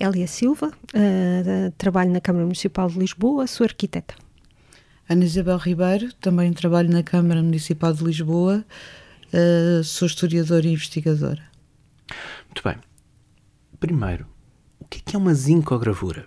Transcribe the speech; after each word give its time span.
Elia 0.00 0.26
Silva, 0.26 0.68
uh, 0.68 1.72
trabalho 1.76 2.10
na 2.10 2.20
Câmara 2.20 2.44
Municipal 2.44 2.88
de 2.88 2.98
Lisboa, 2.98 3.46
sou 3.46 3.64
arquiteta. 3.64 4.14
Ana 5.08 5.24
Isabel 5.24 5.56
Ribeiro, 5.56 6.12
também 6.14 6.52
trabalho 6.52 6.90
na 6.90 7.02
Câmara 7.02 7.42
Municipal 7.42 7.92
de 7.92 8.04
Lisboa, 8.04 8.64
uh, 9.32 9.82
sou 9.82 10.06
historiadora 10.06 10.66
e 10.66 10.72
investigadora. 10.72 11.42
Muito 12.46 12.62
bem. 12.62 12.76
Primeiro, 13.80 14.26
o 14.78 14.84
que 14.84 14.98
é, 14.98 15.14
é 15.14 15.18
uma 15.18 15.34
zincogravura? 15.34 16.26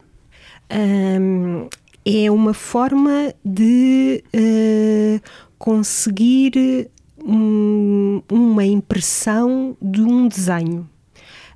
Um, 0.72 1.70
é 2.06 2.32
uma 2.32 2.54
forma 2.54 3.34
de 3.44 4.24
uh, 4.36 5.22
conseguir 5.58 6.90
um, 7.24 8.22
uma 8.30 8.66
impressão 8.66 9.78
de 9.82 10.02
um 10.02 10.28
desenho. 10.28 10.90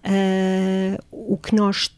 Uh, 0.06 1.04
o 1.10 1.36
que 1.36 1.56
nós 1.56 1.90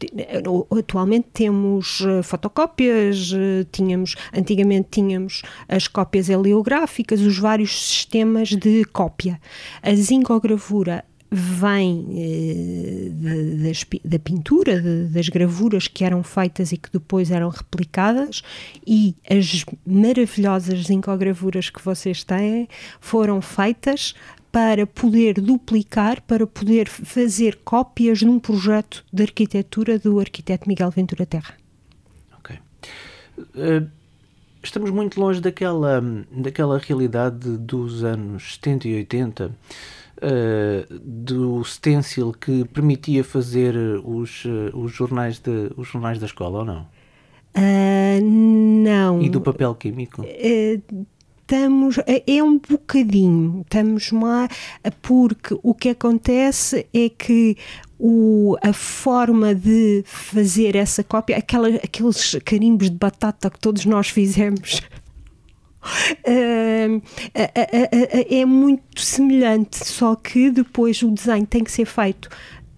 atualmente 0.71 1.27
temos 1.33 1.99
uh, 1.99 2.23
fotocópias, 2.23 3.33
uh, 3.33 3.65
tínhamos 3.69 4.15
antigamente 4.33 4.87
tínhamos 4.91 5.41
as 5.67 5.89
cópias 5.89 6.29
heliográficas, 6.29 7.19
os 7.19 7.37
vários 7.37 7.77
sistemas 7.77 8.49
de 8.49 8.85
cópia. 8.85 9.41
A 9.81 9.93
zincogravura 9.93 11.03
vem 11.29 12.07
da 14.05 14.17
pintura, 14.17 14.81
de, 14.81 15.07
das 15.09 15.27
gravuras 15.27 15.87
que 15.87 16.05
eram 16.05 16.23
feitas 16.23 16.71
e 16.71 16.77
que 16.77 16.89
depois 16.89 17.31
eram 17.31 17.49
replicadas, 17.49 18.41
e 18.85 19.13
as 19.29 19.65
maravilhosas 19.85 20.85
zincogravuras 20.85 21.69
que 21.69 21.83
vocês 21.83 22.23
têm 22.23 22.69
foram 23.01 23.41
feitas 23.41 24.15
para 24.57 24.87
poder 24.87 25.35
duplicar, 25.35 26.19
para 26.23 26.47
poder 26.47 26.89
fazer 26.89 27.59
cópias 27.63 28.23
num 28.23 28.39
projeto 28.39 29.05
de 29.13 29.21
arquitetura 29.21 29.99
do 29.99 30.19
arquiteto 30.19 30.67
Miguel 30.67 30.89
Ventura 30.89 31.27
Terra. 31.27 31.53
Ok. 32.39 32.57
Uh, 33.37 33.87
estamos 34.63 34.89
muito 34.89 35.21
longe 35.21 35.39
daquela, 35.39 36.01
daquela 36.31 36.79
realidade 36.79 37.55
dos 37.55 38.03
anos 38.03 38.55
70 38.55 38.87
e 38.87 38.95
80, 38.95 39.45
uh, 39.45 39.51
eh, 40.21 40.87
do 41.03 41.63
stencil 41.63 42.33
que 42.33 42.65
permitia 42.65 43.23
fazer 43.23 43.75
os, 44.03 44.43
uh, 44.45 44.75
os, 44.75 44.91
jornais 44.91 45.37
de, 45.37 45.71
os 45.77 45.87
jornais 45.87 46.17
da 46.17 46.25
escola, 46.25 46.57
ou 46.61 46.65
não? 46.65 46.87
não. 48.23 49.21
E 49.21 49.29
do 49.29 49.39
papel 49.39 49.75
químico? 49.75 50.25
Estamos, 51.47 51.97
é, 51.99 52.21
é 52.27 52.43
um 52.43 52.59
bocadinho, 52.59 53.61
estamos 53.61 54.11
lá, 54.11 54.49
porque 55.01 55.57
o 55.63 55.73
que 55.73 55.89
acontece 55.89 56.85
é 56.93 57.07
que 57.07 57.55
o, 57.97 58.57
a 58.61 58.73
forma 58.73 59.55
de 59.55 60.03
fazer 60.05 60.75
essa 60.75 61.03
cópia, 61.03 61.37
aquela, 61.37 61.69
aqueles 61.69 62.35
carimbos 62.43 62.89
de 62.89 62.97
batata 62.97 63.49
que 63.49 63.59
todos 63.59 63.85
nós 63.85 64.09
fizemos. 64.09 64.81
Uh, 66.27 67.01
é 68.29 68.43
muito 68.43 68.99
semelhante, 68.99 69.87
só 69.87 70.15
que 70.15 70.51
depois 70.51 71.01
o 71.01 71.09
desenho 71.09 71.47
tem 71.47 71.63
que 71.63 71.71
ser 71.71 71.85
feito 71.85 72.27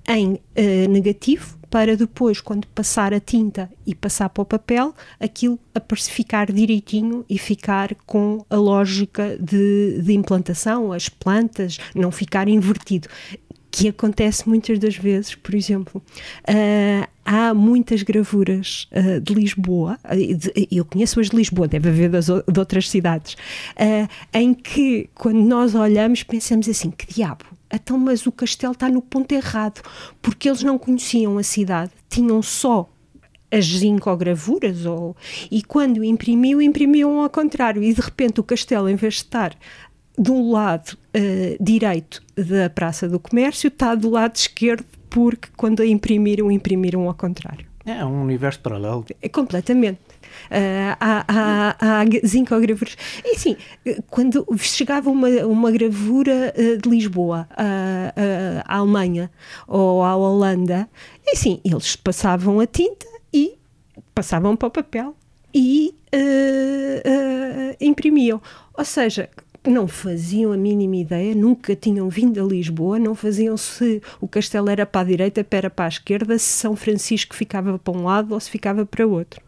em 0.07 0.33
uh, 0.33 0.89
negativo 0.91 1.58
para 1.69 1.95
depois, 1.95 2.41
quando 2.41 2.67
passar 2.67 3.13
a 3.13 3.19
tinta 3.19 3.69
e 3.85 3.93
passar 3.93 4.29
para 4.29 4.41
o 4.41 4.45
papel, 4.45 4.93
aquilo 5.19 5.59
ficar 6.09 6.51
direitinho 6.51 7.23
e 7.29 7.37
ficar 7.37 7.95
com 8.05 8.45
a 8.49 8.55
lógica 8.55 9.37
de, 9.39 10.01
de 10.01 10.13
implantação, 10.13 10.91
as 10.91 11.09
plantas, 11.09 11.77
não 11.95 12.11
ficar 12.11 12.47
invertido. 12.47 13.07
Que 13.71 13.89
acontece 13.89 14.49
muitas 14.49 14.79
das 14.79 14.95
vezes, 14.95 15.35
por 15.35 15.53
exemplo, 15.53 16.01
uh, 16.49 17.07
há 17.23 17.53
muitas 17.53 18.01
gravuras 18.01 18.87
uh, 18.91 19.21
de 19.21 19.33
Lisboa, 19.35 19.99
uh, 20.05 20.67
eu 20.71 20.83
conheço 20.83 21.19
as 21.19 21.29
de 21.29 21.35
Lisboa, 21.35 21.67
deve 21.67 21.89
haver 21.89 22.09
das, 22.09 22.25
de 22.25 22.59
outras 22.59 22.89
cidades, 22.89 23.37
em 24.33 24.55
que 24.55 25.07
quando 25.13 25.37
nós 25.37 25.75
olhamos 25.75 26.23
pensamos 26.23 26.67
assim, 26.67 26.89
que 26.89 27.13
diabo, 27.13 27.45
então, 27.73 27.97
mas 27.97 28.25
o 28.25 28.31
castelo 28.31 28.73
está 28.73 28.89
no 28.89 29.01
ponto 29.01 29.31
errado, 29.31 29.81
porque 30.21 30.49
eles 30.49 30.63
não 30.63 30.77
conheciam 30.77 31.37
a 31.37 31.43
cidade, 31.43 31.91
tinham 32.09 32.41
só 32.41 32.89
as 33.51 33.65
zincogravuras, 33.65 34.85
ou, 34.85 35.15
e 35.51 35.61
quando 35.63 36.03
imprimiu, 36.03 36.61
imprimiam 36.61 37.21
ao 37.21 37.29
contrário, 37.29 37.83
e 37.83 37.93
de 37.93 38.01
repente 38.01 38.39
o 38.39 38.43
castelo, 38.43 38.89
em 38.89 38.95
vez 38.95 39.15
de 39.15 39.19
estar 39.21 39.55
do 40.17 40.51
lado 40.51 40.97
uh, 41.15 41.63
direito 41.63 42.21
da 42.35 42.69
Praça 42.69 43.07
do 43.07 43.19
Comércio, 43.19 43.69
está 43.69 43.95
do 43.95 44.09
lado 44.09 44.35
esquerdo, 44.35 44.85
porque 45.09 45.49
quando 45.55 45.81
a 45.81 45.85
imprimiram, 45.85 46.51
imprimiram 46.51 47.07
ao 47.07 47.13
contrário. 47.13 47.65
É 47.85 48.05
um 48.05 48.21
universo 48.21 48.59
paralelo. 48.59 49.05
É 49.21 49.29
completamente. 49.29 49.99
Uh, 50.45 50.95
há, 50.99 51.25
há, 51.27 51.75
há 51.79 52.05
zincogravuras. 52.25 52.95
E 53.23 53.35
assim, 53.35 53.55
quando 54.09 54.45
chegava 54.57 55.09
uma, 55.09 55.29
uma 55.45 55.71
gravura 55.71 56.53
uh, 56.57 56.77
de 56.77 56.89
Lisboa 56.89 57.47
à, 57.51 58.13
à 58.65 58.77
Alemanha 58.77 59.31
ou 59.67 60.03
à 60.03 60.15
Holanda, 60.15 60.89
e 61.25 61.31
assim, 61.31 61.59
eles 61.63 61.95
passavam 61.95 62.59
a 62.59 62.65
tinta 62.65 63.05
e 63.33 63.57
passavam 64.13 64.55
para 64.55 64.67
o 64.67 64.71
papel 64.71 65.15
e 65.53 65.93
uh, 66.13 67.75
imprimiam. 67.79 68.41
Ou 68.77 68.85
seja, 68.85 69.29
não 69.67 69.87
faziam 69.87 70.51
a 70.51 70.57
mínima 70.57 70.95
ideia, 70.97 71.35
nunca 71.35 71.75
tinham 71.75 72.09
vindo 72.09 72.41
a 72.41 72.47
Lisboa, 72.47 72.97
não 72.97 73.13
faziam 73.13 73.57
se 73.57 74.01
o 74.19 74.27
castelo 74.27 74.69
era 74.69 74.85
para 74.85 75.01
a 75.01 75.03
direita, 75.03 75.45
era 75.51 75.69
para 75.69 75.85
a 75.85 75.89
esquerda, 75.89 76.37
se 76.37 76.45
São 76.45 76.75
Francisco 76.75 77.35
ficava 77.35 77.77
para 77.77 77.93
um 77.93 78.03
lado 78.03 78.33
ou 78.33 78.39
se 78.39 78.49
ficava 78.49 78.85
para 78.85 79.05
o 79.05 79.11
outro. 79.11 79.41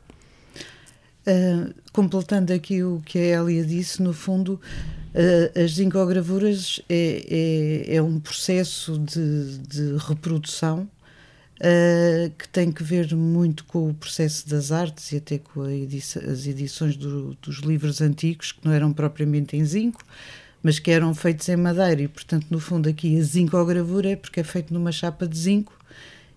Uh, 1.21 1.71
completando 1.93 2.51
aqui 2.51 2.83
o 2.83 2.99
que 3.05 3.19
a 3.19 3.41
Elia 3.41 3.63
disse, 3.63 4.01
no 4.01 4.11
fundo, 4.11 4.59
uh, 5.13 5.59
as 5.63 5.73
zincogravuras 5.73 6.81
é, 6.89 7.85
é, 7.89 7.95
é, 7.95 8.01
um 8.01 8.19
processo 8.19 8.97
de, 8.97 9.59
de 9.59 9.97
reprodução 9.97 10.89
uh, 11.59 12.29
que 12.37 12.49
tem 12.49 12.71
que 12.71 12.83
ver 12.83 13.13
muito 13.15 13.65
com 13.65 13.89
o 13.89 13.93
processo 13.93 14.49
das 14.49 14.71
artes 14.71 15.11
e 15.11 15.17
até 15.17 15.37
com 15.37 15.61
as 15.61 16.47
edições 16.47 16.97
do, 16.97 17.35
dos 17.35 17.57
livros 17.57 18.01
antigos, 18.01 18.51
que 18.51 18.65
não 18.65 18.71
eram 18.73 18.91
propriamente 18.91 19.55
em 19.55 19.63
zinco, 19.63 20.03
mas 20.63 20.79
que 20.79 20.89
eram 20.89 21.13
feitos 21.13 21.47
em 21.49 21.55
madeira. 21.55 22.01
E, 22.01 22.07
portanto, 22.07 22.47
no 22.49 22.59
fundo, 22.59 22.89
aqui 22.89 23.15
a 23.19 23.21
zincogravura 23.21 24.09
é 24.09 24.15
porque 24.15 24.39
é 24.39 24.43
feito 24.43 24.73
numa 24.73 24.91
chapa 24.91 25.27
de 25.27 25.37
zinco 25.37 25.80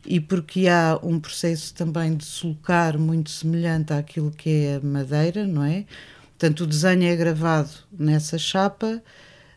e 0.06 0.20
porque 0.20 0.68
há 0.68 0.98
um 1.02 1.18
processo 1.18 1.74
também 1.74 2.16
de 2.16 2.24
sulcar 2.24 2.98
muito 2.98 3.30
semelhante 3.30 3.92
àquilo 3.92 4.30
que 4.30 4.50
é 4.50 4.76
a 4.76 4.80
madeira, 4.80 5.46
não 5.46 5.64
é? 5.64 5.84
Portanto, 6.38 6.64
o 6.64 6.66
desenho 6.66 7.04
é 7.04 7.16
gravado 7.16 7.70
nessa 7.96 8.36
chapa 8.36 9.02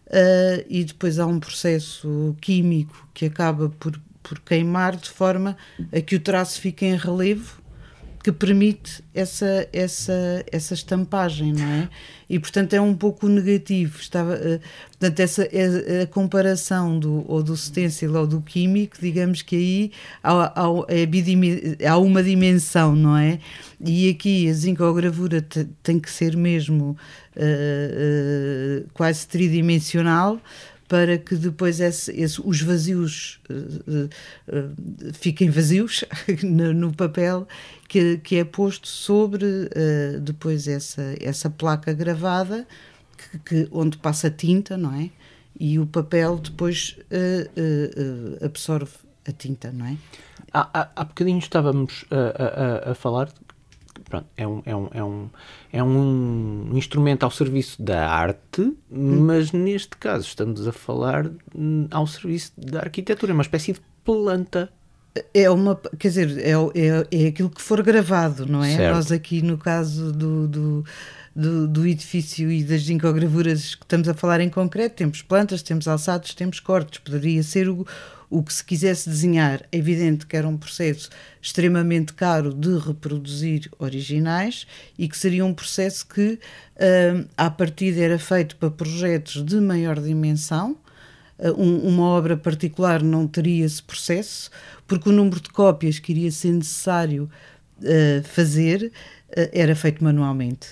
uh, 0.08 0.66
e 0.70 0.84
depois 0.84 1.20
há 1.20 1.26
um 1.26 1.40
processo 1.40 2.36
químico 2.40 3.08
que 3.14 3.26
acaba 3.26 3.70
por, 3.70 4.00
por 4.24 4.40
queimar 4.40 4.96
de 4.96 5.10
forma 5.10 5.58
a 5.92 6.00
que 6.02 6.16
o 6.16 6.20
traço 6.20 6.62
fique 6.62 6.86
em 6.86 6.96
relevo 6.96 7.62
que 8.28 8.32
permite 8.34 9.02
essa, 9.14 9.70
essa, 9.72 10.44
essa 10.52 10.74
estampagem, 10.74 11.54
não 11.54 11.66
é? 11.66 11.90
E 12.30 12.38
portanto 12.38 12.74
é 12.74 12.82
um 12.82 12.94
pouco 12.94 13.26
negativo. 13.30 14.00
Estava, 14.02 14.34
uh, 14.34 14.60
portanto, 14.90 15.20
essa 15.22 15.44
a, 15.44 16.04
a, 16.04 16.08
comparação 16.08 17.00
do, 17.00 17.24
ou 17.26 17.42
do 17.42 17.56
stencil 17.56 18.14
ou 18.18 18.28
do 18.28 18.42
químico, 18.42 18.98
digamos 19.00 19.42
que 19.42 19.56
aí 19.56 19.92
há, 20.22 20.62
há, 20.62 20.66
é 20.90 21.88
há 21.88 21.98
uma 21.98 22.22
dimensão, 22.22 22.94
não 22.98 23.16
é? 23.16 23.40
E 23.80 24.10
aqui 24.10 24.50
a 24.50 24.54
zincogravura 24.54 25.42
tem 25.82 26.02
que 26.02 26.12
ser 26.12 26.36
mesmo 26.36 26.98
uh, 27.38 28.84
uh, 28.84 28.90
quase 28.94 29.26
tridimensional 29.26 30.38
para 30.88 31.18
que 31.18 31.36
depois 31.36 31.80
esse, 31.80 32.12
esse, 32.12 32.42
os 32.42 32.62
vazios 32.62 33.40
uh, 33.50 34.10
uh, 34.48 35.14
fiquem 35.14 35.50
vazios 35.50 36.06
no, 36.44 36.74
no, 36.74 36.94
papel 36.94 37.48
que, 37.88 38.18
que 38.20 38.38
é 38.38 38.46
posto 38.46 38.88
sobre 38.88 39.46
uh, 39.46 40.20
depois 40.22 40.68
essa, 40.68 41.16
essa 41.20 41.50
placa 41.50 41.94
gravada 41.94 42.66
que, 43.18 43.40
que, 43.40 43.68
onde 43.72 43.98
passa 43.98 44.30
tinta, 44.30 44.78
não 44.78 44.94
é? 44.94 45.10
E 45.60 45.80
o 45.80 45.88
papel 45.88 46.38
depois 46.38 46.96
absorve 48.46 48.92
a 49.28 49.32
tinta, 49.32 49.72
não 49.72 49.88
é? 49.88 49.98
Há, 50.54 50.82
há, 50.82 50.90
há 50.96 51.04
bocadinho 51.04 51.40
estávamos 51.40 52.06
a, 52.12 52.90
a, 52.90 52.92
a 52.92 52.96
falar 52.96 53.30
pronto, 54.10 54.28
é 54.36 54.48
um, 54.48 54.62
é 54.66 54.76
um, 54.76 54.90
é 54.94 55.04
um, 55.04 55.30
é 55.72 55.84
um 55.84 56.72
instrumento 56.74 57.24
ao 57.24 57.32
serviço 57.32 57.82
da 57.82 58.10
arte, 58.10 58.62
hum. 58.62 59.26
mas 59.26 59.52
neste 59.52 59.98
caso 59.98 60.26
estamos 60.26 60.68
a 60.68 60.72
falar 60.72 61.30
hum, 61.56 61.88
ao 61.92 62.08
serviço 62.08 62.54
da 62.58 62.80
arquitetura, 62.80 63.32
é 63.32 63.34
uma 63.34 63.44
espécie 63.44 63.74
de 63.74 63.82
planta. 64.04 64.72
É 65.34 65.50
uma, 65.50 65.76
quer 65.98 66.10
dizer, 66.10 66.38
é, 66.38 66.52
é, 66.52 67.24
é 67.24 67.28
aquilo 67.28 67.50
que 67.50 67.62
for 67.62 67.82
gravado, 67.82 68.46
não 68.46 68.64
é? 68.64 68.76
Certo. 68.76 68.96
Nós 68.96 69.12
aqui 69.12 69.42
no 69.42 69.58
caso 69.58 70.12
do, 70.12 70.48
do 70.48 70.86
do, 71.38 71.68
do, 71.68 71.86
edifício 71.86 72.52
e 72.52 72.64
das 72.64 72.82
zincogravuras 72.82 73.76
que 73.76 73.84
estamos 73.84 74.10
a 74.10 74.16
falar 74.16 74.42
em 74.42 74.50
concreto, 74.50 74.96
temos 74.96 75.22
plantas, 75.22 75.62
temos 75.62 75.88
alçados, 75.88 76.34
temos 76.34 76.60
cortes. 76.60 76.98
Poderia 76.98 77.44
ser 77.44 77.70
o, 77.70 77.86
o 78.30 78.44
que 78.44 78.54
se 78.54 78.64
quisesse 78.64 79.10
desenhar, 79.10 79.62
é 79.72 79.78
evidente 79.78 80.26
que 80.26 80.36
era 80.36 80.48
um 80.48 80.58
processo 80.58 81.10
extremamente 81.42 82.14
caro 82.14 82.54
de 82.54 82.78
reproduzir 82.78 83.70
originais 83.80 84.68
e 84.98 85.08
que 85.08 85.18
seria 85.18 85.46
um 85.46 85.54
processo 85.54 86.06
que, 86.06 86.34
uh, 86.34 87.28
à 87.38 87.50
partida, 87.50 88.02
era 88.02 88.20
feito 88.20 88.58
para 88.58 88.70
projetos 88.70 89.44
de 89.44 89.60
maior 89.62 90.00
dimensão. 90.00 90.78
Uh, 91.40 91.62
um, 91.62 91.88
uma 91.88 92.04
obra 92.04 92.36
particular 92.36 93.02
não 93.02 93.26
teria 93.28 93.66
esse 93.66 93.82
processo, 93.82 94.52
porque 94.86 95.08
o 95.08 95.14
número 95.14 95.40
de 95.40 95.50
cópias 95.50 95.98
que 95.98 96.12
iria 96.12 96.32
ser 96.32 96.52
necessário 96.52 97.30
uh, 97.80 98.24
fazer 98.24 98.92
era 99.52 99.76
feito 99.76 100.04
manualmente. 100.04 100.70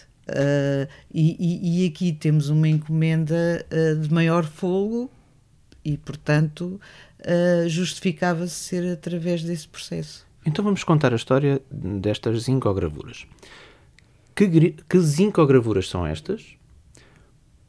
E, 1.13 1.35
e, 1.39 1.83
e, 1.83 1.87
aqui 1.87 2.13
temos 2.13 2.49
uma 2.49 2.67
encomenda 2.67 3.63
de 4.01 4.11
maior 4.11 4.45
fogo 4.45 5.11
e, 5.85 5.97
portanto, 5.97 6.81
uh, 7.25 7.67
justificava-se 7.67 8.55
ser 8.55 8.91
através 8.91 9.43
desse 9.43 9.67
processo. 9.67 10.25
Então 10.45 10.63
vamos 10.63 10.83
contar 10.83 11.11
a 11.11 11.15
história 11.15 11.61
destas 11.71 12.43
zincogravuras. 12.43 13.25
Que, 14.35 14.71
que 14.71 14.99
zincogravuras 14.99 15.89
são 15.89 16.05
estas? 16.05 16.55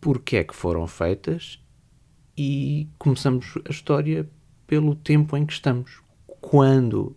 Porquê 0.01 0.39
é 0.39 0.45
que 0.45 0.55
foram 0.55 0.87
feitas? 0.87 1.59
E 2.37 2.89
começamos 2.99 3.55
a 3.67 3.71
história 3.71 4.29
pelo 4.67 4.95
tempo 4.95 5.37
em 5.37 5.47
que 5.47 5.53
estamos. 5.53 6.01
Quando, 6.41 7.17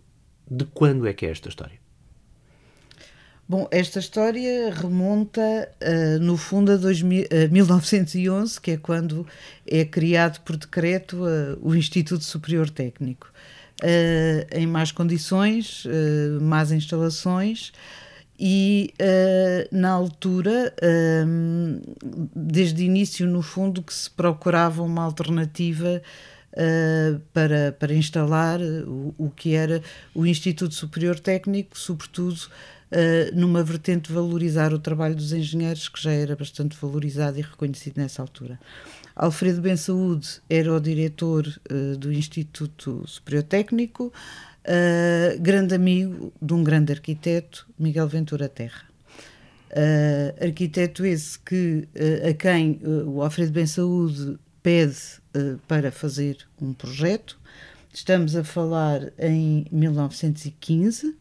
de 0.50 0.64
quando 0.64 1.06
é 1.06 1.12
que 1.12 1.26
é 1.26 1.30
esta 1.30 1.48
história? 1.48 1.79
Bom, 3.50 3.66
esta 3.72 3.98
história 3.98 4.72
remonta, 4.72 5.40
uh, 5.82 6.20
no 6.20 6.36
fundo, 6.36 6.70
a, 6.70 6.76
2000, 6.76 7.24
a 7.24 7.48
1911, 7.48 8.60
que 8.60 8.70
é 8.70 8.76
quando 8.76 9.26
é 9.66 9.84
criado 9.84 10.40
por 10.42 10.56
decreto 10.56 11.24
uh, 11.24 11.58
o 11.60 11.74
Instituto 11.74 12.22
Superior 12.22 12.70
Técnico. 12.70 13.26
Uh, 13.82 14.46
em 14.56 14.68
más 14.68 14.92
condições, 14.92 15.84
más 16.40 16.70
instalações, 16.70 17.72
e 18.38 18.94
na 19.72 19.90
altura, 19.90 20.72
desde 22.36 22.84
o 22.84 22.86
início, 22.86 23.26
no 23.26 23.42
fundo, 23.42 23.82
que 23.82 23.92
se 23.92 24.08
procurava 24.08 24.80
uma 24.80 25.02
alternativa 25.02 26.00
Uh, 26.52 27.20
para, 27.32 27.70
para 27.78 27.94
instalar 27.94 28.60
o, 28.60 29.14
o, 29.16 29.30
que 29.30 29.54
era 29.54 29.80
o 30.12 30.26
Instituto 30.26 30.74
Superior 30.74 31.20
Técnico, 31.20 31.78
sobretudo 31.78 32.40
uh, 32.90 33.38
numa 33.38 33.62
vertente 33.62 34.12
valorizar 34.12 34.72
o 34.72 34.78
trabalho 34.78 35.14
dos 35.14 35.32
engenheiros, 35.32 35.88
que 35.88 36.02
já 36.02 36.12
era 36.12 36.36
bastante 36.36 36.76
valorizado 36.80 37.38
e 37.38 37.42
reconhecido 37.42 37.98
nessa 37.98 38.22
altura. 38.22 38.58
Alfredo 39.14 39.60
Ben 39.60 39.76
Saúde 39.76 40.40
era 40.48 40.72
o 40.72 40.80
diretor 40.80 41.46
uh, 41.70 41.96
do 41.96 42.12
Instituto 42.12 43.04
Superior 43.06 43.42
Técnico, 43.44 44.06
uh, 44.06 45.40
grande 45.40 45.74
amigo 45.74 46.32
de 46.40 46.54
um 46.54 46.64
grande 46.64 46.92
arquiteto, 46.92 47.66
Miguel 47.78 48.08
Ventura 48.08 48.48
Terra. 48.48 48.88
Uh, 49.70 50.44
arquiteto 50.44 51.06
esse 51.06 51.38
que, 51.38 51.86
a 52.28 52.34
quem 52.34 52.80
o 53.06 53.22
Alfredo 53.22 53.52
Ben 53.52 53.66
Saúde 53.66 54.36
pede 54.60 54.96
para 55.68 55.92
fazer 55.92 56.38
um 56.60 56.72
projeto. 56.72 57.38
Estamos 57.92 58.34
a 58.34 58.42
falar 58.42 59.12
em 59.16 59.64
1915 59.70 61.16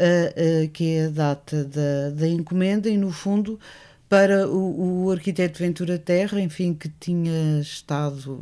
uh, 0.00 0.64
uh, 0.64 0.68
que 0.70 0.96
é 0.96 1.06
a 1.06 1.10
data 1.10 1.64
da, 1.64 2.10
da 2.10 2.28
encomenda, 2.28 2.88
e 2.88 2.96
no 2.96 3.12
fundo 3.12 3.60
para 4.08 4.48
o, 4.48 5.04
o, 5.04 5.10
arquiteto 5.10 5.58
Ventura 5.58 5.98
Terra, 5.98 6.40
enfim, 6.40 6.74
que 6.74 6.88
tinha 6.88 7.60
estado 7.60 8.32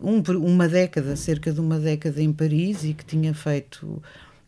um, 0.00 0.22
uma 0.38 0.68
década, 0.68 1.14
cerca 1.16 1.52
de 1.52 1.60
uma 1.60 1.78
década 1.78 2.22
em 2.22 2.32
Paris 2.32 2.84
e 2.84 2.94
que 2.94 3.04
tinha 3.04 3.34
feito 3.34 4.02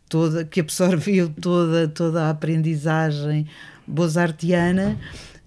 toda, 0.09 0.43
que 0.43 0.59
absorveu 0.59 1.29
toda, 1.29 1.87
toda 1.87 2.23
a 2.23 2.29
aprendizagem 2.29 3.47
bozartiana 3.85 4.97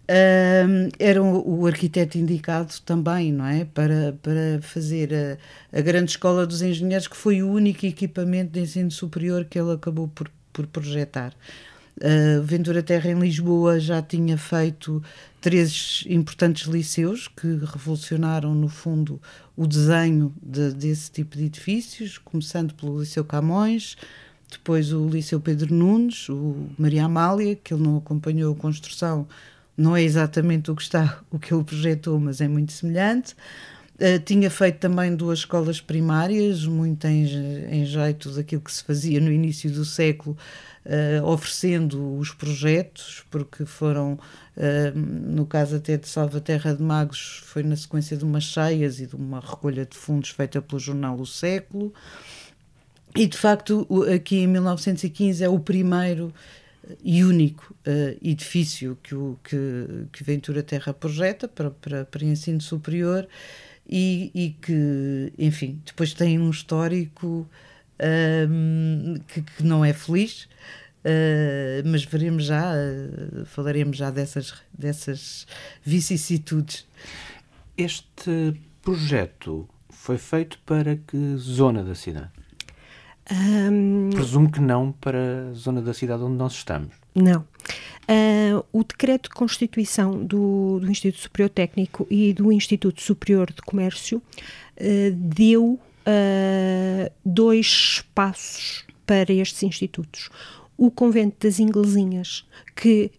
Uh, 0.09 0.89
era 1.01 1.21
o, 1.21 1.63
o, 1.63 1.67
arquiteto 1.67 2.17
indicado 2.17 2.73
também, 2.85 3.33
não 3.33 3.45
é? 3.45 3.65
Para, 3.65 4.17
para 4.23 4.61
fazer 4.63 5.13
a, 5.13 5.79
a, 5.79 5.81
Grande 5.81 6.13
Escola 6.13 6.47
dos 6.47 6.63
Engenheiros, 6.63 7.09
que 7.09 7.17
foi 7.17 7.43
o 7.43 7.51
único 7.51 7.85
equipamento 7.85 8.53
de 8.53 8.61
ensino 8.61 8.91
superior 8.91 9.45
que 9.47 9.59
ele 9.59 9.73
acabou 9.73 10.07
por, 10.07 10.31
por 10.53 10.65
projetar. 10.69 11.35
Uh, 11.97 12.41
Ventura 12.43 12.85
Terra 12.85 13.11
em 13.11 13.19
Lisboa 13.19 13.81
já 13.81 14.01
tinha 14.01 14.39
feito 14.39 15.03
três 15.41 16.05
importantes 16.09 16.69
liceus 16.69 17.27
que 17.27 17.49
revolucionaram, 17.65 18.55
no 18.55 18.69
fundo, 18.69 19.21
o 19.57 19.67
desenho 19.67 20.33
de, 20.41 20.73
desse 20.73 21.11
tipo 21.11 21.37
de 21.37 21.47
edifícios, 21.47 22.17
começando 22.17 22.75
pelo 22.75 23.01
Liceu 23.01 23.25
Camões, 23.25 23.97
depois 24.49 24.93
o 24.93 25.09
Liceu 25.09 25.41
Pedro 25.41 25.75
Nunes, 25.75 26.29
o 26.29 26.69
Maria 26.79 27.07
Amália, 27.07 27.57
que 27.57 27.75
ele 27.75 27.83
não 27.83 27.97
acompanhou 27.97 28.53
a 28.53 28.57
construção 28.57 29.27
não 29.77 29.97
é 29.97 30.03
exatamente 30.03 30.71
o 30.71 30.77
que 30.77 30.83
está, 30.83 31.21
o 31.31 31.39
que 31.39 31.53
ele 31.53 31.65
projetou, 31.65 32.19
mas 32.19 32.41
é 32.41 32.49
muito 32.49 32.73
semelhante. 32.73 33.35
Uh, 33.97 34.19
tinha 34.25 34.51
feito 34.51 34.79
também 34.79 35.15
duas 35.17 35.39
escolas 35.41 35.81
primárias, 35.81 36.67
muito 36.67 37.07
em, 37.07 37.25
em 37.71 37.85
jeito 37.87 38.31
daquilo 38.31 38.61
que 38.61 38.73
se 38.73 38.85
fazia 38.85 39.19
no 39.21 39.33
início 39.33 39.71
do 39.71 39.87
século, 39.87 40.37
uh, 40.85 41.25
oferecendo 41.27 42.19
os 42.19 42.31
projetos, 42.31 43.25
porque 43.31 43.65
foram, 43.65 44.19
uh, 44.57 44.99
no 44.99 45.47
caso 45.47 45.77
até 45.77 45.97
de 45.97 46.09
Salvaterra 46.09 46.75
de 46.75 46.83
Magos, 46.83 47.43
foi 47.47 47.63
na 47.63 47.75
sequência 47.75 48.19
de 48.19 48.25
umas 48.25 48.45
cheias 48.45 49.01
e 49.01 49.07
de 49.07 49.17
uma 49.17 49.41
recolha 49.41 49.87
de 49.87 49.97
fundos 49.97 50.29
feita 50.29 50.61
pelo 50.61 50.79
jornal 50.79 51.19
O 51.19 51.27
Século. 51.27 51.93
E 53.15 53.27
de 53.27 53.39
facto, 53.39 53.89
aqui 54.15 54.41
em 54.41 54.47
1915 54.47 55.43
é 55.43 55.49
o 55.49 55.59
primeiro 55.59 56.35
e 57.03 57.25
único 57.25 57.75
uh, 57.87 58.17
edifício 58.23 58.99
que, 59.03 59.15
o, 59.15 59.39
que, 59.43 59.57
que 60.13 60.25
Ventura 60.25 60.63
Terra 60.63 60.93
projeta 60.93 61.49
para, 61.49 61.71
para, 61.71 62.05
para 62.05 62.25
ensino 62.25 62.61
superior 62.61 63.27
e, 63.89 64.31
e 64.35 64.51
que, 64.51 65.33
enfim, 65.39 65.81
depois 65.85 66.13
tem 66.13 66.39
um 66.39 66.51
histórico 66.51 67.49
um, 67.99 69.15
ehm, 69.15 69.21
que, 69.29 69.43
que, 69.43 69.63
não 69.63 69.85
é 69.85 69.93
feliz, 69.93 70.49
uh, 71.05 71.83
mas 71.85 72.05
veremos 72.05 72.45
já, 72.45 72.73
uh, 72.73 73.47
falaremos 73.47 73.97
já 73.97 74.11
dessas, 74.11 74.55
dessas 74.77 75.47
vicissitudes. 75.85 76.87
Este 77.77 78.55
projeto 78.83 79.69
foi 79.91 80.19
feito 80.19 80.59
para 80.67 80.97
que 80.97 81.37
zona 81.37 81.83
da 81.83 81.95
cidade? 81.95 82.31
Um, 83.31 84.11
Presumo 84.11 84.51
que 84.51 84.61
não 84.61 84.93
para 84.93 85.49
a 85.51 85.53
zona 85.53 85.83
da 85.83 85.93
cidade 85.93 86.23
onde 86.23 86.37
nós 86.37 86.53
estamos. 86.53 86.95
Não. 87.15 87.41
Uh, 87.41 88.65
o 88.73 88.85
decreto 88.85 89.29
de 89.29 89.35
constituição 89.35 90.25
do, 90.25 90.79
do, 90.79 90.91
Instituto 90.91 91.23
Superior 91.23 91.51
Técnico 91.51 92.07
e 92.09 92.33
do 92.33 92.53
Instituto 92.53 93.01
Superior 93.03 93.53
de 93.53 93.61
Comércio 93.63 94.19
uh, 94.19 95.13
deu 95.13 95.65
uh, 95.73 97.13
dois 97.25 97.67
espaços 97.67 98.85
para 99.05 99.33
estes 99.33 99.63
institutos. 99.65 100.31
O 100.77 100.91
convento 100.91 101.47
das 101.47 101.59
Inglesinhas, 101.59 102.45
que 102.75 103.11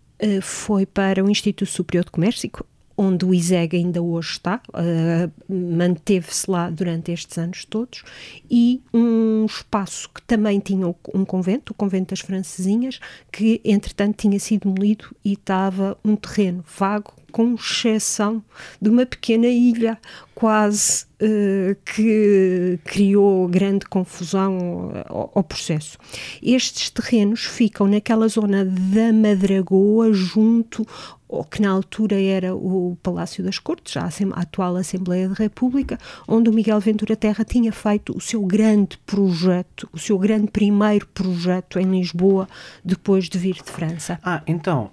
foi 0.41 0.85
para 0.85 1.23
o 1.23 1.29
Instituto 1.29 1.69
Superior 1.69 2.03
de 2.03 2.11
Comércio, 2.11 2.49
onde 2.97 3.23
o 3.23 3.33
ISEG 3.33 3.77
ainda 3.77 4.01
hoje 4.01 4.31
está, 4.31 4.59
uh, 4.69 5.53
manteve-se 5.53 6.49
lá 6.49 6.69
durante 6.69 7.11
estes 7.11 7.37
anos 7.37 7.63
todos, 7.63 8.03
e 8.49 8.81
um 8.93 9.45
espaço 9.45 10.09
que 10.09 10.21
também 10.23 10.59
tinha 10.59 10.87
um 10.87 11.23
convento, 11.23 11.71
o 11.71 11.75
convento 11.75 12.09
das 12.09 12.21
Francesinhas, 12.21 12.99
que 13.31 13.61
entretanto 13.63 14.17
tinha 14.17 14.39
sido 14.39 14.63
demolido 14.63 15.15
e 15.23 15.33
estava 15.33 15.97
um 16.03 16.15
terreno 16.15 16.63
vago, 16.77 17.13
com 17.31 17.53
exceção 17.53 18.43
de 18.81 18.89
uma 18.89 19.05
pequena 19.05 19.47
ilha, 19.47 19.99
quase 20.33 21.05
uh, 21.21 21.75
que 21.85 22.79
criou 22.83 23.47
grande 23.47 23.85
confusão 23.85 24.91
ao, 25.07 25.31
ao, 25.35 25.43
processo. 25.43 25.97
Estes 26.41 26.89
terrenos 26.89 27.45
ficam 27.45 27.87
naquela 27.87 28.27
zona 28.27 28.65
da 28.65 29.11
Madragoa, 29.13 30.13
junto 30.13 30.85
ou 31.27 31.43
que 31.43 31.61
na 31.61 31.69
altura 31.69 32.19
era 32.21 32.55
o 32.55 32.97
Palácio 33.03 33.43
das 33.43 33.59
Cortes, 33.59 33.97
a, 33.97 34.09
atual 34.39 34.75
Assembleia 34.75 35.27
da 35.29 35.35
República, 35.35 35.97
onde 36.27 36.49
o 36.49 36.53
Miguel 36.53 36.79
Ventura 36.79 37.15
Terra 37.15 37.43
tinha 37.43 37.71
feito 37.71 38.15
o 38.15 38.21
seu 38.21 38.43
grande 38.43 38.97
projeto, 39.05 39.89
o 39.91 39.99
seu 39.99 40.17
grande 40.17 40.47
primeiro 40.47 41.07
projeto 41.07 41.79
em 41.79 41.99
Lisboa, 41.99 42.47
depois 42.83 43.25
de 43.25 43.37
vir 43.37 43.55
de 43.55 43.71
França. 43.71 44.19
Ah, 44.23 44.41
então, 44.47 44.91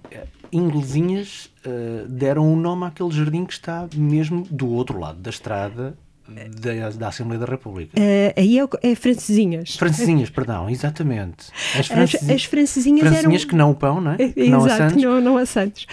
inglesinhas 0.53 1.51
uh, 1.67 2.09
deram 2.09 2.47
o 2.49 2.53
um 2.53 2.57
nome 2.57 2.85
àquele 2.85 3.11
jardim 3.11 3.45
que 3.45 3.53
está 3.53 3.89
mesmo 3.95 4.45
do 4.51 4.69
outro 4.69 4.99
lado 4.99 5.19
da 5.19 5.31
estrada 5.31 5.97
da, 6.29 6.91
da, 6.91 7.09
Assembleia 7.09 7.41
da 7.41 7.47
República. 7.47 7.99
Uh, 7.99 8.33
aí 8.37 8.59
é, 8.59 8.69
é 8.83 8.95
francesinhas. 8.95 9.77
Francesinhas, 9.77 10.31
perdão, 10.31 10.71
exatamente. 10.71 11.49
As, 11.79 11.87
france... 11.87 12.17
as, 12.17 12.31
as 12.31 12.45
francesinhas, 12.45 13.01
francesinhas 13.01 13.43
eram... 13.43 13.51
que 13.51 13.57
não 13.57 13.71
o 13.71 13.75
pão, 13.75 14.01
não 14.01 14.13
é? 14.13 14.17
Que 14.35 14.41
Exato, 14.41 14.51
não 14.51 14.65
a 14.65 14.77
Santos. 14.77 15.03
Não, 15.03 15.21
não 15.21 15.37
a 15.37 15.47
Santos. 15.47 15.87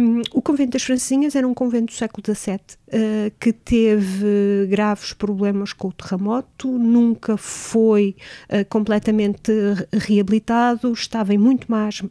Um, 0.00 0.22
o 0.32 0.42
convento 0.42 0.72
das 0.72 0.82
francesinhas 0.82 1.36
era 1.36 1.46
um 1.46 1.54
convento 1.54 1.86
do 1.86 1.92
século 1.92 2.22
XVII 2.34 2.58
uh, 2.88 3.32
que 3.38 3.52
teve 3.52 4.66
graves 4.68 5.12
problemas 5.12 5.72
com 5.72 5.88
o 5.88 5.92
terremoto, 5.92 6.68
nunca 6.78 7.36
foi 7.36 8.16
uh, 8.50 8.64
completamente 8.68 9.52
reabilitado, 9.92 10.92
estava 10.92 11.34
em 11.34 11.38
muito 11.38 11.70
más 11.70 12.02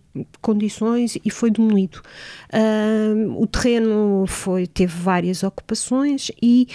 condições 0.41 1.17
e 1.23 1.29
foi 1.29 1.51
demolido. 1.51 2.01
Uh, 2.53 3.41
o 3.41 3.47
terreno 3.47 4.25
foi, 4.27 4.67
teve 4.67 4.95
várias 4.95 5.43
ocupações 5.43 6.31
e 6.41 6.67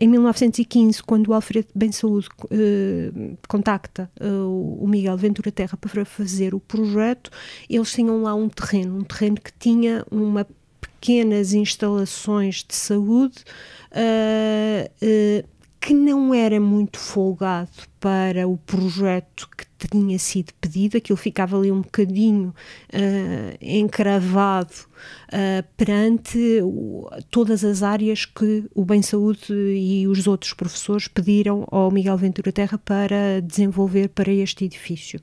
em 0.00 0.08
1915, 0.08 1.02
quando 1.02 1.28
o 1.28 1.34
Alfredo 1.34 1.68
Bem 1.74 1.92
Saúde 1.92 2.28
contacta 3.48 4.10
o 4.20 4.86
Miguel 4.86 5.16
Ventura 5.16 5.50
Terra 5.52 5.76
para 5.76 6.04
fazer 6.04 6.54
o 6.54 6.60
projeto, 6.60 7.30
eles 7.68 7.92
tinham 7.92 8.22
lá 8.22 8.34
um 8.34 8.48
terreno, 8.48 8.98
um 8.98 9.04
terreno 9.04 9.36
que 9.36 9.52
tinha 9.58 10.04
uma 10.10 10.46
pequenas 11.02 11.52
instalações 11.52 12.62
de 12.62 12.76
saúde 12.76 13.38
uh, 13.90 14.88
uh, 15.02 15.48
que 15.80 15.92
não 15.92 16.32
era 16.32 16.60
muito 16.60 16.96
folgado 16.96 17.70
para 17.98 18.46
o 18.46 18.56
projeto 18.56 19.48
que 19.56 19.88
tinha 19.88 20.16
sido 20.16 20.52
pedido, 20.60 20.96
aquilo 20.96 21.16
ficava 21.16 21.58
ali 21.58 21.72
um 21.72 21.80
bocadinho 21.80 22.54
uh, 22.94 23.58
encravado 23.60 24.72
uh, 25.26 25.66
perante 25.76 26.60
o, 26.62 27.10
todas 27.32 27.64
as 27.64 27.82
áreas 27.82 28.24
que 28.24 28.64
o 28.72 28.84
Bem 28.84 29.02
Saúde 29.02 29.52
e 29.52 30.06
os 30.06 30.28
outros 30.28 30.52
professores 30.52 31.08
pediram 31.08 31.66
ao 31.68 31.90
Miguel 31.90 32.16
Ventura 32.16 32.52
Terra 32.52 32.78
para 32.78 33.40
desenvolver 33.42 34.08
para 34.10 34.30
este 34.30 34.66
edifício. 34.66 35.20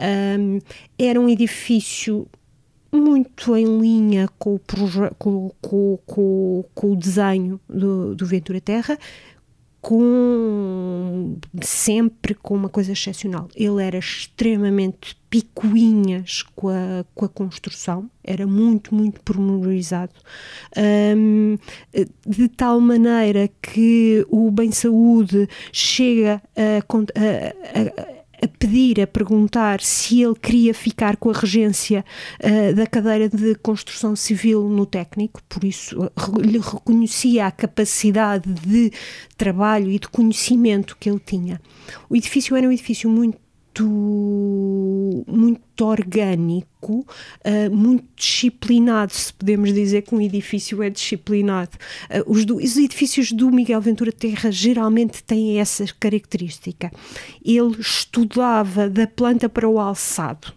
Um, 0.00 0.60
era 0.96 1.20
um 1.20 1.28
edifício 1.28 2.28
muito 2.92 3.56
em 3.56 3.80
linha 3.80 4.28
com 4.38 4.54
o, 4.54 4.60
com, 5.18 5.50
com, 5.60 6.64
com, 6.74 6.92
o 6.92 6.96
desenho 6.96 7.60
do, 7.68 8.14
do 8.14 8.26
Ventura 8.26 8.60
Terra, 8.60 8.98
com 9.80 11.36
sempre 11.62 12.34
com 12.34 12.54
uma 12.54 12.68
coisa 12.68 12.92
excepcional. 12.92 13.48
Ele 13.54 13.82
era 13.82 13.98
extremamente 13.98 15.16
picuinhas 15.30 16.42
com 16.54 16.68
a, 16.68 17.04
com 17.14 17.24
a 17.24 17.28
construção, 17.28 18.10
era 18.24 18.46
muito, 18.46 18.94
muito 18.94 19.20
pormenorizado, 19.20 20.12
um, 21.16 21.56
de 22.26 22.48
tal 22.48 22.80
maneira 22.80 23.48
que 23.62 24.26
o 24.28 24.50
Bem 24.50 24.72
Saúde 24.72 25.48
chega 25.72 26.42
a, 26.56 26.78
a, 26.78 28.12
a 28.14 28.17
a 28.42 28.48
pedir, 28.48 29.00
a 29.00 29.06
perguntar 29.06 29.80
se 29.80 30.22
ele 30.22 30.34
queria 30.34 30.72
ficar 30.72 31.16
com 31.16 31.30
a 31.30 31.32
regência 31.32 32.04
uh, 32.42 32.74
da 32.74 32.86
cadeira 32.86 33.28
de 33.28 33.54
construção 33.56 34.14
civil 34.14 34.68
no 34.68 34.86
técnico, 34.86 35.42
por 35.48 35.64
isso 35.64 36.10
lhe 36.40 36.58
reconhecia 36.58 37.46
a 37.46 37.50
capacidade 37.50 38.48
de 38.52 38.92
trabalho 39.36 39.90
e 39.90 39.98
de 39.98 40.08
conhecimento 40.08 40.96
que 40.98 41.10
ele 41.10 41.20
tinha. 41.24 41.60
O 42.08 42.16
edifício 42.16 42.56
era 42.56 42.66
um 42.66 42.72
edifício 42.72 43.10
muito 43.10 43.38
muito, 45.26 45.84
orgânico, 45.84 47.06
uh, 47.44 47.74
muito 47.74 48.04
disciplinado, 48.16 49.12
se 49.12 49.32
podemos 49.32 49.72
dizer 49.72 50.02
que 50.02 50.14
um 50.14 50.20
edifício 50.20 50.82
é 50.82 50.90
disciplinado. 50.90 51.70
Uh, 52.10 52.30
os, 52.30 52.44
do, 52.44 52.56
os, 52.56 52.76
edifícios 52.76 53.30
do 53.32 53.50
Miguel 53.50 53.80
Ventura 53.80 54.10
Terra 54.10 54.50
geralmente 54.50 55.22
têm 55.22 55.60
essa 55.60 55.84
característica. 56.00 56.90
Ele 57.44 57.76
estudava 57.80 58.88
da 58.90 59.06
planta 59.06 59.48
para 59.48 59.68
o 59.68 59.78
alçado. 59.78 60.52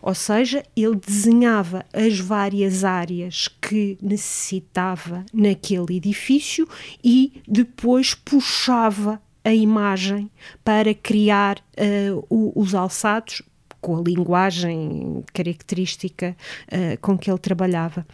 Ou 0.00 0.14
seja, 0.14 0.62
ele 0.76 0.96
desenhava 0.96 1.84
as 1.92 2.18
várias 2.18 2.84
áreas 2.84 3.48
que 3.60 3.98
necessitava 4.00 5.24
naquele 5.32 5.96
edifício 5.96 6.68
e 7.02 7.42
depois 7.46 8.14
puxava 8.14 9.20
a 9.44 9.54
imagem 9.54 10.30
para 10.64 10.94
criar 10.94 11.58
uh, 11.58 12.24
o, 12.28 12.52
os 12.60 12.74
alçados 12.74 13.42
com 13.80 13.96
a 13.96 14.02
linguagem 14.02 15.24
característica 15.32 16.36
uh, 16.72 16.98
com 17.00 17.16
que 17.16 17.30
ele 17.30 17.38
trabalhava. 17.38 18.06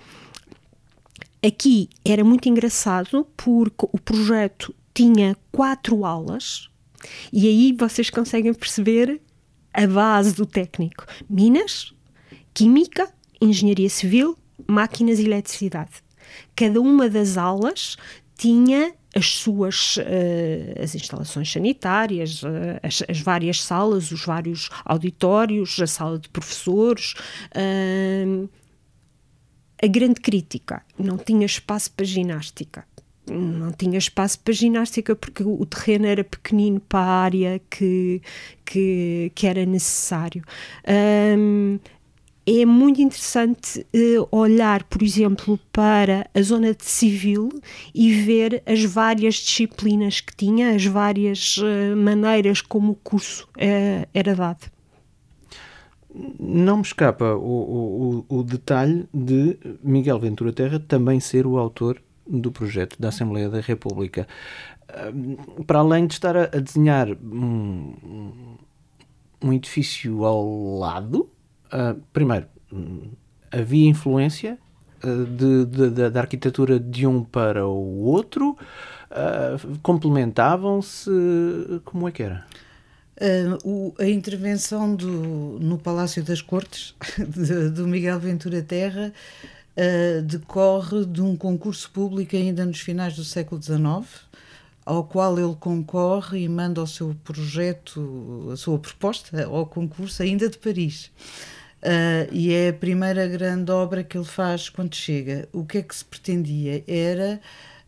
Aqui 1.45 1.89
era 2.05 2.25
muito 2.25 2.49
engraçado 2.49 3.27
porque 3.37 3.87
o 3.93 3.99
projeto 3.99 4.75
tinha 4.95 5.37
quatro 5.53 6.05
aulas 6.05 6.71
e 7.33 7.47
aí 7.47 7.73
vocês 7.73 8.09
conseguem 8.09 8.55
perceber 8.55 9.21
a 9.73 9.87
base 9.87 10.35
do 10.35 10.47
técnico: 10.47 11.05
Minas, 11.29 11.93
Química, 12.55 13.13
Engenharia 13.41 13.91
Civil, 13.91 14.39
Máquinas 14.67 15.19
e 15.19 15.25
Eletricidade. 15.25 16.03
Cada 16.57 16.81
uma 16.81 17.09
das 17.11 17.37
aulas 17.37 17.97
tinha 18.37 18.95
as 19.15 19.27
suas 19.27 19.97
uh, 19.97 20.83
as 20.83 20.95
instalações 20.95 21.51
sanitárias, 21.51 22.43
uh, 22.43 22.49
as, 22.83 23.03
as, 23.09 23.21
várias 23.21 23.63
salas, 23.63 24.11
os 24.11 24.25
vários 24.25 24.69
auditórios, 24.85 25.79
a 25.81 25.87
sala 25.87 26.19
de 26.19 26.29
professores. 26.29 27.15
Uh, 27.55 28.49
a 29.83 29.87
grande 29.87 30.21
crítica, 30.21 30.83
não 30.99 31.19
tinha 31.19 31.45
espaço 31.45 31.91
para 31.93 32.05
ginástica. 32.05 32.87
Não 33.27 33.73
tinha 33.73 33.99
espaço 33.99 34.39
para 34.41 34.53
ginástica 34.53 35.17
porque 35.17 35.43
o 35.43 35.65
terreno 35.65 36.07
era 36.07 36.23
pequenino 36.23 36.79
para 36.81 37.01
a 37.01 37.23
área 37.23 37.61
que, 37.71 38.21
que, 38.65 39.33
que 39.35 39.47
era 39.47 39.65
necessário. 39.65 40.43
Um, 41.39 41.79
é 42.47 42.67
muito 42.67 43.01
interessante 43.01 43.87
uh, 43.95 44.29
olhar, 44.31 44.85
por 44.85 45.03
exemplo, 45.03 45.59
para 45.73 46.29
a 46.35 46.43
zona 46.43 46.75
de 46.75 46.85
civil 46.85 47.49
e 47.95 48.13
ver 48.13 48.63
as 48.67 48.85
várias 48.85 49.37
disciplinas 49.37 50.21
que 50.21 50.37
tinha, 50.37 50.75
as 50.75 50.85
várias 50.85 51.57
uh, 51.57 51.97
maneiras 51.97 52.61
como 52.61 52.93
o 52.93 52.97
curso 52.97 53.49
uh, 53.57 54.07
era 54.13 54.35
dado. 54.35 54.71
Não 56.39 56.77
me 56.77 56.83
escapa 56.83 57.35
o, 57.35 58.25
o, 58.29 58.39
o, 58.39 58.43
detalhe 58.45 59.09
de 59.13 59.59
Miguel 59.83 60.21
Ventura 60.21 60.53
Terra 60.53 60.79
também 60.79 61.19
ser 61.19 61.45
o 61.45 61.59
autor 61.59 62.01
do 62.25 62.53
projeto 62.53 63.01
da 63.01 63.09
Assembleia 63.09 63.49
da 63.49 63.61
República. 63.61 64.29
Para 65.67 65.81
além 65.81 66.07
de 66.07 66.15
estar 66.15 66.37
a, 66.37 66.45
a 66.45 66.61
desenhar 66.61 67.09
um, 67.11 68.57
um 69.43 69.53
edifício 69.53 70.25
ao 70.25 70.79
lado, 70.79 71.29
Uh, 71.75 72.01
primeiro, 72.13 72.47
havia 73.51 73.89
influência 73.89 74.57
uh, 75.03 75.25
de, 75.25 75.65
de, 75.67 75.91
de, 75.91 76.11
da 76.11 76.21
arquitetura 76.21 76.79
de 76.79 77.05
um 77.05 77.25
para 77.25 77.67
o 77.67 78.05
outro? 78.05 78.57
Uh, 79.11 79.79
complementavam-se? 79.83 81.11
Como 81.85 82.09
é 82.09 82.13
que 82.13 82.23
era? 82.23 82.47
O, 83.65 83.93
a 83.99 84.07
intervenção 84.07 84.95
do, 84.95 85.09
no 85.61 85.79
Palácio 85.79 86.23
das 86.23 86.41
Cortes 86.41 86.95
do 87.75 87.87
Miguel 87.87 88.19
Ventura 88.19 88.61
Terra 88.61 89.13
decorre 90.25 91.05
de 91.07 91.23
um 91.23 91.37
concurso 91.37 91.91
público 91.93 92.35
ainda 92.35 92.65
nos 92.65 92.81
finais 92.81 93.15
do 93.15 93.23
século 93.23 93.63
XIX, 93.63 94.09
ao 94.85 95.05
qual 95.05 95.39
ele 95.39 95.55
concorre 95.55 96.43
e 96.43 96.49
manda 96.49 96.83
o 96.83 96.87
seu 96.89 97.15
projeto, 97.23 98.49
a 98.53 98.57
sua 98.57 98.81
proposta 98.81 99.45
ao 99.45 99.65
concurso 99.65 100.21
ainda 100.21 100.49
de 100.49 100.59
Paris. 100.59 101.13
Uh, 101.85 102.33
e 102.33 102.51
é 102.51 102.71
a 102.71 102.73
primeira 102.73 103.29
grande 103.29 103.71
obra 103.71 104.03
que 104.03 104.17
ele 104.17 104.25
faz 104.25 104.71
quando 104.71 104.95
chega. 104.95 105.47
O 105.53 105.67
que 105.67 105.79
é 105.79 105.83
que 105.83 105.95
se 105.95 106.05
pretendia? 106.05 106.83
Era. 106.89 107.39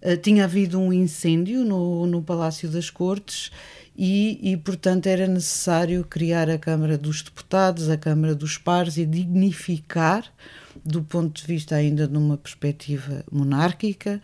Uh, 0.02 0.16
tinha 0.18 0.44
havido 0.44 0.78
um 0.78 0.92
incêndio 0.92 1.64
no, 1.64 2.06
no 2.06 2.20
Palácio 2.22 2.68
das 2.68 2.90
Cortes 2.90 3.50
e, 3.96 4.38
e, 4.52 4.56
portanto, 4.58 5.06
era 5.06 5.26
necessário 5.26 6.04
criar 6.04 6.50
a 6.50 6.58
Câmara 6.58 6.98
dos 6.98 7.22
Deputados, 7.22 7.88
a 7.88 7.96
Câmara 7.96 8.34
dos 8.34 8.58
Pares 8.58 8.98
e 8.98 9.06
dignificar, 9.06 10.30
do 10.84 11.02
ponto 11.02 11.40
de 11.40 11.46
vista 11.46 11.76
ainda 11.76 12.06
de 12.06 12.18
uma 12.18 12.36
perspectiva 12.36 13.24
monárquica, 13.32 14.20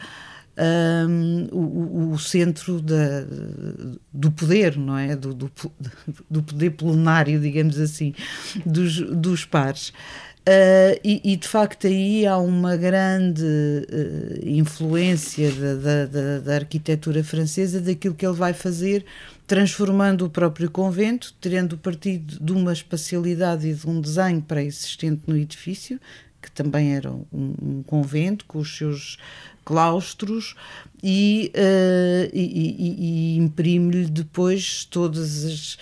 um, 0.59 1.49
o, 1.51 2.13
o, 2.13 2.19
centro 2.19 2.81
da, 2.81 3.25
do 4.13 4.31
poder, 4.31 4.77
não 4.77 4.99
é? 4.99 5.17
Do, 5.17 5.33
do, 5.33 5.51
do, 6.31 6.43
poder 6.43 6.71
plenário, 6.71 7.41
digamos 7.41 7.79
assim, 7.79 8.15
dos, 8.65 9.01
dos 9.01 9.45
pares. 9.45 9.93
Uh, 10.43 10.99
e, 11.05 11.21
e, 11.23 11.37
de 11.37 11.47
facto 11.47 11.87
aí 11.87 12.27
há 12.27 12.37
uma 12.37 12.77
grande 12.77 13.45
uh, 13.45 14.45
influência 14.45 15.53
da, 15.53 16.07
da, 16.07 16.39
da, 16.41 16.55
arquitetura 16.57 17.23
francesa 17.23 17.81
daquilo 17.81 18.13
que 18.13 18.27
ele 18.27 18.35
vai 18.35 18.53
fazer, 18.53 19.05
transformando 19.47 20.27
o 20.27 20.31
próprio 20.31 20.69
convento, 20.69 21.33
tendo 21.41 21.79
partido 21.79 22.45
de 22.45 22.51
uma 22.51 22.73
espacialidade 22.73 23.69
e 23.69 23.73
de 23.73 23.89
um 23.89 24.01
desenho 24.01 24.43
pré-existente 24.43 25.23
no 25.29 25.37
edifício, 25.37 26.01
que 26.43 26.51
também 26.51 26.95
era 26.95 27.11
um, 27.11 27.25
um 27.33 27.83
convento, 27.85 28.45
com 28.47 28.59
os 28.59 28.77
seus 28.77 29.17
claustros 29.65 30.55
e, 31.03 31.53
uh, 31.55 32.31
e, 32.33 32.41
e, 32.41 33.35
e 33.35 33.37
imprime-lhe 33.39 34.07
depois 34.07 34.85
todos 34.85 35.45
os, 35.45 35.79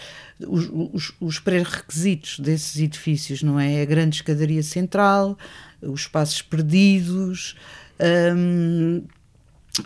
os, 0.46 1.12
os 1.20 1.38
pré-requisitos 1.38 2.38
desses 2.38 2.80
edifícios, 2.80 3.42
não 3.42 3.58
é? 3.58 3.80
A 3.82 3.84
grande 3.84 4.16
escadaria 4.16 4.62
central, 4.62 5.36
os 5.82 6.02
espaços 6.02 6.42
perdidos, 6.42 7.56
um, 8.36 9.02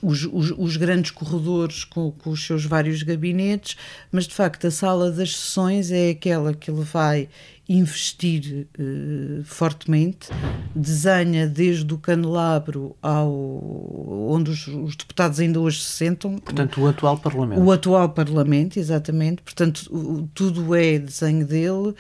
os, 0.02 0.24
os, 0.24 0.52
os, 0.56 0.76
grandes 0.76 1.10
corredores 1.10 1.84
com, 1.84 2.10
com, 2.10 2.30
os 2.30 2.44
seus 2.44 2.64
vários 2.64 3.02
gabinetes, 3.02 3.76
mas 4.10 4.26
de 4.26 4.34
facto 4.34 4.66
a 4.66 4.70
sala 4.70 5.10
das 5.10 5.36
sessões 5.36 5.90
é 5.90 6.10
aquela 6.10 6.54
que 6.54 6.70
ele 6.70 6.82
vai 6.82 7.28
investir 7.68 8.66
uh, 8.78 9.42
fortemente, 9.44 10.28
desenha 10.75 11.47
desde 11.47 11.92
o 11.94 11.99
candelabro 11.99 12.94
ao 13.00 13.33
onde 14.28 14.50
os, 14.50 14.66
os, 14.66 14.97
deputados 14.97 15.40
ainda 15.40 15.59
hoje 15.61 15.80
se 15.80 15.92
sentam. 15.92 16.38
Portanto, 16.38 16.80
o 16.80 16.87
atual 16.87 17.18
Parlamento. 17.18 17.62
O 17.62 17.73
atual 17.73 18.09
Parlamento, 18.11 18.78
exatamente. 18.78 19.42
Portanto, 19.42 19.88
o, 19.90 20.28
tudo 20.35 20.75
é 20.75 20.99
desenho 20.99 21.47
dele. 21.47 21.94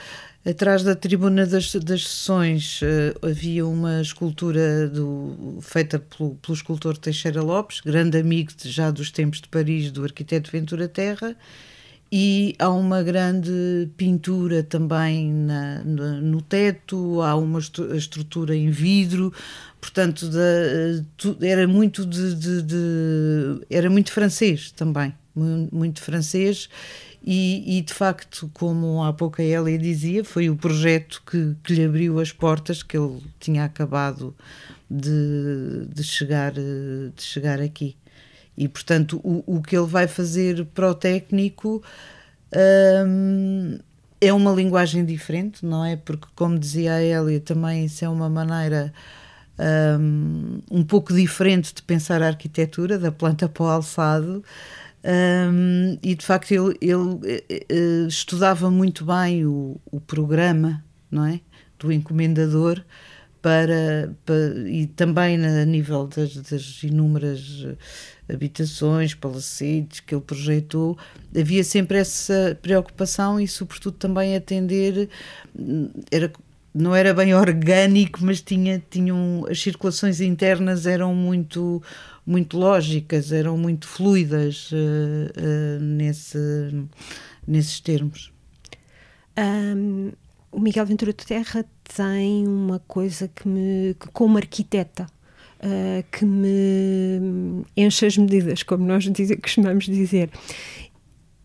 Atrás 0.46 0.82
da 0.82 0.94
tribuna 0.94 1.46
das, 1.46 1.74
das 1.76 2.06
sessões 2.06 2.82
uh, 2.82 3.26
havia 3.26 3.66
uma 3.66 4.02
escultura 4.02 4.86
do, 4.88 5.58
feita 5.62 5.98
pelo, 5.98 6.34
pelo 6.34 6.54
escultor 6.54 6.98
Teixeira 6.98 7.40
Lopes, 7.40 7.80
grande 7.80 8.18
amigo 8.18 8.52
de, 8.54 8.70
já 8.70 8.90
dos 8.90 9.10
tempos 9.10 9.40
de 9.40 9.48
Paris 9.48 9.90
do 9.90 10.04
arquiteto 10.04 10.50
Ventura 10.50 10.86
Terra, 10.86 11.34
e 12.16 12.54
há 12.60 12.68
uma 12.70 13.02
grande 13.02 13.90
pintura 13.96 14.62
também 14.62 15.32
na, 15.32 15.82
no, 15.82 16.20
no 16.20 16.40
teto, 16.40 17.20
há 17.20 17.34
uma 17.34 17.58
estrutura 17.58 18.54
em 18.54 18.70
vidro, 18.70 19.32
portanto 19.80 20.28
da, 20.28 21.44
era 21.44 21.66
muito 21.66 22.06
de, 22.06 22.36
de, 22.36 22.62
de, 22.62 23.66
era 23.68 23.90
muito 23.90 24.12
francês 24.12 24.70
também, 24.70 25.12
muito 25.34 26.00
francês 26.02 26.68
e, 27.20 27.78
e, 27.78 27.82
de 27.82 27.92
facto, 27.92 28.48
como 28.54 29.02
há 29.02 29.12
pouco 29.12 29.42
a 29.42 29.44
Elia 29.44 29.76
dizia, 29.76 30.22
foi 30.22 30.48
o 30.48 30.54
projeto 30.54 31.20
que, 31.28 31.56
que 31.64 31.74
lhe 31.74 31.84
abriu 31.84 32.20
as 32.20 32.30
portas 32.30 32.80
que 32.80 32.96
ele 32.96 33.20
tinha 33.40 33.64
acabado 33.64 34.32
de, 34.88 35.88
de, 35.92 36.04
chegar, 36.04 36.52
de 36.52 37.10
chegar 37.18 37.60
aqui. 37.60 37.96
E, 38.56 38.68
portanto, 38.68 39.20
o, 39.24 39.58
o 39.58 39.62
que 39.62 39.76
ele 39.76 39.86
vai 39.86 40.06
fazer 40.06 40.64
para 40.66 40.90
o 40.90 40.94
técnico 40.94 41.82
hum, 43.06 43.78
é 44.20 44.32
uma 44.32 44.52
linguagem 44.52 45.04
diferente, 45.04 45.64
não 45.64 45.84
é? 45.84 45.96
Porque, 45.96 46.26
como 46.34 46.58
dizia 46.58 46.94
a 46.94 47.02
Elia, 47.02 47.40
também 47.40 47.84
isso 47.84 48.04
é 48.04 48.08
uma 48.08 48.28
maneira 48.28 48.92
um, 50.00 50.60
um 50.70 50.84
pouco 50.84 51.12
diferente 51.12 51.74
de 51.74 51.82
pensar 51.82 52.22
a 52.22 52.28
arquitetura, 52.28 52.98
da 52.98 53.12
planta 53.12 53.48
para 53.48 53.62
o 53.64 53.68
alçado. 53.68 54.44
Um, 55.04 55.98
e 56.02 56.14
de 56.14 56.24
facto 56.24 56.50
ele, 56.52 56.78
ele 56.80 56.96
uh, 56.96 58.08
estudava 58.08 58.70
muito 58.70 59.04
bem 59.04 59.44
o, 59.44 59.78
o, 59.92 60.00
programa 60.00 60.82
não 61.10 61.26
é? 61.26 61.40
do 61.78 61.92
encomendador 61.92 62.82
para, 63.44 64.10
para 64.24 64.66
e 64.66 64.86
também 64.86 65.36
a 65.44 65.66
nível 65.66 66.06
das, 66.06 66.34
das, 66.34 66.82
inúmeras 66.82 67.66
habitações, 68.26 69.12
palacetes 69.12 70.00
que 70.00 70.14
ele 70.14 70.22
projetou, 70.22 70.96
havia 71.38 71.62
sempre 71.62 71.98
essa 71.98 72.58
preocupação 72.62 73.38
e 73.38 73.46
sobretudo 73.46 73.98
também 73.98 74.34
atender 74.34 75.10
era 76.10 76.32
não 76.74 76.94
era 76.94 77.12
bem 77.12 77.34
orgânico, 77.36 78.20
mas 78.22 78.40
tinha, 78.40 78.82
tinham 78.90 79.44
as 79.48 79.60
circulações 79.60 80.22
internas 80.22 80.86
eram 80.86 81.14
muito 81.14 81.82
muito 82.26 82.56
lógicas, 82.56 83.30
eram 83.30 83.58
muito 83.58 83.86
fluidas 83.86 84.72
uh, 84.72 84.74
uh, 84.74 85.80
nesse, 85.82 86.38
nesses 87.46 87.78
termos. 87.78 88.32
Um, 89.36 90.12
o 90.54 90.60
Miguel 90.60 90.86
Ventura 90.86 91.12
de 91.12 91.26
Terra 91.26 91.64
tem 91.96 92.46
uma 92.46 92.78
coisa 92.86 93.28
que 93.28 93.48
me, 93.48 93.94
que, 93.98 94.08
como 94.12 94.38
arquiteta, 94.38 95.06
uh, 95.58 96.04
que 96.12 96.24
me 96.24 97.64
enche 97.76 98.06
as 98.06 98.16
medidas, 98.16 98.62
como 98.62 98.84
nós 98.86 99.04
diz, 99.04 99.34
costumamos 99.42 99.84
dizer. 99.84 100.30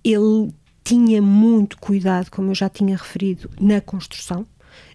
Ele 0.03 0.53
tinha 0.83 1.21
muito 1.21 1.77
cuidado, 1.79 2.29
como 2.29 2.51
eu 2.51 2.55
já 2.55 2.69
tinha 2.69 2.95
referido, 2.95 3.49
na 3.59 3.81
construção, 3.81 4.45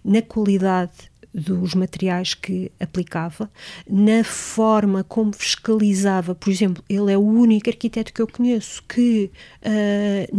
na 0.03 0.21
qualidade 0.21 1.11
dos 1.35 1.75
materiais 1.75 2.33
que 2.33 2.71
aplicava, 2.79 3.51
na 3.89 4.23
forma 4.23 5.03
como 5.03 5.33
fiscalizava. 5.33 6.33
Por 6.33 6.49
exemplo, 6.49 6.81
ele 6.87 7.11
é 7.11 7.17
o 7.17 7.21
único 7.21 7.69
arquiteto 7.69 8.13
que 8.13 8.21
eu 8.21 8.27
conheço 8.27 8.81
que 8.83 9.29
uh, 9.61 10.35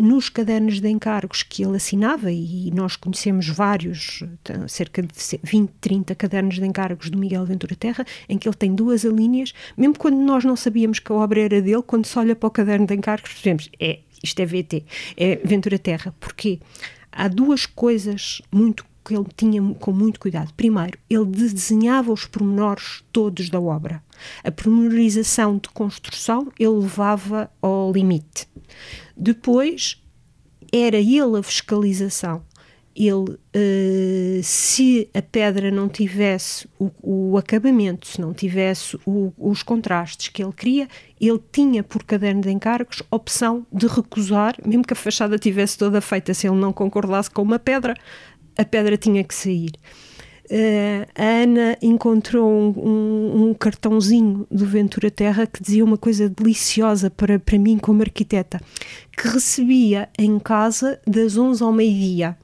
nos 0.00 0.30
cadernos 0.30 0.80
de 0.80 0.88
encargos 0.88 1.42
que 1.42 1.62
ele 1.62 1.76
assinava, 1.76 2.32
e 2.32 2.70
nós 2.74 2.96
conhecemos 2.96 3.48
vários, 3.48 4.24
cerca 4.66 5.02
de 5.02 5.08
20, 5.42 5.70
30 5.78 6.14
cadernos 6.14 6.54
de 6.54 6.64
encargos 6.64 7.10
do 7.10 7.18
Miguel 7.18 7.44
Ventura 7.44 7.76
Terra, 7.76 8.06
em 8.26 8.38
que 8.38 8.48
ele 8.48 8.56
tem 8.56 8.74
duas 8.74 9.04
alíneas, 9.04 9.52
mesmo 9.76 9.98
quando 9.98 10.16
nós 10.16 10.42
não 10.42 10.56
sabíamos 10.56 10.98
que 10.98 11.12
a 11.12 11.14
obra 11.14 11.40
era 11.40 11.60
dele, 11.60 11.82
quando 11.82 12.06
se 12.06 12.18
olha 12.18 12.34
para 12.34 12.46
o 12.46 12.50
caderno 12.50 12.86
de 12.86 12.94
encargos, 12.94 13.30
percebemos, 13.30 13.68
é, 13.78 13.98
isto 14.22 14.40
é 14.40 14.46
VT, 14.46 14.84
é 15.18 15.36
Ventura 15.44 15.78
Terra. 15.78 16.14
Porquê? 16.18 16.60
Há 17.12 17.28
duas 17.28 17.66
coisas 17.66 18.40
muito 18.52 18.84
que 19.04 19.14
ele 19.14 19.26
tinha 19.36 19.62
com 19.74 19.92
muito 19.92 20.20
cuidado. 20.20 20.52
Primeiro, 20.54 20.98
ele 21.08 21.24
desenhava 21.26 22.12
os 22.12 22.26
pormenores 22.26 23.02
todos 23.12 23.48
da 23.48 23.60
obra. 23.60 24.02
A 24.44 24.50
pormenorização 24.50 25.56
de 25.56 25.68
construção 25.70 26.52
ele 26.58 26.70
levava 26.70 27.50
ao 27.62 27.92
limite. 27.92 28.46
Depois, 29.16 30.00
era 30.72 30.98
ele 30.98 31.38
a 31.38 31.42
fiscalização. 31.42 32.42
Ele, 32.94 33.30
uh, 33.30 34.42
se 34.42 35.08
a 35.14 35.22
pedra 35.22 35.70
não 35.70 35.88
tivesse 35.88 36.68
o, 36.78 36.90
o 37.00 37.38
acabamento, 37.38 38.06
se 38.06 38.20
não 38.20 38.34
tivesse 38.34 38.98
o, 39.06 39.32
os 39.38 39.62
contrastes 39.62 40.28
que 40.28 40.42
ele 40.42 40.52
queria, 40.52 40.88
ele 41.20 41.40
tinha 41.52 41.84
por 41.84 42.02
caderno 42.02 42.42
de 42.42 42.50
encargos 42.50 43.02
opção 43.10 43.64
de 43.72 43.86
recusar, 43.86 44.56
mesmo 44.66 44.84
que 44.84 44.92
a 44.92 44.96
fachada 44.96 45.38
tivesse 45.38 45.78
toda 45.78 46.00
feita, 46.00 46.34
se 46.34 46.48
ele 46.48 46.56
não 46.56 46.72
concordasse 46.72 47.30
com 47.30 47.42
uma 47.42 47.60
pedra, 47.60 47.94
a 48.60 48.64
pedra 48.64 48.96
tinha 48.96 49.24
que 49.24 49.34
sair. 49.34 49.72
Uh, 50.50 51.06
a 51.14 51.42
Ana 51.42 51.78
encontrou 51.80 52.50
um, 52.50 52.74
um, 52.76 53.42
um, 53.42 53.54
cartãozinho 53.54 54.46
do 54.50 54.66
Ventura 54.66 55.08
Terra 55.08 55.46
que 55.46 55.62
dizia 55.62 55.84
uma 55.84 55.96
coisa 55.96 56.28
deliciosa 56.28 57.08
para, 57.08 57.38
para 57.38 57.56
mim 57.56 57.78
como 57.78 58.02
arquiteta, 58.02 58.60
que 59.16 59.28
recebia 59.28 60.08
em 60.18 60.40
casa 60.40 61.00
das 61.06 61.36
11 61.36 61.62
ao 61.62 61.72
meio-dia 61.72 62.36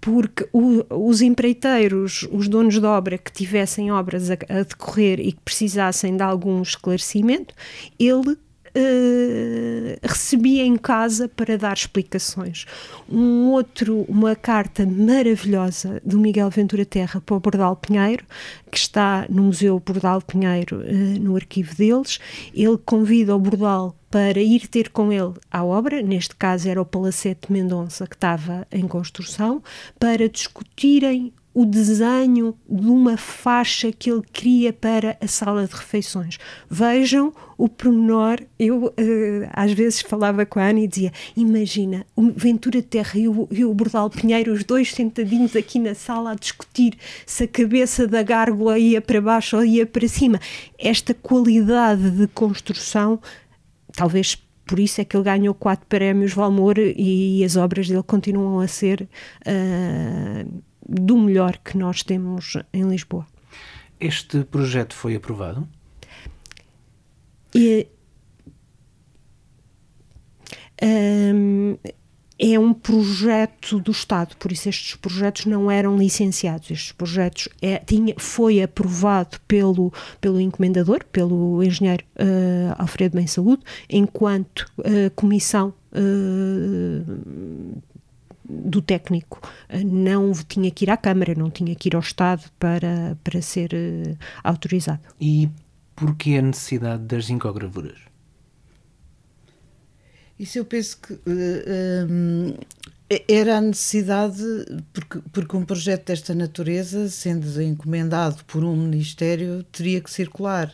porque 0.00 0.48
o, 0.52 0.84
os 0.90 1.20
empreiteiros, 1.22 2.26
os 2.30 2.48
donos 2.48 2.78
de 2.78 2.86
obra 2.86 3.18
que 3.18 3.32
tivessem 3.32 3.90
obras 3.90 4.30
a, 4.30 4.34
a, 4.34 4.62
decorrer 4.62 5.18
e 5.18 5.32
que 5.32 5.40
precisassem 5.40 6.16
de 6.16 6.22
algum 6.22 6.62
esclarecimento, 6.62 7.52
ele 7.98 8.36
uh, 8.78 9.98
recebia 10.02 10.64
em 10.64 10.76
casa 10.76 11.28
para 11.28 11.58
dar 11.58 11.76
explicações. 11.76 12.64
Um 13.08 13.50
outro, 13.50 14.04
uma 14.08 14.36
carta 14.36 14.86
maravilhosa 14.86 16.00
do 16.04 16.18
Miguel 16.18 16.50
Ventura 16.50 16.84
Terra 16.84 17.20
para 17.20 17.36
o 17.36 17.40
Bordal 17.40 17.76
Pinheiro, 17.76 18.24
que 18.70 18.78
está 18.78 19.26
no 19.28 19.44
Museu 19.44 19.80
Bordal 19.84 20.22
Pinheiro, 20.22 20.80
uh, 20.80 21.20
no 21.20 21.36
arquivo 21.36 21.74
deles. 21.74 22.18
Ele 22.54 22.78
convida 22.78 23.34
o 23.34 23.38
Bordal 23.38 23.96
para 24.10 24.40
ir 24.40 24.66
ter 24.68 24.88
com 24.88 25.12
ele 25.12 25.34
à 25.50 25.62
obra, 25.64 26.00
neste 26.00 26.34
caso 26.34 26.68
era 26.68 26.80
o 26.80 26.86
Palacete 26.86 27.52
Mendonça 27.52 28.06
que 28.06 28.14
estava 28.14 28.66
em 28.72 28.88
construção, 28.88 29.62
para 29.98 30.28
discutirem 30.28 31.32
o 31.58 31.66
desenho 31.66 32.54
de 32.70 32.86
uma 32.86 33.16
faixa 33.16 33.90
que 33.90 34.08
ele 34.08 34.22
cria 34.32 34.72
para 34.72 35.18
a 35.20 35.26
sala 35.26 35.66
de 35.66 35.74
refeições. 35.74 36.38
Vejam 36.70 37.34
o 37.56 37.68
pormenor. 37.68 38.38
Eu 38.56 38.84
uh, 38.84 38.92
às 39.52 39.72
vezes 39.72 40.00
falava 40.00 40.46
com 40.46 40.60
a 40.60 40.68
Ana 40.68 40.78
e 40.78 40.86
dizia: 40.86 41.12
Imagina, 41.36 42.06
o 42.14 42.30
Ventura 42.30 42.80
Terra 42.80 43.18
e 43.18 43.26
o, 43.26 43.48
e 43.50 43.64
o 43.64 43.74
Bordal 43.74 44.08
Pinheiro, 44.08 44.52
os 44.52 44.62
dois 44.62 44.92
sentadinhos 44.92 45.56
aqui 45.56 45.80
na 45.80 45.96
sala 45.96 46.30
a 46.30 46.34
discutir 46.36 46.96
se 47.26 47.42
a 47.42 47.48
cabeça 47.48 48.06
da 48.06 48.22
gárgula 48.22 48.78
ia 48.78 49.00
para 49.00 49.20
baixo 49.20 49.56
ou 49.56 49.64
ia 49.64 49.84
para 49.84 50.06
cima. 50.06 50.38
Esta 50.78 51.12
qualidade 51.12 52.08
de 52.08 52.28
construção, 52.28 53.18
talvez 53.96 54.36
por 54.64 54.78
isso 54.78 55.00
é 55.00 55.04
que 55.04 55.16
ele 55.16 55.24
ganhou 55.24 55.54
quatro 55.54 55.86
prémios 55.88 56.34
Valmor 56.34 56.78
e, 56.78 57.42
as 57.42 57.56
obras 57.56 57.88
dele 57.88 58.04
continuam 58.04 58.60
a 58.60 58.68
ser. 58.68 59.08
Uh, 59.44 60.67
do 60.88 61.18
melhor 61.18 61.58
que 61.58 61.76
nós 61.76 62.02
temos 62.02 62.56
em 62.72 62.88
Lisboa. 62.88 63.26
Este 64.00 64.44
projeto 64.44 64.94
foi 64.94 65.16
aprovado? 65.16 65.68
E, 67.54 67.88
um, 70.82 71.76
é 72.38 72.56
um 72.56 72.72
projeto 72.72 73.80
do 73.80 73.90
Estado, 73.90 74.36
por 74.36 74.52
isso 74.52 74.68
estes 74.68 74.94
projetos 74.94 75.44
não 75.44 75.68
eram 75.68 75.96
licenciados. 75.96 76.70
Estes 76.70 76.92
projetos 76.92 77.48
é, 77.60 77.78
tinha, 77.78 78.14
foi 78.16 78.62
aprovado 78.62 79.40
pelo, 79.48 79.92
pelo 80.20 80.40
encomendador, 80.40 81.04
pelo 81.10 81.62
engenheiro 81.64 82.04
uh, 82.16 82.76
Alfredo 82.78 83.16
Bem 83.16 83.26
Saúde, 83.26 83.62
enquanto 83.90 84.70
uh, 84.78 85.10
comissão 85.16 85.74
uh, 85.92 87.82
do 88.48 88.80
técnico. 88.80 89.40
Eh, 89.68 89.84
não 89.84 90.32
tinha 90.32 90.70
que 90.70 90.84
ir 90.84 90.90
à 90.90 90.96
Câmara, 90.96 91.34
não 91.34 91.50
tinha 91.50 91.74
que 91.74 91.88
ir 91.88 91.94
ao 91.94 92.00
Estado 92.00 92.44
para, 92.58 93.16
para 93.22 93.42
ser 93.42 93.72
uh, 93.74 94.16
autorizado. 94.42 95.00
E 95.20 95.48
porquê 95.94 96.36
a 96.38 96.42
necessidade 96.42 97.02
das 97.04 97.26
zincogravuras? 97.26 97.98
Isso 100.38 100.58
eu 100.58 100.64
penso 100.64 100.98
que 101.00 101.12
uh, 101.12 101.18
uh, 101.18 102.66
era 103.28 103.58
a 103.58 103.60
necessidade, 103.60 104.42
porque, 104.92 105.20
porque 105.32 105.56
um 105.56 105.64
projeto 105.64 106.06
desta 106.06 106.34
natureza, 106.34 107.08
sendo 107.08 107.60
encomendado 107.60 108.44
por 108.44 108.62
um 108.62 108.76
Ministério, 108.76 109.64
teria 109.64 110.00
que 110.00 110.10
circular. 110.10 110.72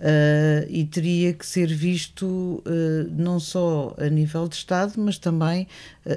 Uh, 0.00 0.64
e 0.70 0.86
teria 0.86 1.34
que 1.34 1.44
ser 1.44 1.66
visto 1.66 2.24
uh, 2.24 3.10
não 3.10 3.38
só 3.38 3.94
a 3.98 4.08
nível 4.08 4.48
de 4.48 4.54
Estado, 4.54 4.94
mas 4.96 5.18
também 5.18 5.64
uh, 6.06 6.10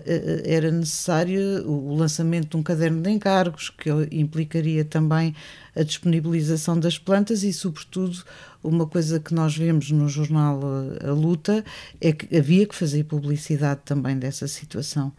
era 0.45 0.71
necessário 0.71 1.69
o 1.69 1.93
lançamento 1.93 2.51
de 2.51 2.55
um 2.55 2.63
caderno 2.63 3.01
de 3.01 3.09
encargos, 3.09 3.69
que 3.69 3.89
implicaria 4.09 4.85
também 4.85 5.35
a 5.75 5.83
disponibilização 5.83 6.79
das 6.79 6.97
plantas 6.97 7.43
e, 7.43 7.51
sobretudo, 7.51 8.23
uma 8.63 8.87
coisa 8.87 9.19
que 9.19 9.33
nós 9.33 9.55
vemos 9.57 9.91
no 9.91 10.07
jornal 10.07 10.61
A 11.03 11.11
Luta 11.11 11.65
é 11.99 12.13
que 12.13 12.35
havia 12.35 12.65
que 12.65 12.75
fazer 12.75 13.03
publicidade 13.03 13.81
também 13.83 14.17
dessa 14.17 14.47
situação. 14.47 15.11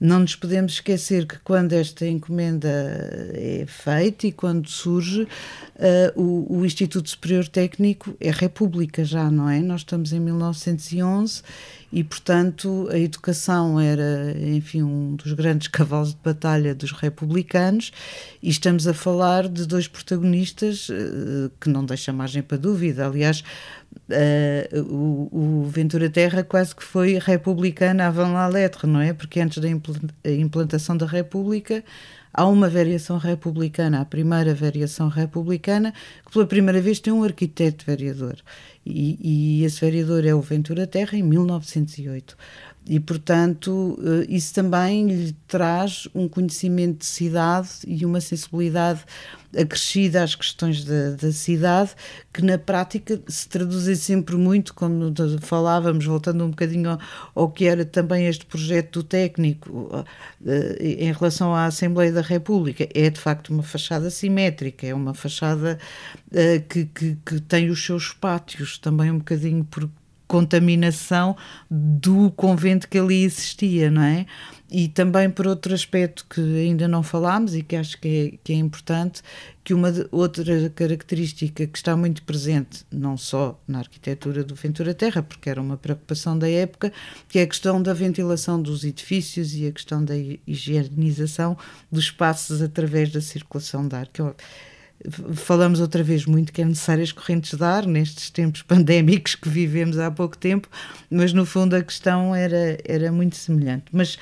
Não 0.00 0.20
nos 0.20 0.34
podemos 0.34 0.72
esquecer 0.74 1.26
que 1.26 1.38
quando 1.40 1.72
esta 1.72 2.06
encomenda 2.06 2.68
é 3.34 3.64
feita 3.66 4.26
e 4.26 4.32
quando 4.32 4.68
surge, 4.68 5.22
uh, 5.22 5.28
o, 6.20 6.58
o, 6.58 6.64
Instituto 6.64 7.10
Superior 7.10 7.46
Técnico 7.48 8.14
é 8.20 8.30
república 8.30 9.04
já, 9.04 9.30
não 9.30 9.48
é? 9.48 9.60
Nós 9.60 9.80
estamos 9.80 10.12
em 10.12 10.20
1911 10.20 11.42
e, 11.92 12.04
portanto, 12.04 12.88
a 12.90 12.98
educação 12.98 13.80
era, 13.80 14.34
enfim, 14.38 14.82
um 14.82 15.16
dos 15.16 15.32
grandes 15.32 15.66
cavalos 15.68 16.10
de 16.10 16.20
batalha 16.22 16.74
dos 16.74 16.92
republicanos 16.92 17.92
e 18.42 18.48
estamos 18.48 18.86
a 18.86 18.94
falar 18.94 19.48
de 19.48 19.66
dois 19.66 19.88
protagonistas 19.88 20.88
uh, 20.88 21.50
que 21.60 21.68
não 21.68 21.84
deixa 21.84 22.12
margem 22.12 22.42
para 22.42 22.58
dúvida. 22.58 23.06
Aliás, 23.06 23.42
Uh, 24.08 24.82
o, 24.82 25.62
o, 25.62 25.64
Ventura 25.64 26.08
Terra 26.08 26.44
quase 26.44 26.76
que 26.76 26.82
foi 26.84 27.18
republicana 27.18 28.06
avant 28.06 28.32
la 28.32 28.46
lettre, 28.46 28.86
não 28.86 29.00
é? 29.00 29.12
Porque 29.12 29.40
antes 29.40 29.58
da 29.58 29.68
implantação 30.24 30.96
da 30.96 31.06
República 31.06 31.82
há 32.32 32.46
uma 32.46 32.68
variação 32.68 33.18
republicana, 33.18 34.00
a 34.00 34.04
primeira 34.04 34.54
variação 34.54 35.08
republicana, 35.08 35.92
que 36.24 36.32
pela 36.32 36.46
primeira 36.46 36.80
vez 36.80 37.00
tem 37.00 37.12
um 37.12 37.24
arquiteto 37.24 37.84
vereador. 37.84 38.36
E, 38.90 39.18
e 39.20 39.64
esse 39.64 39.80
vereador 39.80 40.24
é 40.26 40.34
o 40.34 40.40
Ventura 40.40 40.86
Terra, 40.86 41.16
em 41.16 41.22
1908. 41.22 42.36
E, 42.90 42.98
portanto, 42.98 43.96
eh, 44.02 44.26
isso 44.28 44.52
também 44.52 45.06
lhe 45.06 45.32
traz 45.46 46.08
um 46.12 46.28
conhecimento 46.28 46.98
de 46.98 47.06
cidade 47.06 47.68
e 47.86 48.04
uma 48.04 48.20
sensibilidade 48.20 49.04
acrescida 49.56 50.24
às 50.24 50.34
questões 50.34 50.84
da, 50.84 51.12
da 51.12 51.30
cidade, 51.30 51.92
que 52.32 52.42
na 52.42 52.58
prática 52.58 53.20
se 53.28 53.48
traduzem 53.48 53.94
sempre 53.94 54.34
muito, 54.34 54.74
como 54.74 55.14
falávamos, 55.40 56.04
voltando 56.04 56.44
um 56.44 56.50
bocadinho 56.50 56.90
ao, 56.90 56.98
ao 57.32 57.48
que 57.48 57.66
era 57.66 57.84
também 57.84 58.26
este 58.26 58.44
projeto 58.44 59.00
do 59.00 59.04
técnico 59.04 60.04
eh, 60.44 60.76
em 60.80 61.12
relação 61.12 61.54
à 61.54 61.66
Assembleia 61.66 62.10
da 62.10 62.22
República. 62.22 62.88
É 62.92 63.08
de 63.08 63.20
facto 63.20 63.50
uma 63.50 63.62
fachada 63.62 64.10
simétrica, 64.10 64.84
é 64.84 64.92
uma 64.92 65.14
fachada 65.14 65.78
que, 66.68 66.86
que, 66.86 67.16
que, 67.24 67.40
tem 67.40 67.70
os 67.70 67.84
seus 67.84 68.12
pátios 68.12 68.78
também 68.78 69.12
um 69.12 69.18
bocadinho 69.18 69.64
por 69.64 69.88
contaminação 70.30 71.36
do 71.68 72.30
convento 72.30 72.86
que 72.88 72.96
ali 72.96 73.24
existia, 73.24 73.90
não 73.90 74.02
é? 74.02 74.26
E 74.70 74.86
também 74.86 75.28
por 75.28 75.48
outro 75.48 75.74
aspecto 75.74 76.24
que 76.30 76.40
ainda 76.40 76.86
não 76.86 77.02
falámos 77.02 77.56
e 77.56 77.64
que 77.64 77.74
acho 77.74 78.00
que 78.00 78.08
é, 78.08 78.38
que 78.44 78.52
é 78.52 78.56
importante, 78.56 79.22
que 79.64 79.74
uma 79.74 79.92
outra 80.12 80.70
característica 80.70 81.66
que 81.66 81.76
está 81.76 81.96
muito 81.96 82.22
presente, 82.22 82.86
não 82.92 83.16
só 83.16 83.60
na 83.66 83.80
arquitetura 83.80 84.44
do 84.44 84.54
Ventura 84.54 84.94
Terra, 84.94 85.20
porque 85.20 85.50
era 85.50 85.60
uma 85.60 85.76
preocupação 85.76 86.38
da 86.38 86.48
época, 86.48 86.92
que 87.28 87.40
é 87.40 87.42
a 87.42 87.46
questão 87.48 87.82
da 87.82 87.92
ventilação 87.92 88.62
dos 88.62 88.84
edifícios 88.84 89.52
e 89.56 89.66
a 89.66 89.72
questão 89.72 90.04
da 90.04 90.14
higienização 90.46 91.58
dos 91.90 92.04
espaços 92.04 92.62
através 92.62 93.10
da 93.10 93.20
circulação 93.20 93.88
de 93.88 93.96
ar, 93.96 94.06
que 94.06 94.22
é 94.22 94.34
falamos 95.34 95.80
outra 95.80 96.02
vez 96.02 96.26
muito 96.26 96.52
que 96.52 96.62
é 96.62 96.64
necessário 96.64 97.02
as 97.02 97.12
correntes 97.12 97.54
de 97.56 97.64
ar 97.64 97.86
nestes 97.86 98.30
tempos 98.30 98.62
pandémicos 98.68 99.34
que 99.34 99.48
vivemos 99.48 99.98
há 99.98 100.10
pouco 100.10 100.36
tempo, 100.36 100.68
mas 101.10 101.32
no 101.32 101.46
fundo 101.46 101.74
a 101.74 101.82
questão 101.82 102.34
era, 102.34 102.78
era 102.84 103.10
muito 103.10 103.36
semelhante. 103.36 103.86
Mas 103.92 104.18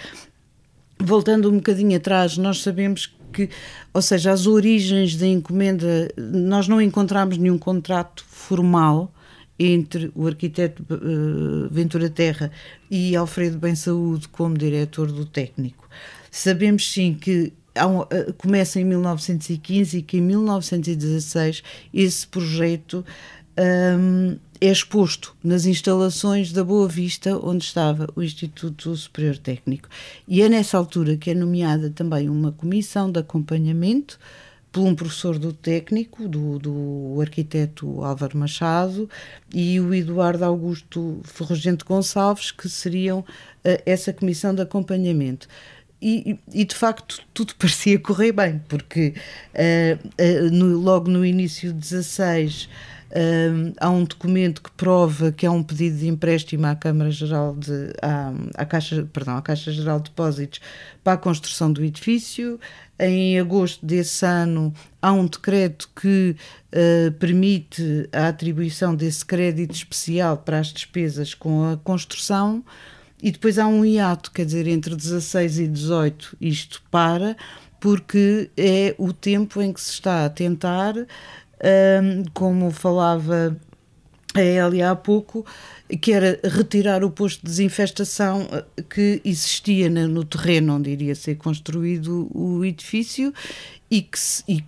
voltando 0.99 1.51
um 1.51 1.57
bocadinho 1.57 1.97
atrás, 1.97 2.37
nós 2.37 2.63
sabemos 2.63 3.13
que, 3.33 3.49
ou 3.93 4.03
seja, 4.03 4.33
as 4.33 4.47
origens 4.47 5.17
da 5.17 5.27
encomenda, 5.27 6.11
nós 6.17 6.69
não 6.69 6.81
encontramos 6.81 7.37
nenhum 7.37 7.59
contrato 7.59 8.25
formal 8.29 9.13
entre 9.59 10.11
o 10.15 10.27
arquiteto 10.27 10.85
uh, 10.89 11.69
Ventura 11.71 12.09
Terra 12.09 12.51
e 12.91 13.17
Alfredo 13.17 13.59
Bem 13.59 13.75
Saúde 13.75 14.29
como 14.29 14.57
diretor 14.57 15.11
do 15.11 15.27
técnico. 15.27 15.89
Sabemos 16.31 16.93
sim 16.93 17.15
que 17.15 17.53
eh, 17.68 17.68
começa 18.37 18.81
em 18.81 18.85
1915 18.85 19.99
e 19.99 20.03
que 20.03 20.19
em 20.19 20.21
1916 20.21 21.63
esse 21.93 22.27
projeto 22.27 23.05
um, 23.59 24.37
é 24.61 24.71
exposto 24.71 25.37
nas 25.43 25.67
instalações 25.67 26.53
da 26.53 26.65
Boa 26.65 26.89
Vista, 26.89 27.39
onde 27.39 27.65
estava 27.65 28.09
o 28.17 28.23
Instituto 28.23 28.97
Superior 28.97 29.37
Técnico. 29.37 29.89
E 30.27 30.43
é 30.43 30.49
nessa 30.49 30.77
altura 30.77 31.17
que 31.17 31.31
é 31.31 31.35
nomeada 31.35 31.91
também 31.91 32.29
uma 32.29 32.53
comissão 32.53 33.11
de 33.11 33.21
acompanhamento 33.21 34.19
por 34.71 34.83
um 34.83 34.95
professor 34.95 35.39
do 35.39 35.53
técnico, 35.53 36.29
do, 36.29 36.59
do 36.59 37.21
arquiteto 37.21 38.05
Álvaro 38.05 38.37
Machado, 38.37 39.09
e 39.53 39.81
o 39.81 39.95
Eduardo 39.95 40.45
Augusto 40.45 41.21
Ferrugente 41.25 41.85
Gonçalves, 41.85 42.51
que 42.51 42.69
seriam 42.69 43.21
uh, 43.21 43.25
essa 43.87 44.13
comissão 44.13 44.55
de 44.55 44.63
acompanhamento. 44.63 45.49
E, 46.01 46.39
e, 46.53 46.65
de 46.65 46.77
facto 46.77 47.21
tudo 47.35 47.55
parecia 47.59 47.99
correr 47.99 48.31
bem, 48.31 48.63
porque 48.69 49.15
uh, 49.55 50.07
uh, 50.07 50.51
no, 50.51 50.79
logo 50.79 51.11
no 51.11 51.27
início 51.27 51.73
de 51.73 51.81
16 51.81 52.69
uh, 53.11 53.75
há 53.81 53.91
um 53.91 54.05
documento 54.05 54.63
que 54.63 54.71
prova 54.71 55.33
que 55.33 55.45
há 55.45 55.51
um 55.51 55.61
pedido 55.61 55.99
de 55.99 56.07
empréstimo 56.07 56.67
à 56.67 56.77
Câmara 56.77 57.11
Geral 57.11 57.57
de 57.57 57.93
à, 58.01 58.33
à 58.55 58.65
Caixa, 58.65 59.09
perdão, 59.13 59.37
à 59.37 59.43
Caixa 59.43 59.73
Geral 59.73 59.99
de 59.99 60.11
Depósitos 60.11 60.61
para 61.03 61.15
a 61.15 61.19
construção 61.19 61.73
do 61.73 61.85
edifício. 61.85 62.61
Em 63.01 63.39
agosto 63.39 63.85
desse 63.85 64.25
ano 64.25 64.73
há 65.03 65.13
um 65.13 65.27
decreto 65.27 65.89
que 66.01 66.35
permite 67.21 68.09
a 68.13 68.27
atribuição 68.27 68.93
desse 68.93 69.25
crédito 69.25 69.73
especial 69.73 70.37
para 70.37 70.59
as 70.59 70.73
despesas 70.73 71.33
com 71.33 71.73
a 71.73 71.77
construção. 71.77 72.65
E 73.23 73.31
depois 73.31 73.59
há 73.59 73.67
um 73.67 73.85
hiato, 73.85 74.31
quer 74.31 74.45
dizer, 74.45 74.67
entre 74.69 74.95
16 74.95 75.59
e 75.59 75.69
18 75.69 76.37
isto 76.41 76.83
para, 76.91 77.37
porque 77.81 78.51
é 78.57 78.95
o 78.99 79.13
tempo 79.13 79.61
em 79.61 79.73
que 79.73 79.81
se 79.81 79.93
está 79.93 80.25
a 80.25 80.31
tentar, 80.31 80.95
um, 80.97 82.25
como 82.33 82.71
falava 82.71 83.57
a 84.35 84.41
Elia 84.41 84.91
há 84.91 84.97
pouco, 84.97 85.45
que 86.01 86.13
era 86.13 86.39
retirar 86.45 87.03
o 87.03 87.11
posto 87.11 87.41
de 87.41 87.47
desinfestação 87.47 88.47
eh, 88.53 88.83
que 88.89 89.21
existia 89.25 89.89
no 89.89 90.23
terreno 90.23 90.77
onde 90.77 90.91
iria 90.91 91.15
ser 91.15 91.37
construído 91.37 92.29
o 92.33 92.65
edifício 92.65 93.33
e 93.91 94.03
que, 94.03 94.19
se, 94.19 94.45
e, 94.47 94.63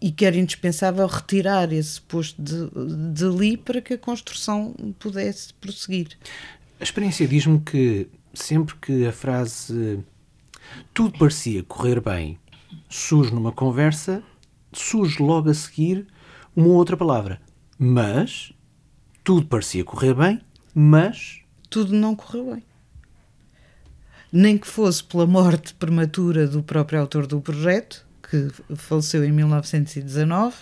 e 0.00 0.12
que 0.12 0.24
era 0.24 0.36
indispensável 0.36 1.06
retirar 1.06 1.72
esse 1.72 2.00
posto 2.00 2.40
de, 2.40 2.70
de 3.12 3.24
ali 3.24 3.56
para 3.56 3.80
que 3.80 3.94
a 3.94 3.98
construção 3.98 4.74
pudesse 4.98 5.52
prosseguir. 5.54 6.16
A 6.80 6.82
experiência 6.82 7.28
diz-me 7.28 7.60
que 7.60 8.08
sempre 8.32 8.74
que 8.76 9.06
a 9.06 9.12
frase 9.12 10.02
tudo 10.94 11.18
parecia 11.18 11.62
correr 11.62 12.00
bem 12.00 12.38
surge 12.88 13.34
numa 13.34 13.52
conversa, 13.52 14.22
surge 14.72 15.22
logo 15.22 15.50
a 15.50 15.54
seguir 15.54 16.06
uma 16.56 16.68
outra 16.68 16.96
palavra. 16.96 17.38
Mas 17.78 18.52
tudo 19.22 19.46
parecia 19.46 19.84
correr 19.84 20.14
bem, 20.14 20.40
mas. 20.74 21.40
Tudo 21.68 21.92
não 21.92 22.16
correu 22.16 22.54
bem. 22.54 22.64
Nem 24.32 24.56
que 24.56 24.66
fosse 24.66 25.04
pela 25.04 25.26
morte 25.26 25.74
prematura 25.74 26.46
do 26.46 26.62
próprio 26.62 27.00
autor 27.00 27.26
do 27.26 27.42
projeto, 27.42 28.06
que 28.22 28.48
faleceu 28.74 29.22
em 29.22 29.32
1919, 29.32 30.56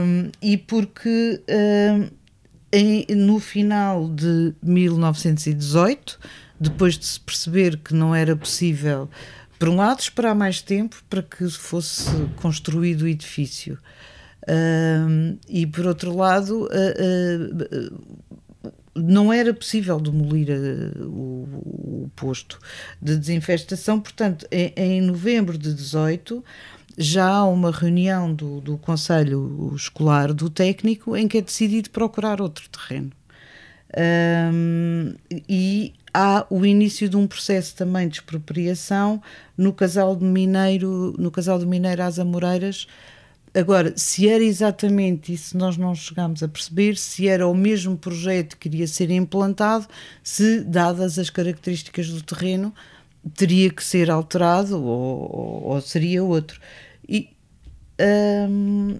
um, 0.00 0.30
e 0.42 0.56
porque 0.56 1.42
um, 1.48 2.08
em, 2.72 3.06
no 3.10 3.38
final 3.38 4.08
de 4.08 4.54
1918, 4.62 6.18
depois 6.60 6.98
de 6.98 7.06
se 7.06 7.20
perceber 7.20 7.78
que 7.78 7.94
não 7.94 8.14
era 8.14 8.36
possível, 8.36 9.08
por 9.58 9.68
um 9.68 9.76
lado, 9.76 10.00
esperar 10.00 10.34
mais 10.34 10.62
tempo 10.62 10.96
para 11.08 11.22
que 11.22 11.48
fosse 11.50 12.10
construído 12.36 13.02
o 13.02 13.08
edifício. 13.08 13.78
e 15.48 15.66
por 15.66 15.86
outro 15.86 16.14
lado, 16.14 16.66
uh, 16.66 18.28
não 18.94 19.32
era 19.32 19.52
possível 19.52 20.00
demolir 20.00 20.48
o, 21.00 22.04
o, 22.04 22.10
posto 22.16 22.58
de 23.00 23.16
desinfestação, 23.16 24.00
portanto, 24.00 24.46
em, 24.50 24.72
em 24.76 25.00
novembro 25.00 25.56
de 25.56 25.72
18 25.72 26.44
já 27.00 27.28
há 27.28 27.46
uma 27.46 27.70
reunião 27.70 28.34
do, 28.34 28.60
do 28.60 28.76
Conselho 28.76 29.72
Escolar 29.74 30.32
do 30.34 30.50
Técnico 30.50 31.16
em 31.16 31.28
que 31.28 31.38
é 31.38 31.40
decidido 31.40 31.90
procurar 31.90 32.40
outro 32.40 32.68
terreno. 32.68 33.12
Um, 33.96 35.14
e 35.48 35.94
há 36.12 36.44
o 36.50 36.66
início 36.66 37.08
de 37.08 37.16
um 37.16 37.26
processo 37.26 37.76
também 37.76 38.08
de 38.08 38.16
expropriação 38.16 39.22
no 39.56 39.72
casal 39.72 40.16
de 40.16 40.24
Mineiro, 40.24 41.14
no 41.16 41.30
casal 41.30 41.58
do 41.60 41.66
Mineiro 41.68 42.02
às 42.02 42.18
Amoreiras. 42.18 42.88
Agora, 43.54 43.92
se 43.96 44.28
era 44.28 44.42
exatamente 44.42 45.32
isso, 45.32 45.56
nós 45.56 45.76
não 45.76 45.94
chegámos 45.94 46.42
a 46.42 46.48
perceber 46.48 46.96
se 46.96 47.28
era 47.28 47.46
o 47.46 47.54
mesmo 47.54 47.96
projeto 47.96 48.56
que 48.56 48.68
iria 48.68 48.88
ser 48.88 49.10
implantado, 49.10 49.86
se, 50.22 50.60
dadas 50.62 51.16
as 51.16 51.30
características 51.30 52.08
do 52.08 52.22
terreno, 52.22 52.74
teria 53.34 53.70
que 53.70 53.82
ser 53.82 54.10
alterado 54.10 54.82
ou, 54.82 55.62
ou 55.64 55.80
seria 55.80 56.22
outro. 56.24 56.60
E, 57.08 57.30
um, 58.48 58.98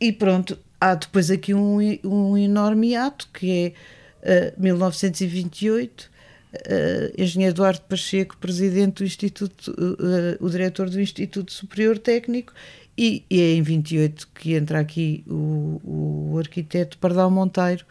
e 0.00 0.12
pronto, 0.12 0.58
há 0.80 0.94
depois 0.94 1.30
aqui 1.30 1.54
um, 1.54 1.78
um 2.04 2.36
enorme 2.36 2.94
ato 2.94 3.28
que 3.32 3.74
é 4.22 4.52
uh, 4.56 4.62
1928 4.62 6.10
uh, 6.56 7.22
engenheiro 7.22 7.54
Eduardo 7.54 7.82
Pacheco, 7.82 8.36
presidente 8.38 8.96
do 8.96 9.04
Instituto, 9.04 9.70
uh, 9.70 10.44
o 10.44 10.50
diretor 10.50 10.88
do 10.90 11.00
Instituto 11.00 11.52
Superior 11.52 11.98
Técnico, 11.98 12.52
e, 12.96 13.24
e, 13.28 13.40
é 13.40 13.52
em 13.54 13.62
28 13.62 14.28
que 14.34 14.54
entra 14.54 14.80
aqui 14.80 15.22
o, 15.28 16.32
o 16.32 16.38
arquiteto 16.38 16.96
Pardal 16.96 17.30
Monteiro 17.30 17.84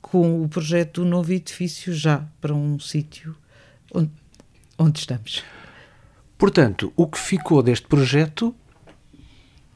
com 0.00 0.42
o 0.42 0.48
projeto 0.48 1.02
do 1.02 1.08
novo 1.08 1.32
edifício 1.32 1.94
já 1.94 2.26
para 2.38 2.52
um 2.52 2.78
sítio 2.78 3.34
onde, 3.94 4.10
onde 4.78 4.98
estamos. 4.98 5.42
Portanto, 6.36 6.92
o 6.96 7.06
que 7.06 7.18
ficou 7.18 7.62
deste 7.62 7.86
projeto 7.86 8.54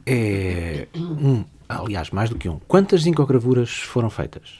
é 0.07 0.87
um, 0.95 1.43
aliás, 1.67 2.09
mais 2.11 2.29
do 2.29 2.37
que 2.37 2.47
um. 2.47 2.59
Quantas 2.67 3.01
zincogravuras 3.01 3.69
foram 3.69 4.09
feitas? 4.09 4.57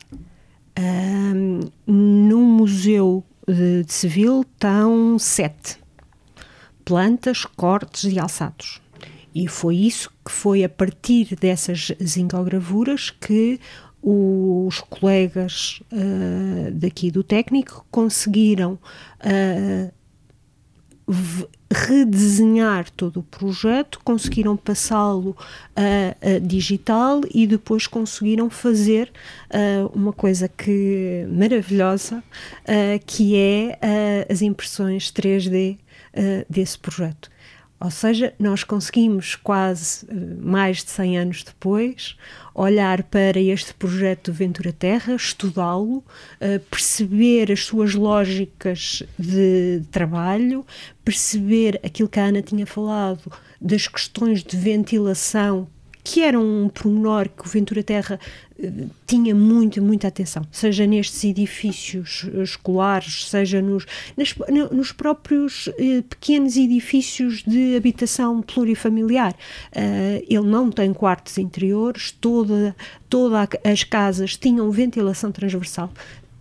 Um, 0.77 1.61
no 1.87 2.41
Museu 2.41 3.23
de, 3.47 3.83
de 3.83 3.93
Seville 3.93 4.41
estão 4.41 5.17
sete 5.17 5.77
plantas, 6.83 7.45
cortes 7.45 8.03
e 8.03 8.19
alçados. 8.19 8.81
E 9.33 9.47
foi 9.47 9.75
isso 9.75 10.11
que 10.25 10.31
foi 10.31 10.63
a 10.63 10.69
partir 10.69 11.35
dessas 11.35 11.91
zincogravuras 12.03 13.09
que 13.09 13.59
os 14.01 14.79
colegas 14.81 15.81
uh, 15.91 16.71
daqui 16.71 17.11
do 17.11 17.23
técnico 17.23 17.85
conseguiram 17.91 18.79
uh, 19.21 19.91
redesenhar 21.71 22.89
todo 22.91 23.19
o 23.19 23.23
projeto, 23.23 23.99
conseguiram 24.03 24.55
passá-lo 24.55 25.35
a, 25.75 26.35
a, 26.35 26.39
digital 26.39 27.21
e 27.33 27.45
depois 27.45 27.87
conseguiram 27.87 28.49
fazer 28.49 29.11
uh, 29.51 29.87
uma 29.93 30.13
coisa 30.13 30.47
que 30.47 31.25
maravilhosa, 31.29 32.17
uh, 32.17 33.05
que 33.05 33.35
é 33.35 33.77
uh, 34.29 34.31
as 34.31 34.41
impressões 34.41 35.11
3D 35.11 35.77
desse 36.49 36.79
projeto. 36.79 37.29
Ou 37.79 37.91
seja, 37.91 38.33
nós 38.39 38.63
conseguimos 38.63 39.35
quase 39.35 40.07
mais 40.41 40.83
de 40.83 40.89
100 40.89 41.17
anos 41.19 41.43
depois 41.43 42.17
olhar 42.55 43.03
para 43.03 43.39
este 43.39 43.71
projeto 43.75 44.33
Ventura 44.33 44.73
Terra, 44.73 45.13
estudá-lo, 45.13 45.97
uh, 45.97 46.59
perceber 46.71 47.51
as 47.51 47.65
suas 47.65 47.93
lógicas 47.93 49.03
de 49.17 49.83
trabalho, 49.91 50.65
perceber 51.05 51.79
aquilo 51.83 52.09
que 52.09 52.19
a 52.19 52.25
Ana 52.25 52.41
tinha 52.41 52.65
falado 52.65 53.31
das 53.61 53.87
questões 53.87 54.43
de 54.43 54.57
ventilação 54.57 55.67
que 56.09 56.21
era 56.21 56.39
um 56.39 56.69
pormenor 56.69 57.27
que 57.27 57.45
o 57.45 57.49
Ventura 57.49 57.83
Terra 57.83 58.17
eh, 58.57 58.71
tinha 59.05 59.35
muito, 59.35 59.81
muita 59.81 60.07
atenção, 60.07 60.41
seja 60.49 60.87
nestes 60.87 61.21
edifícios 61.25 62.25
escolares, 62.41 63.29
seja 63.29 63.61
nos, 63.61 63.85
nas, 64.15 64.33
nos 64.71 64.93
próprios 64.93 65.67
eh, 65.77 66.01
pequenos 66.09 66.55
edifícios 66.55 67.43
de 67.43 67.75
habitação 67.75 68.41
plurifamiliar. 68.41 69.33
Uh, 69.33 70.23
ele 70.29 70.47
não 70.47 70.71
tem 70.71 70.93
quartos 70.93 71.37
interiores, 71.37 72.11
toda, 72.11 72.73
todas 73.09 73.49
as 73.65 73.83
casas 73.83 74.37
tinham 74.37 74.71
ventilação 74.71 75.29
transversal 75.29 75.91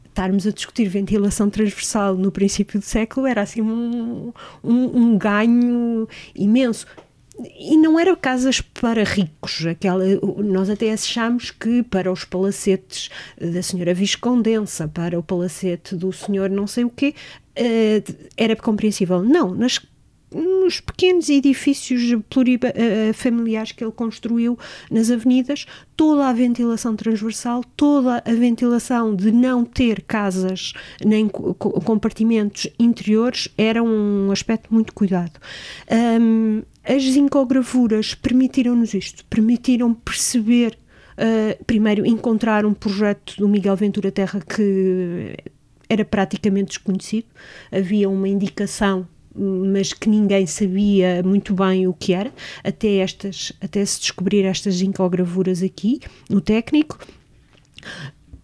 estarmos 0.09 0.47
a 0.47 0.51
discutir 0.51 0.89
ventilação 0.89 1.51
transversal 1.51 2.15
no 2.15 2.33
princípio 2.33 2.81
do 2.81 2.85
século 2.85 3.27
era 3.27 3.43
assim 3.43 3.61
um, 3.61 4.33
um, 4.65 4.99
um 4.99 5.19
ganho 5.19 6.09
imenso 6.35 6.87
e 7.59 7.77
não 7.77 7.99
eram 7.99 8.17
casas 8.17 8.61
para 8.61 9.05
ricos, 9.05 9.67
aquela, 9.67 10.05
nós 10.43 10.71
até 10.71 10.93
achamos 10.93 11.51
que 11.51 11.83
para 11.83 12.11
os 12.11 12.25
palacetes 12.25 13.11
da 13.39 13.63
senhora 13.63 13.93
Viscondensa, 13.93 14.89
para 14.89 15.19
o 15.19 15.23
palacete 15.23 15.95
do 15.95 16.13
senhor 16.13 16.49
não 16.49 16.67
sei 16.67 16.85
o 16.85 16.91
quê, 16.91 17.15
eh, 17.55 18.03
era 18.37 18.57
compreensível. 18.57 19.23
Não, 19.23 19.55
nas 19.55 19.79
nos 20.35 20.81
pequenos 20.81 21.29
edifícios 21.29 22.03
plurifamiliares 22.29 23.73
que 23.73 23.85
ele 23.85 23.93
construiu 23.93 24.59
nas 24.91 25.11
avenidas, 25.11 25.67
toda 25.97 26.29
a 26.29 26.33
ventilação 26.33 26.97
transversal, 26.97 27.63
toda 27.77 28.23
a 28.25 28.33
ventilação 28.33 29.15
de 29.15 29.31
não 29.31 29.65
ter 29.65 30.03
casas 30.03 30.73
nem 31.05 31.29
compartimentos 31.29 32.69
interiores 32.79 33.49
era 33.57 33.83
um 33.83 34.31
aspecto 34.31 34.73
muito 34.73 34.93
cuidado. 34.93 35.41
Um, 36.21 36.63
as 36.87 37.03
zincogravuras 37.03 38.15
permitiram-nos 38.15 38.95
isto, 38.95 39.25
permitiram 39.27 39.93
perceber, 39.93 40.79
uh, 41.19 41.65
primeiro, 41.65 42.07
encontrar 42.07 42.65
um 42.65 42.73
projeto 42.73 43.37
do 43.37 43.49
Miguel 43.49 43.77
Ventura 43.77 44.13
Terra 44.13 44.41
que 44.41 45.37
era 45.89 46.05
praticamente 46.05 46.69
desconhecido, 46.69 47.27
havia 47.73 48.09
uma 48.09 48.29
indicação 48.29 49.07
mas 49.39 49.93
que 49.93 50.09
ninguém 50.09 50.47
sabia 50.47 51.23
muito 51.23 51.53
bem 51.53 51.87
o 51.87 51.93
que 51.93 52.15
era, 52.15 52.33
até, 52.65 52.97
estas, 52.97 53.53
até 53.61 53.85
se 53.85 54.01
descobrir 54.01 54.47
estas 54.47 54.77
zincogravuras 54.77 55.63
aqui, 55.63 56.01
no 56.31 56.41
técnico 56.41 56.99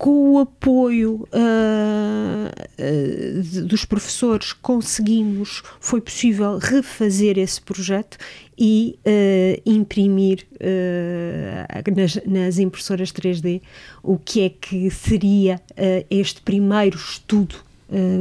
com 0.03 0.33
o 0.33 0.39
apoio 0.41 1.29
uh, 1.33 2.49
uh, 2.77 3.63
dos 3.63 3.85
professores 3.85 4.53
conseguimos, 4.53 5.63
foi 5.79 6.01
possível 6.01 6.59
refazer 6.59 7.39
esse 7.39 7.61
projeto 7.61 8.19
e 8.59 8.99
uh, 9.07 9.63
imprimir 9.65 10.45
nas, 11.97 12.19
nas, 12.27 12.59
impressoras 12.59 13.13
3D 13.13 13.63
o 14.03 14.19
que 14.19 14.41
é 14.41 14.49
que 14.49 14.91
seria 14.91 15.63
este 16.11 16.41
primeiro 16.43 16.97
estudo, 16.97 17.55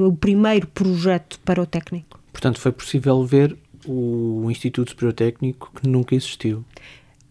o 0.08 0.16
primeiro 0.16 0.68
projeto 0.68 1.40
para 1.40 1.60
o 1.60 1.66
técnico. 1.66 2.20
Portanto, 2.32 2.60
foi 2.60 2.72
possível 2.72 3.24
ver 3.26 3.58
o 3.88 4.48
Instituto 4.52 4.92
Superior 4.92 5.14
Técnico 5.14 5.72
que 5.76 5.88
nunca 5.88 6.14
existiu. 6.14 6.64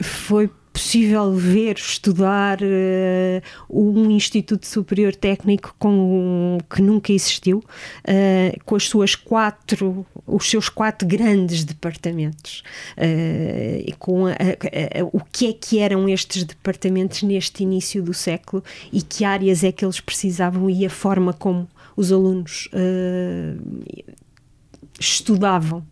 Foi 0.00 0.50
possível 0.81 1.35
ver, 1.35 1.77
estudar 1.77 2.59
uh, 2.62 3.43
um 3.69 4.11
Instituto 4.11 4.66
Superior 4.66 5.14
Técnico 5.14 5.75
com, 5.79 6.57
que 6.75 6.81
nunca 6.81 7.12
existiu, 7.12 7.59
uh, 7.59 8.64
com 8.64 8.77
as 8.77 8.85
suas 8.85 9.14
quatro, 9.14 10.07
os 10.27 10.49
seus 10.49 10.71
quatro 10.71 11.07
grandes 11.07 11.64
departamentos, 11.64 12.62
uh, 12.97 13.85
e 13.87 13.95
com 13.99 14.27
a, 14.27 14.31
a, 14.31 15.01
a, 15.01 15.05
o 15.12 15.21
que 15.31 15.51
é 15.51 15.53
que 15.53 15.79
eram 15.79 16.09
estes 16.09 16.45
departamentos 16.45 17.23
neste 17.23 17.62
início 17.62 18.03
do 18.03 18.14
século 18.14 18.64
e 18.90 19.03
que 19.03 19.23
áreas 19.23 19.62
é 19.62 19.71
que 19.71 19.85
eles 19.85 20.01
precisavam 20.01 20.71
e 20.71 20.87
a 20.87 20.90
forma 20.90 21.35
como 21.35 21.69
os 21.95 22.11
alunos 22.11 22.71
estudavam 24.99 25.85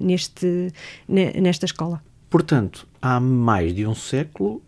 neste, 0.00 0.72
nesta 1.06 1.66
escola. 1.66 2.02
Portanto, 2.32 2.88
há 3.02 3.20
mais 3.20 3.74
de 3.74 3.86
um 3.86 3.94
século, 3.94 4.62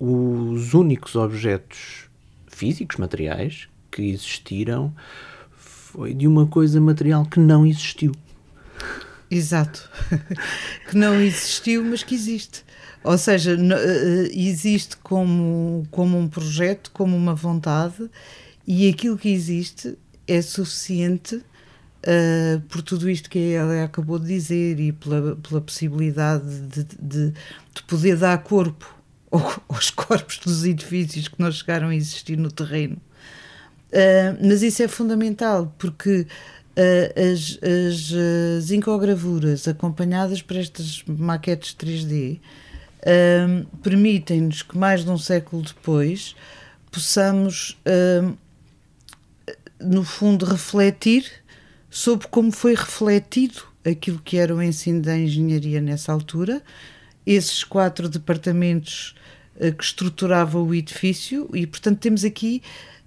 os 0.00 0.72
únicos 0.72 1.14
objetos 1.16 2.08
físicos, 2.48 2.96
materiais, 2.96 3.68
que 3.90 4.04
existiram 4.08 4.90
foi 5.54 6.14
de 6.14 6.26
uma 6.26 6.46
coisa 6.46 6.80
material 6.80 7.26
que 7.26 7.38
não 7.38 7.66
existiu. 7.66 8.12
Exato. 9.30 9.86
que 10.88 10.96
não 10.96 11.20
existiu, 11.20 11.84
mas 11.84 12.02
que 12.02 12.14
existe. 12.14 12.64
Ou 13.04 13.18
seja, 13.18 13.54
eh, 13.54 14.30
existe 14.32 14.96
como, 14.96 15.86
como 15.90 16.18
um 16.18 16.26
projeto, 16.26 16.90
como 16.90 17.14
uma 17.14 17.34
vontade, 17.34 18.10
e 18.66 18.88
aquilo 18.88 19.18
que 19.18 19.28
existe 19.28 19.98
é 20.26 20.40
suficiente 20.40 21.44
uh, 22.04 22.60
por 22.68 22.82
tudo 22.82 23.08
isto 23.08 23.28
que 23.30 23.52
ela 23.52 23.84
acabou 23.84 24.18
de 24.18 24.26
dizer 24.26 24.78
e 24.78 24.92
pela, 24.92 25.36
pela 25.36 25.60
possibilidade 25.60 26.60
de, 26.60 26.84
de, 26.84 27.30
de 27.30 27.82
poder 27.86 28.16
dar 28.16 28.38
corpo 28.42 28.94
aos 29.30 29.90
corpos 29.90 30.38
dos 30.38 30.64
edifícios 30.64 31.28
que 31.28 31.40
não 31.40 31.50
chegaram 31.50 31.88
a 31.88 31.94
existir 31.94 32.36
no 32.36 32.50
terreno. 32.50 32.96
Uh, 33.90 34.36
mas 34.46 34.62
isso 34.62 34.82
é 34.82 34.88
fundamental 34.88 35.72
porque 35.78 36.26
as, 37.16 37.60
as, 37.62 38.12
as 38.58 38.70
incogravuras 38.72 39.68
acompanhadas 39.68 40.42
por 40.42 40.56
estas 40.56 41.04
maquetes 41.06 41.72
3D 41.72 42.40
um, 43.06 43.64
permitem-nos 43.80 44.62
que 44.62 44.76
mais 44.76 45.04
de 45.04 45.10
um 45.10 45.16
século 45.16 45.62
depois 45.62 46.34
possamos, 46.90 47.78
no 49.80 50.02
fundo, 50.02 50.44
refletir 50.44 51.43
sobre 51.94 52.26
como 52.26 52.50
foi 52.50 52.74
refletido 52.74 53.62
aquilo 53.84 54.18
que 54.18 54.36
era 54.36 54.52
o 54.52 54.60
ensino 54.60 55.00
da 55.00 55.16
engenharia 55.16 55.80
nessa 55.80 56.12
altura, 56.12 56.60
esses 57.24 57.62
quatro 57.62 58.08
departamentos 58.08 59.14
uh, 59.54 59.72
que 59.72 59.84
estruturavam 59.84 60.66
o 60.66 60.74
edifício, 60.74 61.48
e 61.54 61.64
portanto 61.68 62.00
temos 62.00 62.24
aqui 62.24 62.60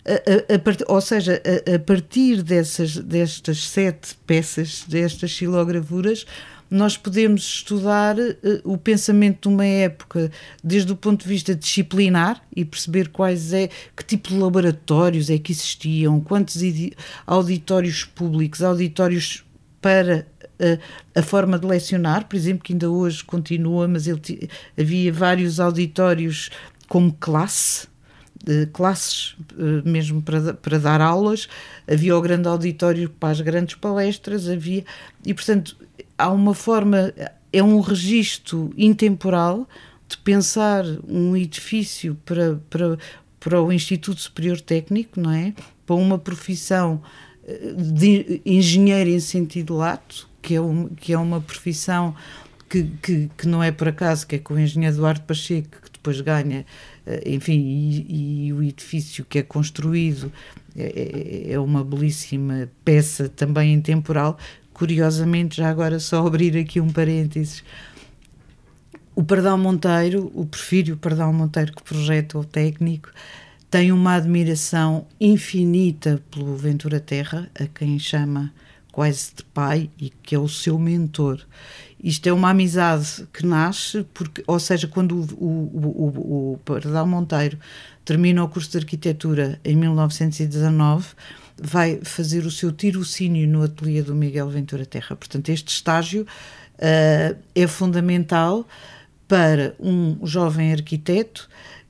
a, 0.06 0.14
a, 0.56 0.94
ou 0.94 1.02
seja, 1.02 1.42
a, 1.44 1.76
a, 1.76 1.80
partir 1.80 2.42
dessas, 2.42 2.96
destas 2.96 3.68
sete 3.68 4.16
peças, 4.26 4.86
destas 4.88 5.32
xilogravuras, 5.32 6.26
nós 6.70 6.98
podemos 6.98 7.42
estudar 7.44 8.18
uh, 8.18 8.36
o 8.64 8.78
pensamento 8.78 9.48
de 9.48 9.56
uma 9.56 9.66
época 9.66 10.32
desde 10.64 10.92
o 10.92 10.96
ponto 10.96 11.24
de 11.24 11.30
vista 11.30 11.56
disciplinar 11.56 12.42
e 12.56 12.66
perceber 12.66 13.10
quais 13.10 13.54
é, 13.54 13.70
que 13.96 14.04
tipo 14.04 14.30
de 14.30 14.38
laboratórios 14.38 15.30
é 15.30 15.38
que 15.38 15.52
existiam, 15.52 16.20
quantos 16.20 16.58
auditórios 17.26 18.04
públicos, 18.04 18.62
auditórios 18.62 19.44
para 19.82 20.28
uh, 20.60 20.80
a 21.16 21.22
forma 21.22 21.58
de 21.58 21.66
lecionar, 21.66 22.28
por 22.28 22.36
exemplo, 22.36 22.64
que 22.64 22.74
ainda 22.74 22.90
hoje 22.90 23.24
continua, 23.24 23.88
mas 23.88 24.08
ele 24.08 24.50
havia 24.78 25.12
vários 25.14 25.60
auditórios 25.60 26.50
como 26.88 27.14
classe, 27.14 27.88
classes 28.72 29.36
eh, 29.58 29.82
mesmo 29.84 30.22
para, 30.22 30.54
para 30.54 30.80
dar 30.80 31.02
aulas, 31.02 31.50
havia 31.88 32.16
o 32.16 32.22
grande 32.22 32.48
auditório 32.48 33.10
para 33.10 33.30
as 33.30 33.42
grandes 33.42 33.76
palestras, 33.76 34.48
havia 34.48 34.86
e 35.26 35.34
portanto 35.34 35.76
há 36.18 36.30
uma 36.32 36.54
forma, 36.54 37.14
é 37.52 37.62
um 37.62 37.80
registro 37.80 38.72
intemporal 38.78 39.68
de 40.08 40.18
pensar 40.18 40.86
um 41.08 41.36
edifício 41.36 42.16
para, 42.26 42.60
para, 42.70 42.98
para 43.40 43.62
o 43.62 43.72
Instituto 43.72 44.22
Superior 44.22 44.60
Técnico, 44.62 45.20
não 45.20 45.32
é? 45.32 45.54
Para 45.86 45.96
uma 45.96 46.18
profissão 46.18 47.02
eh, 47.46 47.74
de 47.76 48.42
engenheiro 48.46 49.10
em 49.10 49.20
sentido 49.20 49.76
lato, 49.76 50.30
que 50.42 50.56
é, 50.56 50.62
um, 50.62 50.88
que 50.88 51.14
é 51.14 51.18
uma 51.18 51.42
profissão 51.42 52.16
que, 52.70 52.84
que, 53.02 53.30
que 53.38 53.48
não 53.48 53.62
é 53.62 53.72
por 53.72 53.90
acaso, 53.90 54.26
que 54.26 54.36
é 54.36 54.40
com 54.40 54.54
o 54.54 54.60
engenheiro 54.60 54.96
Eduardo 54.96 55.22
Pacheco, 55.22 55.82
que 55.82 55.92
depois 55.92 56.22
ganha 56.22 56.66
eh, 57.08 57.24
enfim, 57.26 57.60
e, 57.60 58.48
e, 58.48 58.54
o 58.54 58.62
edifício 58.62 59.26
que 59.26 59.40
é 59.40 59.44
construído 59.44 60.32
é, 60.76 61.48
é, 61.50 61.54
é 61.54 61.60
uma 61.60 61.84
belíssima 61.84 62.70
peça 62.84 63.30
também 63.30 63.74
intemporal. 63.74 64.38
Curiosamente, 64.78 65.58
já 65.58 65.70
agora 65.70 66.00
só 66.00 66.28
abrir 66.28 66.56
aqui 66.56 66.80
um 66.80 66.90
parênteses, 66.90 67.64
o 69.16 69.24
Pardal 69.24 69.58
Monteiro, 69.58 70.32
o 70.36 70.46
Porfírio 70.46 70.96
Pardal 70.96 71.34
Monteiro, 71.34 71.74
que 71.74 71.82
projeta 71.82 72.38
o 72.38 72.46
técnico, 72.46 73.10
tem 73.72 73.92
uma 73.92 74.14
admiração 74.14 75.08
infinita 75.20 76.22
pelo 76.30 76.56
Ventura 76.56 77.00
Terra, 77.00 77.50
a 77.60 77.66
quem 77.66 77.98
chama 77.98 78.54
quase 78.92 79.32
de 79.38 79.44
pai 79.46 79.90
e 79.98 80.12
que 80.12 80.36
é 80.36 80.40
o 80.40 80.48
seu 80.48 80.78
mentor. 80.78 81.42
Isto 82.04 82.30
é 82.30 82.32
uma 82.32 82.52
amizade 82.52 83.28
que 83.34 83.44
nasce, 83.44 84.06
porque, 84.14 84.44
ou 84.46 84.60
seja, 84.60 84.88
quando 84.88 85.16
o, 85.16 85.24
o, 85.44 85.88
o, 85.88 86.54
o 86.54 86.58
Pardal 86.64 87.08
Monteiro 87.08 87.58
termina 88.06 88.44
o 88.44 88.48
curso 88.48 88.70
de 88.70 88.78
arquitetura 88.78 89.60
em 89.66 89.76
1919, 89.76 91.08
vai 91.62 92.00
fazer 92.04 92.46
o 92.46 92.52
seu 92.52 92.72
tirocínio 92.72 93.48
no 93.48 93.64
ateliê 93.64 94.02
do 94.02 94.16
Miguel 94.16 94.50
Ventura 94.50 94.86
Terra. 94.86 95.16
Portanto, 95.16 95.50
este 95.50 95.70
estágio 95.70 96.24
uh, 96.24 97.38
é 97.56 97.68
fundamental 97.68 98.68
para 99.28 99.76
um 99.80 100.26
jovem 100.26 100.72
arquiteto 100.72 101.50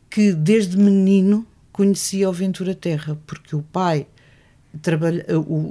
que, 0.10 0.34
desde 0.34 0.78
menino, 0.78 1.46
conhecia 1.72 2.30
o 2.30 2.34
Ventura 2.34 2.74
Terra, 2.74 3.18
porque 3.28 3.56
o 3.56 3.62
pai 3.62 4.08
trabalha, 4.82 5.26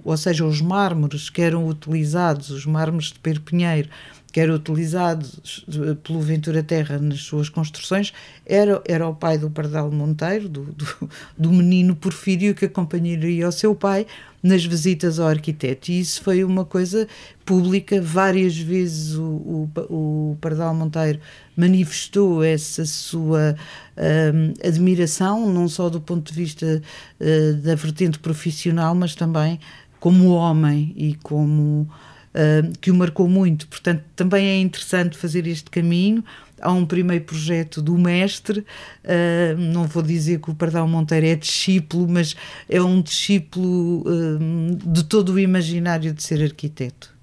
ou 0.04 0.16
seja, 0.16 0.44
os 0.44 0.60
mármores 0.60 1.28
que 1.30 1.42
eram 1.42 1.66
utilizados, 1.66 2.50
os 2.50 2.66
mármores 2.66 3.08
de 3.08 3.18
Perpinheiro, 3.18 3.88
que 4.36 4.40
eram 4.40 4.56
utilizados 4.56 5.64
pelo 6.04 6.20
Ventura 6.20 6.62
Terra 6.62 6.98
nas 6.98 7.20
suas 7.20 7.48
construções, 7.48 8.12
era, 8.44 8.82
era 8.86 9.08
o 9.08 9.14
pai 9.14 9.38
do 9.38 9.48
Pardal 9.48 9.90
Monteiro, 9.90 10.46
do, 10.46 10.64
do, 10.64 11.10
do 11.38 11.50
menino 11.50 11.96
Porfírio, 11.96 12.54
que 12.54 12.66
acompanharia 12.66 13.48
o 13.48 13.50
seu 13.50 13.74
pai 13.74 14.06
nas 14.42 14.62
visitas 14.62 15.18
ao 15.18 15.28
arquiteto. 15.28 15.90
E 15.90 16.00
isso 16.00 16.22
foi 16.22 16.44
uma 16.44 16.66
coisa 16.66 17.08
pública. 17.46 17.98
Várias 17.98 18.58
vezes 18.58 19.14
o, 19.14 19.24
o, 19.24 19.70
o 19.88 20.38
Pardal 20.38 20.74
Monteiro 20.74 21.18
manifestou 21.56 22.44
essa 22.44 22.84
sua 22.84 23.56
um, 23.96 24.52
admiração, 24.68 25.50
não 25.50 25.66
só 25.66 25.88
do 25.88 25.98
ponto 25.98 26.30
de 26.30 26.38
vista 26.38 26.82
uh, 27.18 27.54
da 27.62 27.74
vertente 27.74 28.18
profissional, 28.18 28.94
mas 28.94 29.14
também 29.14 29.58
como 29.98 30.28
homem 30.28 30.92
e 30.94 31.14
como 31.22 31.88
uh, 32.36 32.78
que 32.80 32.90
o 32.90 32.94
marcou 32.94 33.28
muito. 33.28 33.66
Portanto, 33.66 34.04
também 34.14 34.46
é 34.46 34.60
interessante 34.60 35.16
fazer 35.16 35.46
este 35.46 35.70
caminho. 35.70 36.22
Há 36.60 36.72
um 36.72 36.86
primeiro 36.86 37.24
projeto 37.24 37.82
do 37.82 37.98
mestre, 37.98 38.60
uh, 38.60 39.58
não 39.58 39.84
vou 39.84 40.02
dizer 40.02 40.40
que 40.40 40.50
o 40.50 40.54
Pardal 40.54 40.88
Monteiro 40.88 41.26
é 41.26 41.34
discípulo, 41.34 42.08
mas 42.08 42.34
é 42.68 42.80
um 42.80 43.02
discípulo 43.02 44.02
uh, 44.06 44.76
de 44.76 45.04
todo 45.04 45.32
o 45.32 45.38
imaginário 45.38 46.12
de 46.12 46.22
ser 46.22 46.42
arquiteto. 46.42 47.14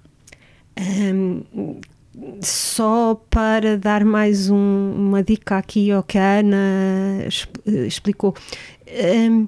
Um, 0.78 1.44
só 2.42 3.16
para 3.30 3.78
dar 3.78 4.06
mais 4.06 4.50
um, 4.50 4.94
uma 4.96 5.24
dica 5.24 5.58
aqui 5.58 5.92
ao 5.92 6.04
que 6.04 6.18
a 6.18 6.40
Ana 6.40 7.28
explicou. 7.88 8.36
Um, 8.88 9.48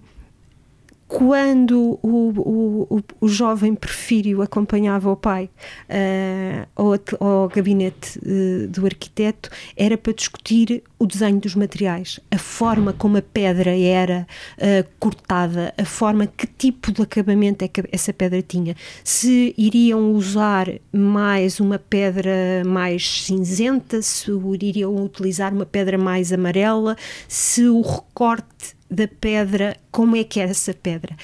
quando 1.07 1.99
o, 2.01 2.87
o, 2.89 3.03
o, 3.21 3.27
jovem 3.27 3.75
Perfírio 3.75 4.41
acompanhava 4.41 5.11
o 5.11 5.15
pai 5.15 5.49
uh, 5.87 6.67
ao, 6.75 6.93
ao, 7.19 7.47
gabinete 7.47 8.19
uh, 8.19 8.67
do 8.67 8.85
arquiteto, 8.85 9.49
era 9.77 9.97
para 9.97 10.13
discutir 10.13 10.83
o 10.97 11.05
desenho 11.05 11.39
dos 11.39 11.53
materiais, 11.53 12.19
a 12.31 12.39
forma 12.39 12.91
como 12.91 13.17
a 13.17 13.21
pedra 13.21 13.77
era 13.77 14.25
uh, 14.57 14.89
cortada, 14.99 15.73
a 15.77 15.85
forma, 15.85 16.25
que 16.25 16.47
tipo 16.47 16.91
de 16.91 17.03
acabamento 17.03 17.63
é 17.63 17.67
que 17.67 17.83
essa 17.91 18.11
pedra 18.11 18.41
tinha. 18.41 18.75
Se 19.03 19.53
iriam 19.57 20.11
usar 20.11 20.67
mais 20.91 21.59
uma 21.59 21.77
pedra 21.77 22.63
mais 22.65 23.25
cinzenta, 23.25 24.01
se 24.01 24.31
iriam 24.59 24.95
utilizar 24.95 25.53
uma 25.53 25.65
pedra 25.65 25.99
mais 25.99 26.33
amarela, 26.33 26.97
se 27.27 27.67
o 27.67 27.81
recorte 27.81 28.75
da 28.95 29.07
pedra, 29.07 29.77
como 29.91 30.15
é 30.15 30.23
que 30.23 30.39
era 30.39 30.51
essa 30.51 30.73
pedra. 30.73 31.15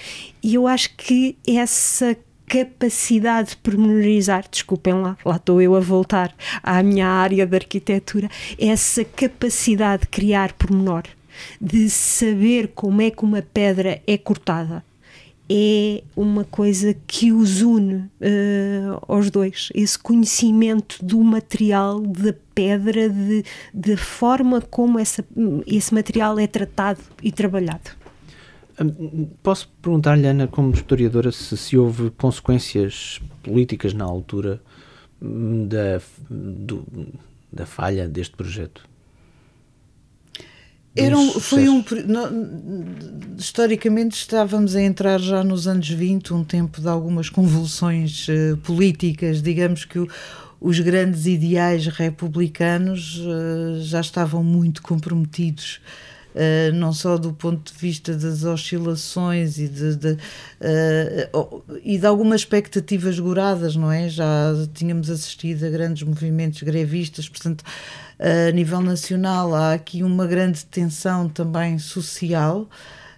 E 0.44 0.56
eu 0.56 0.68
acho 0.68 0.96
que 0.96 1.38
essa 1.48 2.16
capacidade 2.46 3.52
de 3.52 3.58
pormenorizar, 3.58 4.44
desculpem 4.52 4.94
lá, 4.94 5.18
lá 5.24 5.38
estou 5.38 5.62
eu 5.62 5.74
a 5.74 5.80
voltar 5.80 6.36
à 6.62 6.84
minha 6.84 7.08
área 7.08 7.48
de 7.48 7.56
arquitetura, 7.56 8.30
essa 8.60 9.06
capacidade 9.06 10.02
de 10.02 10.10
criar 10.10 10.52
pormenor, 10.54 11.04
de 11.62 11.90
saber 11.90 12.72
como 12.76 13.02
é 13.02 13.10
que 13.10 13.24
uma 13.24 13.42
pedra 13.42 14.02
é 14.06 14.18
cortada, 14.18 14.84
é 15.54 16.02
uma 16.16 16.46
coisa 16.46 16.96
que 17.06 17.34
os 17.34 17.62
une 17.62 17.96
uh, 17.96 19.04
aos 19.06 19.30
dois. 19.30 19.68
Esse 19.76 20.00
conhecimento 20.00 21.04
do 21.04 21.22
material, 21.22 22.00
da 22.00 22.34
pedra, 22.56 23.10
de, 23.10 23.44
da 23.74 23.98
forma 23.98 24.62
como 24.62 24.98
essa, 24.98 25.26
esse 25.68 25.94
material 25.94 26.40
é 26.40 26.48
tratado 26.48 27.02
e 27.22 27.34
trabalhado. 27.34 27.92
Posso 29.44 29.68
perguntar-lhe, 29.82 30.26
Ana, 30.26 30.48
como 30.48 30.72
historiadora, 30.72 31.34
se, 31.34 31.58
se 31.58 31.78
houve 31.78 32.12
consequências 32.12 33.20
políticas 33.44 33.94
na 33.94 34.06
altura 34.06 34.62
hum, 35.22 35.68
da, 35.68 36.02
do, 36.30 36.86
da 37.52 37.66
falha 37.66 38.08
deste 38.08 38.38
projeto? 38.38 38.90
Era 40.96 41.18
um, 41.18 41.32
foi 41.40 41.70
um, 41.70 41.84
historicamente 43.38 44.16
estávamos 44.16 44.76
a 44.76 44.82
entrar 44.82 45.20
já 45.20 45.42
nos 45.42 45.66
anos 45.66 45.88
20, 45.89 46.34
um 46.34 46.44
tempo 46.44 46.82
de 46.82 46.88
algumas 46.88 47.30
convulsões 47.30 48.28
uh, 48.28 48.58
políticas, 48.58 49.42
digamos 49.42 49.86
que 49.86 50.00
o, 50.00 50.08
os 50.60 50.80
grandes 50.80 51.26
ideais 51.26 51.88
republicanos 51.88 53.20
uh, 53.20 53.82
já 53.82 54.02
estavam 54.02 54.44
muito 54.44 54.82
comprometidos. 54.82 55.82
Uh, 56.34 56.74
não 56.74 56.94
só 56.94 57.18
do 57.18 57.34
ponto 57.34 57.74
de 57.74 57.78
vista 57.78 58.16
das 58.16 58.46
oscilações 58.46 59.58
e 59.58 59.68
de, 59.68 59.98
de 59.98 60.12
uh, 60.14 61.62
e 61.84 61.98
de 61.98 62.06
algumas 62.06 62.42
expectativas 62.42 63.20
goradas, 63.20 63.76
não 63.76 63.92
é? 63.92 64.08
Já 64.08 64.54
tínhamos 64.74 65.10
assistido 65.10 65.66
a 65.66 65.70
grandes 65.70 66.04
movimentos 66.04 66.64
grevistas, 66.64 67.28
portanto, 67.28 67.66
a 68.22 68.51
nível 68.51 68.82
nacional 68.82 69.55
há 69.55 69.74
aqui 69.74 70.03
uma 70.03 70.28
grande 70.28 70.63
tensão 70.65 71.28
também 71.28 71.80
social, 71.80 72.69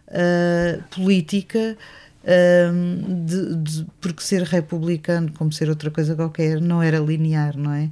uh, 0.07 0.83
política, 0.89 1.77
um, 2.25 3.25
de, 3.25 3.55
de, 3.57 3.85
porque 3.99 4.23
ser 4.23 4.43
republicano, 4.43 5.31
como 5.33 5.51
ser 5.51 5.67
outra 5.67 5.91
coisa 5.91 6.15
qualquer, 6.15 6.61
não 6.61 6.81
era 6.81 6.99
linear, 6.99 7.57
não 7.57 7.73
é? 7.73 7.89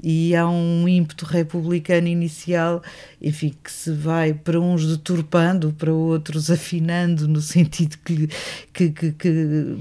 E 0.00 0.36
há 0.36 0.48
um 0.48 0.88
ímpeto 0.88 1.24
republicano 1.24 2.06
inicial, 2.06 2.82
enfim, 3.20 3.54
que 3.62 3.72
se 3.72 3.92
vai 3.92 4.32
para 4.32 4.60
uns 4.60 4.86
deturpando, 4.86 5.72
para 5.72 5.92
outros 5.92 6.50
afinando, 6.50 7.26
no 7.26 7.40
sentido 7.40 7.96
que, 8.04 8.28
que, 8.72 8.90
que, 8.90 9.12
que 9.12 9.78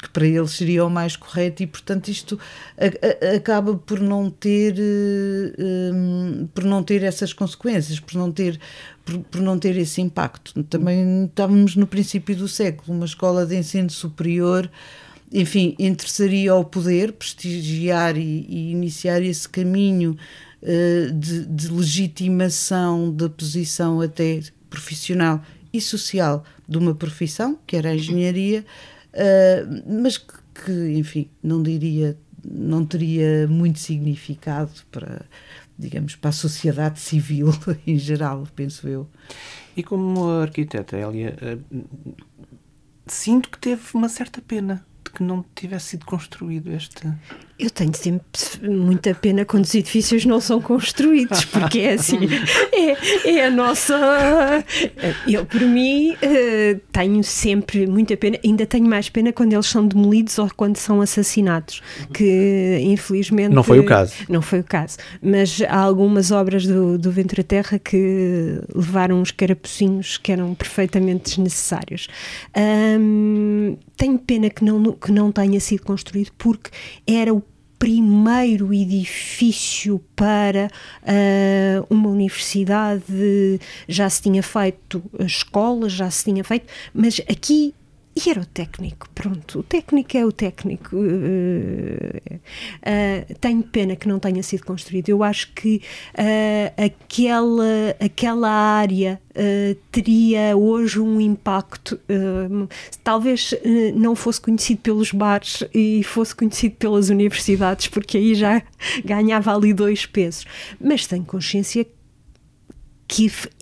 que 0.00 0.08
para 0.08 0.26
eles 0.26 0.52
seria 0.52 0.84
o 0.84 0.90
mais 0.90 1.14
correto 1.14 1.62
e 1.62 1.66
portanto 1.66 2.08
isto 2.08 2.38
a, 2.78 3.32
a, 3.32 3.36
acaba 3.36 3.74
por 3.74 4.00
não 4.00 4.30
ter 4.30 4.74
um, 5.58 6.48
por 6.54 6.64
não 6.64 6.82
ter 6.82 7.02
essas 7.02 7.32
consequências 7.32 8.00
por 8.00 8.14
não 8.14 8.32
ter 8.32 8.58
por, 9.04 9.18
por, 9.18 9.40
não 9.40 9.58
ter 9.58 9.76
esse 9.76 10.00
impacto. 10.00 10.62
Também 10.64 11.24
estávamos 11.24 11.74
no 11.74 11.86
princípio 11.86 12.36
do 12.36 12.46
século, 12.46 12.96
uma 12.96 13.06
escola 13.06 13.44
de 13.44 13.56
ensino 13.56 13.90
superior, 13.90 14.70
enfim, 15.32 15.74
interessaria 15.78 16.52
ao 16.52 16.64
poder 16.64 17.12
prestigiar 17.12 18.16
e, 18.16 18.46
e 18.48 18.70
iniciar 18.70 19.22
esse 19.22 19.48
caminho 19.48 20.16
uh, 20.62 21.12
de, 21.12 21.46
de 21.46 21.68
legitimação 21.68 23.12
da 23.12 23.28
posição 23.28 24.00
até 24.00 24.40
profissional 24.68 25.42
e 25.72 25.80
social 25.80 26.44
de 26.68 26.78
uma 26.78 26.94
profissão, 26.94 27.58
que 27.66 27.76
era 27.76 27.90
a 27.90 27.94
engenharia, 27.94 28.64
uh, 29.14 30.02
mas 30.02 30.18
que, 30.18 30.92
enfim, 30.96 31.30
não 31.42 31.62
diria, 31.62 32.16
não 32.44 32.84
teria 32.84 33.46
muito 33.48 33.78
significado 33.78 34.72
para 34.90 35.24
digamos, 35.80 36.14
para 36.14 36.28
a 36.28 36.32
sociedade 36.32 37.00
civil 37.00 37.48
em 37.86 37.98
geral, 37.98 38.46
penso 38.54 38.86
eu. 38.86 39.08
E 39.74 39.82
como 39.82 40.28
arquiteta, 40.28 40.96
Elia, 40.96 41.34
eh, 41.40 41.58
sinto 43.06 43.48
que 43.48 43.58
teve 43.58 43.82
uma 43.94 44.08
certa 44.08 44.42
pena 44.42 44.84
de 45.02 45.10
que 45.10 45.22
não 45.22 45.44
tivesse 45.54 45.88
sido 45.88 46.04
construído 46.04 46.70
este. 46.70 47.10
Eu 47.60 47.68
tenho 47.68 47.94
sempre 47.94 48.30
muita 48.62 49.14
pena 49.14 49.44
quando 49.44 49.64
os 49.64 49.74
edifícios 49.74 50.24
não 50.24 50.40
são 50.40 50.62
construídos, 50.62 51.44
porque 51.44 51.80
é 51.80 51.92
assim, 51.92 52.20
é, 52.72 53.30
é 53.30 53.46
a 53.46 53.50
nossa. 53.50 54.64
Eu, 55.28 55.44
por 55.44 55.60
mim, 55.60 56.16
eh, 56.22 56.78
tenho 56.90 57.22
sempre 57.22 57.86
muita 57.86 58.16
pena, 58.16 58.38
ainda 58.42 58.64
tenho 58.64 58.88
mais 58.88 59.10
pena 59.10 59.30
quando 59.30 59.52
eles 59.52 59.66
são 59.66 59.86
demolidos 59.86 60.38
ou 60.38 60.50
quando 60.56 60.78
são 60.78 61.02
assassinados, 61.02 61.82
que 62.14 62.80
infelizmente. 62.82 63.54
Não 63.54 63.62
foi 63.62 63.78
o 63.78 63.84
caso. 63.84 64.14
Não 64.28 64.40
foi 64.40 64.60
o 64.60 64.64
caso. 64.64 64.96
Mas 65.22 65.60
há 65.68 65.80
algumas 65.80 66.30
obras 66.30 66.66
do, 66.66 66.96
do 66.96 67.10
Ventura 67.10 67.44
Terra 67.44 67.78
que 67.78 68.58
levaram 68.74 69.20
uns 69.20 69.30
carapucinhos 69.30 70.16
que 70.16 70.32
eram 70.32 70.54
perfeitamente 70.54 71.30
desnecessários. 71.30 72.08
Hum, 72.98 73.76
tenho 73.96 74.18
pena 74.18 74.48
que 74.48 74.64
não, 74.64 74.92
que 74.92 75.12
não 75.12 75.30
tenha 75.30 75.60
sido 75.60 75.82
construído 75.82 76.30
porque 76.38 76.70
era 77.06 77.34
o 77.34 77.42
primeiro 77.80 78.74
edifício 78.74 80.04
para 80.14 80.70
uh, 81.02 81.86
uma 81.88 82.10
universidade, 82.10 83.58
já 83.88 84.08
se 84.10 84.20
tinha 84.20 84.42
feito 84.42 85.02
escolas, 85.18 85.90
já 85.90 86.10
se 86.10 86.24
tinha 86.24 86.44
feito, 86.44 86.66
mas 86.92 87.22
aqui 87.26 87.74
e 88.26 88.30
era 88.30 88.40
o 88.40 88.46
técnico, 88.46 89.08
pronto. 89.14 89.60
O 89.60 89.62
técnico 89.62 90.16
é 90.16 90.24
o 90.24 90.32
técnico. 90.32 90.96
Uh, 90.96 92.20
tenho 93.40 93.62
pena 93.62 93.96
que 93.96 94.06
não 94.08 94.18
tenha 94.18 94.42
sido 94.42 94.64
construído. 94.64 95.08
Eu 95.08 95.22
acho 95.22 95.52
que 95.52 95.80
uh, 96.14 96.72
aquela, 96.84 97.96
aquela 97.98 98.50
área 98.50 99.20
teria 99.90 100.56
hoje 100.56 101.00
um 101.00 101.18
impacto. 101.20 101.98
talvez 103.02 103.54
não 103.94 104.14
fosse 104.14 104.40
conhecido 104.40 104.80
pelos 104.82 105.12
bares 105.12 105.64
e 105.72 106.02
fosse 106.02 106.34
conhecido 106.34 106.74
pelas 106.74 107.08
universidades, 107.08 107.86
porque 107.86 108.18
aí 108.18 108.34
já 108.34 108.60
ganhava 109.04 109.54
ali 109.54 109.72
dois 109.72 110.04
pesos. 110.04 110.44
Mas 110.80 111.06
tenho 111.06 111.24
consciência 111.24 111.84
que 111.84 111.99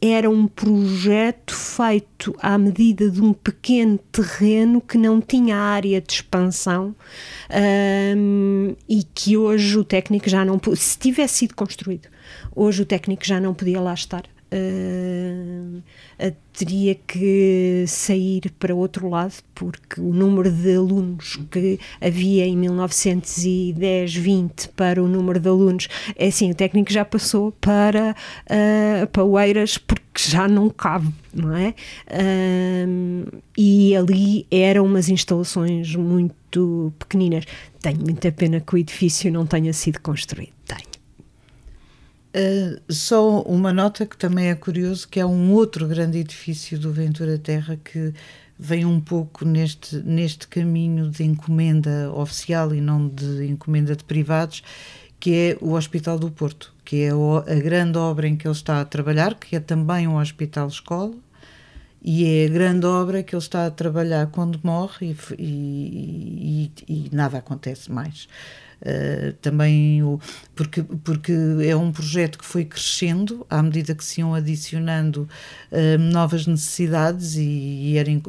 era 0.03 0.29
um 0.29 0.47
projeto 0.47 1.55
feito 1.55 2.35
à 2.41 2.59
medida 2.59 3.11
de 3.11 3.21
um 3.21 3.33
pequeno 3.33 3.99
terreno 4.13 4.81
que 4.81 4.99
não 4.99 5.21
tinha 5.21 5.57
área 5.57 6.01
de 6.01 6.13
expansão 6.13 6.95
um, 8.17 8.75
e 8.89 9.03
que 9.03 9.37
hoje 9.37 9.79
o 9.79 9.85
técnico 9.85 10.29
já 10.29 10.45
não 10.45 10.61
se 10.75 10.99
tivesse 10.99 11.35
sido 11.37 11.55
construído 11.55 12.09
hoje 12.55 12.83
o 12.83 12.87
técnico 12.87 13.25
já 13.25 13.41
não 13.41 13.55
podia 13.55 13.81
lá 13.81 13.95
estar 13.95 14.25
uh, 14.53 15.83
teria 16.53 16.97
que 16.97 17.85
sair 17.87 18.51
para 18.59 18.75
outro 18.75 19.09
lado, 19.09 19.35
porque 19.55 20.01
o 20.01 20.13
número 20.13 20.51
de 20.51 20.75
alunos 20.75 21.39
que 21.51 21.79
havia 22.01 22.47
em 22.47 22.57
1910, 22.57 24.15
20 24.15 24.69
para 24.71 25.03
o 25.03 25.07
número 25.07 25.39
de 25.39 25.49
alunos, 25.49 25.89
é 26.17 26.27
assim, 26.27 26.51
o 26.51 26.55
técnico 26.55 26.93
já 26.93 27.05
passou 27.05 27.53
para, 27.53 28.17
uh, 28.47 29.07
para 29.07 29.25
Oeiras 29.25 29.79
porque 29.79 30.03
já 30.17 30.49
não 30.49 30.69
cabe, 30.69 31.15
não 31.33 31.57
é? 31.57 31.75
Uh, 32.11 33.41
e 33.57 33.95
ali 33.95 34.47
eram 34.51 34.85
umas 34.85 35.09
instalações 35.09 35.95
muito 35.95 36.93
pequeninas. 36.99 37.45
Tenho 37.81 38.01
muita 38.01 38.33
pena 38.33 38.61
que 38.61 38.75
o 38.75 38.79
edifício 38.79 39.31
não 39.31 39.47
tenha 39.47 39.73
sido 39.73 40.01
construído. 40.01 40.53
Tenho. 40.67 40.88
Uh, 42.29 42.93
só 42.93 43.41
uma 43.43 43.73
nota 43.73 44.05
que 44.05 44.17
também 44.17 44.49
é 44.49 44.55
curioso, 44.55 45.09
que 45.09 45.19
é 45.19 45.25
um 45.25 45.53
outro 45.53 45.89
grande 45.89 46.19
edifício 46.19 46.79
do 46.79 46.93
Ventura 46.93 47.39
Terra 47.39 47.77
que 47.83 48.13
vem 48.59 48.85
um 48.85 49.01
pouco 49.01 49.45
neste, 49.45 49.97
neste 49.97 50.47
caminho 50.49 51.09
de 51.11 51.23
encomenda 51.23 52.13
oficial 52.13 52.75
e 52.75 52.81
não 52.81 53.09
de 53.09 53.47
encomenda 53.47 53.95
de 53.95 54.05
privados, 54.05 54.63
que 55.21 55.33
é 55.35 55.59
o 55.61 55.73
Hospital 55.73 56.19
do 56.19 56.31
Porto, 56.31 56.75
que 56.85 57.03
é 57.03 57.11
a 57.11 57.61
grande 57.61 57.99
obra 57.99 58.27
em 58.27 58.37
que 58.37 58.47
ele 58.47 58.55
está 58.55 58.81
a 58.81 58.85
trabalhar, 58.85 59.35
que 59.35 59.57
é 59.57 59.61
também 59.61 60.07
um 60.07 60.17
hospital-escola, 60.17 61.15
e 62.03 62.25
é 62.25 62.47
a 62.47 62.49
grande 62.49 62.87
obra 62.87 63.23
que 63.23 63.35
ele 63.35 63.43
está 63.43 63.67
a 63.67 63.71
trabalhar 63.71 64.27
quando 64.29 64.61
morre 64.63 65.17
e, 65.39 65.43
e, 65.43 66.73
e, 66.89 67.07
e 67.07 67.11
nada 67.15 67.39
acontece 67.39 67.91
mais. 67.91 68.29
Uh, 68.81 69.33
também 69.43 70.05
o, 70.05 70.21
porque, 70.55 70.85
porque 71.03 71.33
é 71.67 71.75
um 71.75 71.91
projeto 71.91 72.39
que 72.39 72.45
foi 72.45 72.65
crescendo 72.65 73.45
à 73.51 73.61
medida 73.61 73.93
que 73.93 74.05
se 74.05 74.21
iam 74.21 74.35
adicionando 74.35 75.29
uh, 75.73 75.99
novas 75.99 76.47
necessidades 76.47 77.35
e, 77.35 77.43
e 77.43 77.99
eram, 77.99 78.23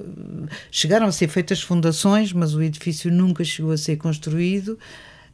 chegaram 0.71 1.05
a 1.05 1.11
ser 1.11 1.27
feitas 1.27 1.61
fundações, 1.61 2.33
mas 2.33 2.55
o 2.55 2.63
edifício 2.63 3.11
nunca 3.11 3.43
chegou 3.43 3.71
a 3.71 3.77
ser 3.77 3.97
construído. 3.97 4.77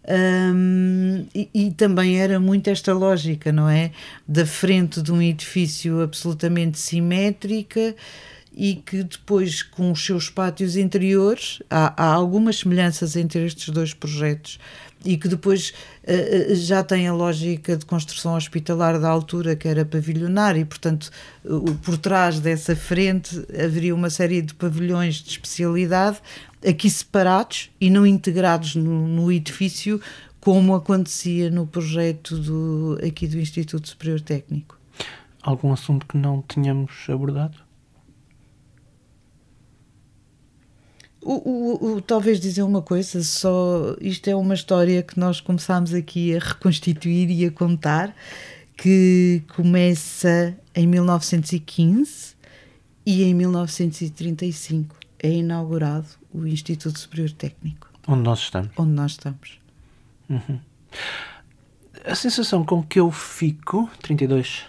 Um, 0.08 1.26
e, 1.34 1.50
e, 1.52 1.72
também 1.72 2.20
era 2.20 2.40
muito 2.40 2.70
esta 2.70 2.94
lógica, 2.94 3.52
não 3.52 3.68
é? 3.68 3.92
Da 4.28 4.46
frente 4.46 5.02
de 5.02 5.12
um 5.12 5.22
edifício 5.22 6.02
absolutamente 6.02 6.78
simétrica 6.78 7.96
e 8.56 8.76
que 8.76 9.04
depois, 9.04 9.64
com 9.64 9.92
os 9.92 10.06
seus 10.06 10.30
pátios 10.30 10.78
interiores, 10.78 11.62
há, 11.70 12.04
há 12.04 12.14
algumas 12.14 12.60
semelhanças 12.60 13.16
entre 13.16 13.46
estes 13.46 13.70
dois 13.70 13.94
projetos 13.94 14.60
e 15.06 15.18
que 15.18 15.28
depois 15.28 15.74
uh, 16.04 16.56
já 16.56 16.84
tem 16.84 17.08
a 17.08 17.14
lógica 17.14 17.78
de 17.78 17.86
construção 17.86 18.36
hospitalar 18.36 19.00
da 19.00 19.08
altura, 19.08 19.56
que 19.56 19.68
era 19.68 19.86
pavilionar, 19.86 20.58
e 20.58 20.66
portanto, 20.66 21.12
uh, 21.46 21.76
por 21.76 21.98
trás 21.98 22.40
dessa 22.40 22.76
frente 22.76 23.46
haveria 23.64 23.94
uma 23.94 24.10
série 24.10 24.42
de 24.42 24.54
pavilhões 24.54 25.16
de 25.16 25.30
especialidade, 25.30 26.18
aqui 26.68 26.90
separados 26.90 27.70
e 27.80 27.90
não 27.90 28.06
integrados 28.06 28.76
no, 28.76 29.08
no 29.08 29.32
edifício, 29.32 30.02
como 30.42 30.76
acontecia 30.76 31.50
no 31.50 31.66
projeto 31.66 32.38
do, 32.38 33.00
aqui 33.06 33.28
do 33.28 33.40
Instituto 33.40 33.88
Superior 33.88 34.22
Técnico. 34.22 34.78
Algum 35.42 35.72
assunto 35.72 36.06
que 36.08 36.18
não 36.18 36.44
tínhamos 36.48 36.92
abordado? 37.08 37.65
O, 41.28 41.34
o, 41.34 41.94
o, 41.94 42.02
talvez 42.02 42.40
dizer 42.40 42.62
uma 42.62 42.84
coisa, 42.84 43.24
só 43.24 43.96
isto 44.00 44.30
é 44.30 44.36
uma 44.36 44.54
história 44.54 45.02
que 45.02 45.20
nós 45.20 45.42
começámos 45.42 45.92
aqui 45.92 46.36
a 46.36 46.40
reconstituir 46.40 47.32
e 47.32 47.44
a 47.48 47.52
contar, 47.52 48.16
que 48.78 49.42
começa 49.56 50.56
em 50.76 50.86
1915 50.86 52.36
e 53.04 53.24
em 53.24 53.34
1935 53.34 54.96
é 55.18 55.32
inaugurado 55.32 56.06
o 56.32 56.46
Instituto 56.46 57.00
Superior 57.00 57.32
Técnico. 57.32 57.90
Onde 58.08 58.22
nós 58.22 58.42
estamos. 58.42 58.70
Onde 58.78 58.92
nós 58.92 59.14
estamos. 59.14 59.60
Uhum. 60.30 60.60
A 62.06 62.14
sensação 62.14 62.64
com 62.64 62.84
que 62.84 63.00
eu 63.00 63.10
fico, 63.12 63.90
32 64.04 64.64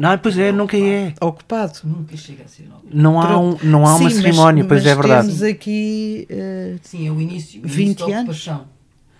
não, 0.00 0.18
pois 0.18 0.38
é, 0.38 0.50
nunca 0.50 0.76
é. 0.76 1.12
Ocupado. 1.20 1.80
Nunca 1.84 2.16
chega 2.16 2.44
a 2.44 2.48
ser 2.48 2.62
ocupado. 2.62 2.88
Não 2.90 3.20
há, 3.20 3.38
um, 3.38 3.56
não 3.62 3.86
há 3.86 3.96
Sim, 3.96 4.04
uma 4.04 4.10
cerimónia, 4.10 4.64
pois 4.64 4.86
é 4.86 4.94
verdade. 4.94 5.26
temos 5.26 5.42
aqui... 5.42 6.26
Uh, 6.30 6.78
Sim, 6.82 7.06
é 7.06 7.10
o 7.10 7.20
início, 7.20 7.62
o 7.62 7.68
20 7.68 8.00
início 8.00 8.14
anos. 8.16 8.48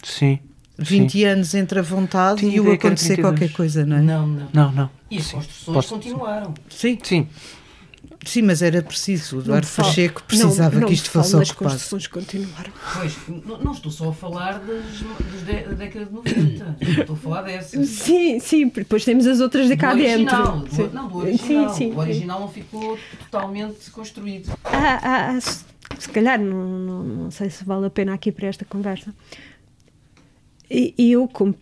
Sim. 0.02 0.38
20 0.78 1.12
Sim. 1.12 1.24
anos 1.24 1.54
entre 1.54 1.78
a 1.78 1.82
vontade 1.82 2.40
Tinha 2.40 2.56
e 2.56 2.60
o 2.60 2.72
acontecer 2.72 3.20
qualquer 3.20 3.52
coisa, 3.52 3.84
não 3.84 3.98
é? 3.98 4.00
Não, 4.00 4.26
não. 4.26 4.48
Não, 4.52 4.72
não. 4.72 4.90
E 5.10 5.18
as 5.18 5.24
Sim. 5.24 5.36
construções 5.36 5.74
Posso... 5.74 5.94
continuaram. 5.94 6.54
Sim. 6.70 6.98
Sim. 7.02 7.28
Sim, 8.24 8.42
mas 8.42 8.60
era 8.60 8.82
preciso. 8.82 9.38
O 9.38 9.40
Eduardo 9.40 9.66
Pacheco 9.66 10.22
precisava 10.22 10.74
não, 10.74 10.80
não 10.82 10.88
que 10.88 10.94
isto 10.94 11.10
fosse 11.10 11.34
ocupado. 11.34 11.42
as 11.42 11.52
construções 11.52 12.06
continuaram. 12.06 12.72
Pois, 12.94 13.16
não, 13.28 13.58
não, 13.58 13.72
estou 13.72 13.90
só 13.90 14.10
a 14.10 14.12
falar 14.12 14.58
das, 14.58 14.84
das 15.42 15.66
da 15.68 15.72
década 15.72 16.04
de 16.04 16.12
90. 16.12 16.76
Estou 17.00 17.16
a 17.16 17.18
falar 17.18 17.42
dessas. 17.42 17.88
Sim, 17.88 18.38
sim, 18.38 18.68
depois 18.68 19.04
temos 19.04 19.26
as 19.26 19.40
outras 19.40 19.68
de 19.68 19.76
cá 19.76 19.94
dentro. 19.94 20.36
Do, 20.36 20.90
não, 20.92 21.08
do 21.08 21.18
original. 21.18 21.68
Sim, 21.70 21.74
sim, 21.74 21.92
o 21.92 21.98
original 21.98 22.40
não 22.40 22.48
ficou 22.48 22.98
totalmente 23.24 23.90
construído. 23.90 24.52
Ah, 24.64 25.00
ah, 25.02 25.38
ah, 25.38 25.40
se 25.40 26.08
calhar, 26.10 26.38
não, 26.38 26.78
não, 26.78 27.02
não 27.04 27.30
sei 27.30 27.48
se 27.48 27.64
vale 27.64 27.86
a 27.86 27.90
pena 27.90 28.12
aqui 28.12 28.30
para 28.30 28.48
esta 28.48 28.64
conversa. 28.64 29.14
E 30.72 31.10
eu, 31.10 31.26
como, 31.26 31.52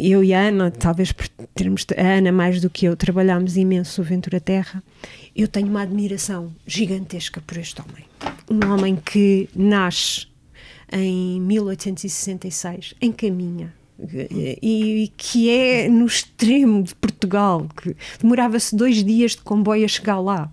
eu 0.00 0.22
e 0.22 0.32
a 0.32 0.40
Ana, 0.42 0.70
talvez 0.70 1.10
por 1.10 1.26
termos 1.52 1.84
a 1.96 2.00
Ana 2.00 2.30
mais 2.30 2.60
do 2.60 2.70
que 2.70 2.86
eu, 2.86 2.96
trabalhámos 2.96 3.56
imenso 3.56 4.00
o 4.00 4.04
Ventura 4.04 4.38
Terra, 4.38 4.80
eu 5.34 5.48
tenho 5.48 5.68
uma 5.68 5.82
admiração 5.82 6.52
gigantesca 6.66 7.40
por 7.40 7.56
este 7.56 7.80
homem. 7.80 8.04
Um 8.50 8.72
homem 8.72 8.96
que 8.96 9.48
nasce 9.54 10.26
em 10.92 11.40
1866, 11.40 12.94
em 13.00 13.12
Caminha, 13.12 13.72
e, 14.62 15.12
que 15.16 15.50
é 15.50 15.88
no 15.88 16.06
extremo 16.06 16.82
de 16.82 16.94
Portugal, 16.94 17.66
que 17.80 17.94
demorava-se 18.20 18.74
dois 18.74 19.04
dias 19.04 19.32
de 19.32 19.42
comboio 19.42 19.84
a 19.84 19.88
chegar 19.88 20.20
lá. 20.20 20.50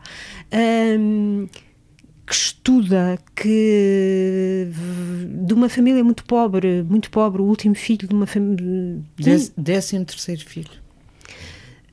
Um, 0.99 1.47
que 2.25 2.33
estuda, 2.33 3.17
que 3.33 4.67
de 5.45 5.53
uma 5.53 5.69
família 5.69 6.03
muito 6.03 6.25
pobre, 6.25 6.83
muito 6.83 7.09
pobre, 7.09 7.41
o 7.41 7.45
último 7.45 7.73
filho 7.73 8.05
de 8.05 8.13
uma 8.13 8.27
família. 8.27 9.01
Décimo 9.57 10.03
terceiro 10.03 10.45
filho. 10.45 10.69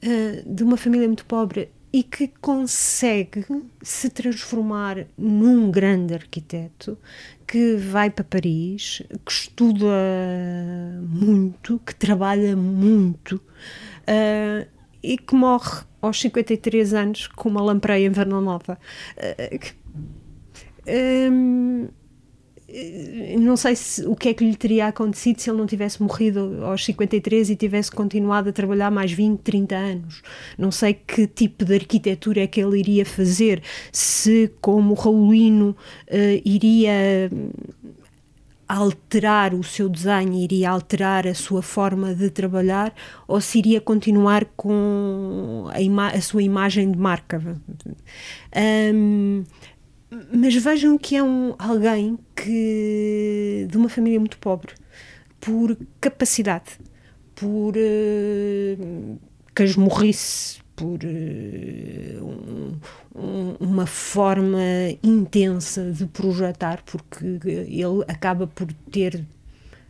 Uh, 0.03 0.55
de 0.55 0.65
uma 0.65 0.77
família 0.77 1.07
muito 1.07 1.25
pobre 1.25 1.69
e 1.95 2.03
que 2.03 2.27
consegue 2.41 3.47
se 3.81 4.11
transformar 4.11 5.07
num 5.17 5.71
grande 5.71 6.13
arquiteto 6.13 6.99
que 7.47 7.77
vai 7.77 8.11
para 8.11 8.25
Paris, 8.25 9.01
que 9.25 9.31
estuda 9.31 9.87
muito, 11.09 11.81
que 11.87 11.95
trabalha 11.95 12.57
muito 12.57 13.37
uh, 13.37 14.69
e 15.01 15.17
que 15.17 15.37
morre 15.37 15.85
aos 16.03 16.21
53 16.21 16.95
anos 16.95 17.29
com 17.29 17.49
uma 17.49 17.63
lampreia 17.63 18.09
em 18.09 18.11
Verna 18.11 18.41
Nova. 18.41 18.77
Uh, 19.17 19.95
Hum, 20.87 21.89
não 23.39 23.57
sei 23.57 23.77
se, 23.77 24.05
o 24.05 24.17
que 24.17 24.31
é 24.31 24.35
que 24.35 24.45
lhe 24.45 24.57
teria 24.57 24.89
acontecido 24.89 25.39
se 25.41 25.49
ele 25.51 25.59
não 25.59 25.67
tivesse 25.67 26.03
morrido 26.03 26.65
aos 26.65 26.85
53 26.85 27.51
e 27.51 27.57
tivesse 27.57 27.91
continuado 27.91 28.49
a 28.49 28.53
trabalhar 28.53 28.91
mais 28.91 29.13
20, 29.13 29.41
30 29.41 29.77
anos. 29.77 30.23
Não 30.59 30.71
sei 30.71 30.95
que 30.95 31.27
tipo 31.27 31.65
de 31.65 31.75
arquitetura 31.75 32.43
é 32.43 32.47
que 32.47 32.61
ele 32.61 32.79
iria 32.79 33.07
fazer, 33.07 33.63
se 33.93 34.51
como 34.61 34.95
Raulino 34.95 35.71
uh, 35.71 36.43
iria 36.45 37.31
alterar 38.69 39.55
o 39.55 39.63
seu 39.63 39.89
desenho, 39.89 40.35
iria 40.35 40.71
alterar 40.71 41.27
a 41.27 41.35
sua 41.35 41.63
forma 41.63 42.15
de 42.15 42.31
trabalhar 42.31 42.95
ou 43.29 43.41
se 43.41 43.59
iria 43.59 43.81
continuar 43.81 44.47
com 44.57 45.69
a, 45.71 46.07
a 46.09 46.21
sua 46.21 46.43
imagem 46.43 46.91
de 46.91 46.99
marca. 46.99 47.41
Um, 48.57 49.45
mas 50.33 50.55
vejam 50.55 50.99
que 50.99 51.17
é 51.17 51.23
um, 51.23 51.55
alguém 51.59 52.19
que 52.35 53.67
de 53.71 53.77
uma 53.77 53.89
família 53.89 54.19
muito 54.19 54.39
pobre, 54.39 54.73
por 55.41 55.77
capacidade, 56.01 56.79
por 57.35 57.75
uh, 57.77 59.19
por 60.75 60.99
uh, 61.05 62.25
um, 62.25 62.79
um, 63.15 63.57
uma 63.61 63.87
forma 63.87 64.59
intensa 65.03 65.91
de 65.93 66.07
projetar, 66.07 66.83
porque 66.85 67.41
ele 67.45 68.03
acaba 68.09 68.47
por 68.47 68.67
ter 68.91 69.25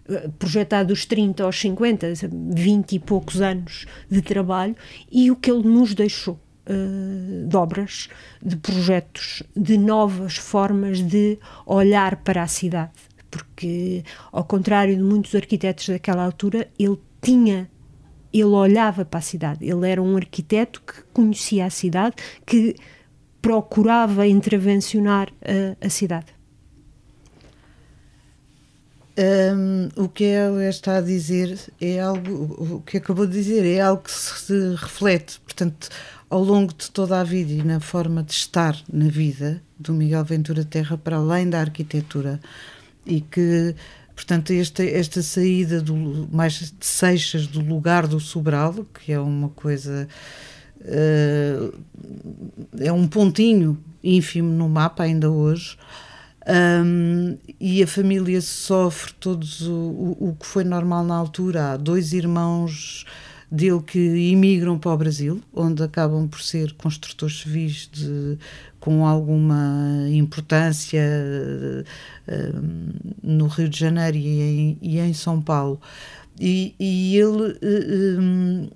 eh, 0.07 0.29
projetado 0.39 0.89
dos 0.89 1.07
30 1.07 1.43
aos 1.43 1.59
50, 1.59 2.13
20 2.53 2.93
e 2.93 2.99
poucos 2.99 3.41
anos 3.41 3.87
de 4.11 4.21
trabalho, 4.21 4.77
e 5.11 5.31
o 5.31 5.37
que 5.37 5.51
ele 5.51 5.67
nos 5.67 5.95
deixou 5.95 6.39
uh, 6.69 7.47
de 7.49 7.57
obras, 7.57 8.09
de 8.43 8.57
projetos, 8.57 9.43
de 9.57 9.79
novas 9.79 10.37
formas 10.37 11.01
de 11.01 11.39
olhar 11.67 12.17
para 12.17 12.43
a 12.43 12.47
cidade. 12.47 12.93
Porque, 13.31 14.05
ao 14.31 14.45
contrário 14.45 14.95
de 14.97 15.03
muitos 15.03 15.35
arquitetos 15.35 15.89
daquela 15.89 16.25
altura, 16.25 16.69
ele 16.79 16.99
tinha 17.21 17.69
ele 18.33 18.45
olhava 18.47 19.05
para 19.05 19.19
a 19.19 19.23
cidade, 19.23 19.65
ele 19.65 19.89
era 19.89 20.03
um 20.03 20.17
arquiteto 20.17 20.83
que 20.83 21.03
conhecia 21.13 21.67
a 21.67 21.71
cidade, 21.71 22.17
que 22.45 22.75
procurava 23.41 24.27
intervencionar 24.27 25.29
a, 25.41 25.87
a 25.87 25.89
cidade. 25.89 26.27
Um, 29.17 30.03
o 30.03 30.09
que 30.09 30.25
ela 30.25 30.69
está 30.69 30.97
a 30.97 31.01
dizer 31.01 31.57
é 31.81 32.01
algo, 32.01 32.77
o 32.77 32.81
que 32.81 32.97
acabou 32.97 33.25
de 33.27 33.33
dizer 33.33 33.65
é 33.65 33.81
algo 33.81 34.03
que 34.03 34.11
se 34.11 34.75
reflete, 34.75 35.39
portanto, 35.41 35.89
ao 36.29 36.43
longo 36.43 36.75
de 36.75 36.91
toda 36.91 37.21
a 37.21 37.23
vida 37.23 37.53
e 37.53 37.63
na 37.63 37.79
forma 37.79 38.25
de 38.25 38.33
estar 38.33 38.77
na 38.93 39.07
vida 39.07 39.63
do 39.79 39.93
Miguel 39.93 40.25
Ventura 40.25 40.65
Terra, 40.65 40.99
para 40.99 41.19
além 41.19 41.49
da 41.49 41.61
arquitetura, 41.61 42.41
e 43.07 43.21
que, 43.21 43.77
portanto, 44.17 44.53
esta, 44.53 44.85
esta 44.85 45.23
saída 45.23 45.81
do, 45.81 45.95
mais 46.33 46.55
de 46.55 46.85
Seixas 46.85 47.47
do 47.47 47.61
lugar 47.61 48.09
do 48.09 48.19
Sobral, 48.19 48.85
que 48.95 49.13
é 49.13 49.21
uma 49.21 49.49
coisa. 49.51 50.09
Uh, 50.81 51.73
é 52.81 52.93
um 52.93 53.07
pontinho 53.07 53.79
ínfimo 54.03 54.53
no 54.53 54.69
mapa 54.69 55.05
ainda 55.05 55.31
hoje. 55.31 55.79
Um, 56.47 57.39
e 57.59 57.83
a 57.83 57.87
família 57.87 58.41
sofre 58.43 59.15
todos 59.15 59.63
o, 59.63 59.73
o, 59.73 60.29
o, 60.29 60.37
que 60.37 60.47
foi 60.47 60.63
normal 60.63 61.05
na 61.05 61.15
altura. 61.15 61.73
Há 61.73 61.77
dois 61.77 62.13
irmãos 62.13 63.07
dele 63.51 63.81
que 63.81 63.99
imigram 63.99 64.79
para 64.79 64.93
o 64.93 64.97
Brasil, 64.97 65.43
onde 65.55 65.83
acabam 65.83 66.29
por 66.29 66.43
ser 66.43 66.73
construtores 66.75 67.41
civis 67.41 67.89
de, 67.91 68.37
com 68.79 69.07
alguma 69.07 70.07
importância 70.11 71.03
uh, 72.29 73.05
no 73.23 73.47
Rio 73.47 73.69
de 73.69 73.79
Janeiro 73.79 74.17
e 74.17 74.41
em, 74.41 74.79
e 74.83 74.99
em 74.99 75.15
São 75.15 75.41
Paulo. 75.41 75.81
E, 76.39 76.75
e 76.79 77.17
ele 77.17 77.59
um, 78.19 78.69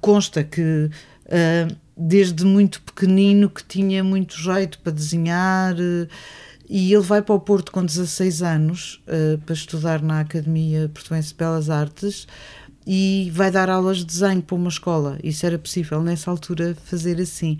consta 0.00 0.44
que 0.44 0.90
desde 1.96 2.44
muito 2.44 2.80
pequenino 2.82 3.50
que 3.50 3.64
tinha 3.64 4.04
muito 4.04 4.36
jeito 4.36 4.78
para 4.78 4.92
desenhar 4.92 5.74
e 6.68 6.92
ele 6.92 7.02
vai 7.02 7.22
para 7.22 7.34
o 7.34 7.40
Porto 7.40 7.72
com 7.72 7.84
16 7.84 8.42
anos 8.42 9.02
para 9.46 9.54
estudar 9.54 10.02
na 10.02 10.20
Academia 10.20 10.90
Portuense 10.92 11.28
de 11.28 11.34
Belas 11.34 11.70
Artes 11.70 12.26
e 12.86 13.30
vai 13.34 13.50
dar 13.50 13.68
aulas 13.68 13.98
de 13.98 14.04
desenho 14.06 14.42
para 14.42 14.56
uma 14.56 14.68
escola. 14.68 15.18
Isso 15.22 15.44
era 15.44 15.58
possível 15.58 16.02
nessa 16.02 16.30
altura 16.30 16.74
fazer 16.84 17.20
assim. 17.20 17.58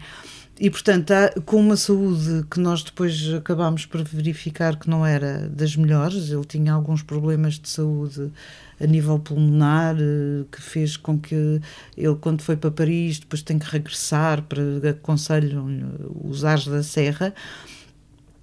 E, 0.61 0.70
portanto, 0.70 1.12
com 1.44 1.61
uma 1.61 1.76
saúde 1.76 2.44
que 2.50 2.59
nós 2.59 2.82
depois 2.82 3.32
acabámos 3.32 3.86
por 3.86 4.02
verificar 4.02 4.76
que 4.76 4.90
não 4.90 5.06
era 5.06 5.48
das 5.48 5.76
melhores, 5.76 6.30
ele 6.30 6.44
tinha 6.44 6.72
alguns 6.72 7.00
problemas 7.00 7.61
de 7.61 7.68
saúde 7.68 8.32
a 8.80 8.86
nível 8.86 9.20
pulmonar, 9.20 9.96
eh, 10.00 10.44
que 10.50 10.61
fez 10.61 10.96
com 10.96 11.16
que 11.18 11.61
ele, 11.96 12.16
quando 12.20 12.42
foi 12.42 12.56
para 12.56 12.72
Paris, 12.72 13.20
depois 13.20 13.42
tem 13.42 13.59
que 13.59 13.70
regressar 13.70 14.42
para 14.42 14.90
aconselham-lhe 14.90 15.84
os 16.24 16.44
ares 16.44 16.66
da 16.66 16.82
serra. 16.82 17.32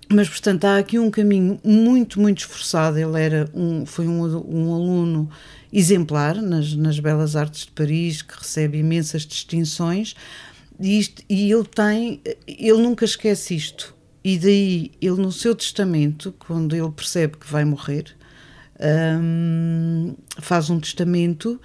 Mas, 0.07 0.29
portanto, 0.29 0.65
há 0.65 0.77
aqui 0.77 0.99
um 0.99 1.09
caminho 1.09 1.59
muito, 1.63 2.19
muito 2.19 2.39
esforçado. 2.39 2.97
Ele 2.97 3.19
era 3.19 3.49
um, 3.53 3.85
foi 3.85 4.07
um, 4.07 4.21
um 4.21 4.73
aluno 4.73 5.29
exemplar 5.73 6.41
nas, 6.41 6.73
nas 6.73 6.99
Belas 6.99 7.35
Artes 7.35 7.65
de 7.65 7.71
Paris, 7.71 8.21
que 8.21 8.37
recebe 8.37 8.77
imensas 8.77 9.25
distinções, 9.25 10.15
e, 10.79 10.99
isto, 10.99 11.23
e 11.29 11.51
ele 11.51 11.65
tem, 11.65 12.21
ele 12.47 12.81
nunca 12.81 13.05
esquece 13.05 13.55
isto. 13.55 13.95
E 14.23 14.37
daí, 14.37 14.91
ele 15.01 15.21
no 15.21 15.31
seu 15.31 15.53
testamento, 15.53 16.33
quando 16.39 16.75
ele 16.75 16.91
percebe 16.91 17.37
que 17.37 17.51
vai 17.51 17.63
morrer, 17.63 18.15
um, 19.21 20.15
faz 20.39 20.69
um 20.69 20.79
testamento 20.79 21.59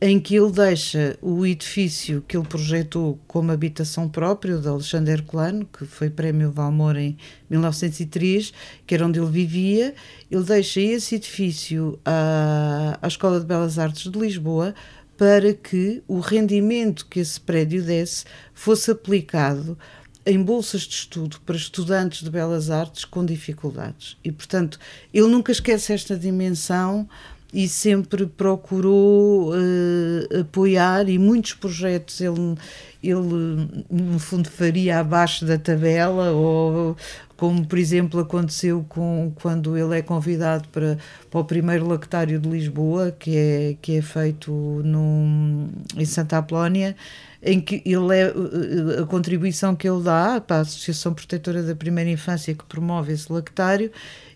em 0.00 0.18
que 0.18 0.34
ele 0.34 0.50
deixa 0.50 1.18
o 1.20 1.44
edifício 1.44 2.24
que 2.26 2.34
ele 2.34 2.46
projetou 2.46 3.18
como 3.26 3.52
habitação 3.52 4.08
própria, 4.08 4.56
de 4.56 4.66
Alexandre 4.66 5.12
Herculano, 5.12 5.66
que 5.66 5.84
foi 5.84 6.08
prémio 6.08 6.50
Valmor 6.50 6.96
em 6.96 7.18
1903, 7.50 8.52
que 8.86 8.94
era 8.94 9.06
onde 9.06 9.20
ele 9.20 9.30
vivia, 9.30 9.94
ele 10.30 10.42
deixa 10.42 10.80
esse 10.80 11.16
edifício 11.16 11.98
à, 12.04 12.98
à 13.02 13.06
Escola 13.06 13.40
de 13.40 13.46
Belas 13.46 13.78
Artes 13.78 14.10
de 14.10 14.18
Lisboa 14.18 14.74
para 15.18 15.52
que 15.52 16.02
o 16.08 16.18
rendimento 16.18 17.04
que 17.04 17.20
esse 17.20 17.38
prédio 17.38 17.82
desse 17.82 18.24
fosse 18.54 18.90
aplicado 18.90 19.76
em 20.24 20.42
bolsas 20.42 20.82
de 20.82 20.94
estudo 20.94 21.40
para 21.44 21.56
estudantes 21.56 22.22
de 22.22 22.30
belas 22.30 22.70
artes 22.70 23.04
com 23.04 23.24
dificuldades. 23.24 24.16
E, 24.24 24.32
portanto, 24.32 24.78
ele 25.12 25.26
nunca 25.26 25.52
esquece 25.52 25.92
esta 25.92 26.16
dimensão 26.16 27.06
e 27.52 27.68
sempre 27.68 28.26
procurou 28.26 29.52
uh, 29.52 30.40
apoiar 30.40 31.08
e 31.08 31.18
muitos 31.18 31.54
projetos 31.54 32.20
ele, 32.20 32.54
ele, 33.02 33.84
no 33.90 34.18
fundo, 34.18 34.48
faria 34.48 35.00
abaixo 35.00 35.44
da 35.44 35.58
tabela, 35.58 36.30
ou 36.30 36.96
como, 37.36 37.66
por 37.66 37.78
exemplo, 37.78 38.20
aconteceu 38.20 38.84
com, 38.88 39.32
quando 39.40 39.76
ele 39.76 39.98
é 39.98 40.02
convidado 40.02 40.68
para, 40.68 40.98
para 41.30 41.40
o 41.40 41.44
primeiro 41.44 41.88
lactário 41.88 42.38
de 42.38 42.48
Lisboa, 42.48 43.10
que 43.18 43.36
é, 43.36 43.76
que 43.80 43.96
é 43.96 44.02
feito 44.02 44.52
no, 44.52 45.68
em 45.96 46.04
Santa 46.04 46.38
Apolónia 46.38 46.94
em 47.42 47.60
que 47.60 47.82
ele 47.86 48.14
é, 48.14 49.00
a 49.00 49.06
contribuição 49.06 49.74
que 49.74 49.88
ele 49.88 50.02
dá 50.02 50.40
para 50.40 50.56
a 50.56 50.60
Associação 50.60 51.14
Protetora 51.14 51.62
da 51.62 51.74
Primeira 51.74 52.10
Infância 52.10 52.54
que 52.54 52.64
promove 52.64 53.12
esse 53.12 53.32
lactário 53.32 53.90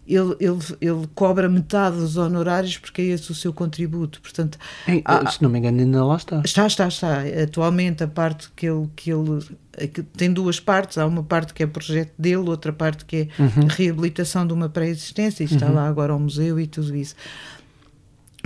ele, 0.06 0.36
ele, 0.38 0.58
ele 0.80 1.08
cobra 1.14 1.48
metade 1.48 1.96
dos 1.96 2.16
honorários 2.16 2.76
porque 2.76 3.02
é 3.02 3.04
esse 3.06 3.30
o 3.30 3.34
seu 3.34 3.52
contributo. 3.52 4.20
Portanto, 4.20 4.58
em, 4.86 5.02
há, 5.04 5.30
se 5.30 5.42
não 5.42 5.48
me 5.48 5.58
engano, 5.58 5.80
ainda 5.80 6.04
lá 6.04 6.16
está. 6.16 6.42
Está, 6.44 6.66
está, 6.66 6.88
está. 6.88 7.22
Atualmente 7.42 8.04
a 8.04 8.08
parte 8.08 8.50
que 8.54 8.66
ele, 8.66 8.88
que 8.94 9.10
ele 9.10 9.44
é 9.76 9.86
tem 10.16 10.32
duas 10.32 10.60
partes, 10.60 10.98
há 10.98 11.06
uma 11.06 11.22
parte 11.22 11.54
que 11.54 11.62
é 11.62 11.66
projeto 11.66 12.12
dele, 12.18 12.48
outra 12.48 12.72
parte 12.72 13.04
que 13.04 13.16
é 13.16 13.42
uhum. 13.42 13.66
reabilitação 13.68 14.46
de 14.46 14.52
uma 14.52 14.68
pré-existência, 14.68 15.42
e 15.42 15.46
está 15.46 15.66
uhum. 15.66 15.74
lá 15.74 15.88
agora 15.88 16.12
ao 16.12 16.18
museu 16.18 16.60
e 16.60 16.66
tudo 16.66 16.94
isso. 16.94 17.14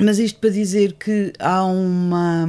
Mas 0.00 0.20
isto 0.20 0.38
para 0.38 0.50
dizer 0.50 0.92
que 0.92 1.32
há 1.40 1.64
uma. 1.64 2.46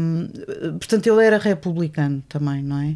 Portanto, 0.78 1.08
ele 1.08 1.26
era 1.26 1.40
republicano 1.40 2.24
também, 2.30 2.62
não 2.62 2.78
é? 2.80 2.96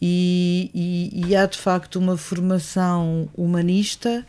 E, 0.00 0.70
e, 0.72 1.26
e 1.26 1.36
há 1.36 1.46
de 1.46 1.58
facto 1.58 1.96
uma 1.96 2.16
formação 2.16 3.28
humanista 3.34 4.24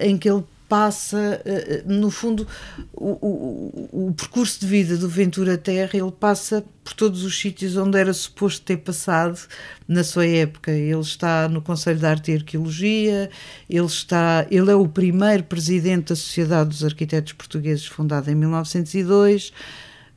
em 0.00 0.16
que 0.18 0.28
ele 0.28 0.44
passa, 0.68 1.40
uh, 1.44 1.92
no 1.92 2.10
fundo, 2.10 2.46
o, 2.92 3.10
o, 3.10 4.08
o, 4.08 4.14
percurso 4.14 4.58
de 4.60 4.66
vida 4.66 4.96
do 4.96 5.08
Ventura 5.08 5.56
Terra, 5.58 5.90
ele 5.94 6.10
passa 6.10 6.64
por 6.82 6.94
todos 6.94 7.22
os 7.22 7.38
sítios 7.38 7.76
onde 7.76 7.98
era 7.98 8.12
suposto 8.12 8.64
ter 8.64 8.78
passado 8.78 9.38
na 9.86 10.02
sua 10.02 10.26
época. 10.26 10.72
Ele 10.72 10.98
está 10.98 11.48
no 11.48 11.62
Conselho 11.62 11.98
de 11.98 12.06
Arte 12.06 12.32
e 12.32 12.36
Arqueologia, 12.36 13.30
ele, 13.68 13.86
está, 13.86 14.46
ele 14.50 14.70
é 14.70 14.74
o 14.74 14.88
primeiro 14.88 15.44
presidente 15.44 16.08
da 16.08 16.16
Sociedade 16.16 16.70
dos 16.70 16.84
Arquitetos 16.84 17.32
Portugueses, 17.34 17.86
fundada 17.86 18.30
em 18.30 18.34
1902, 18.34 19.52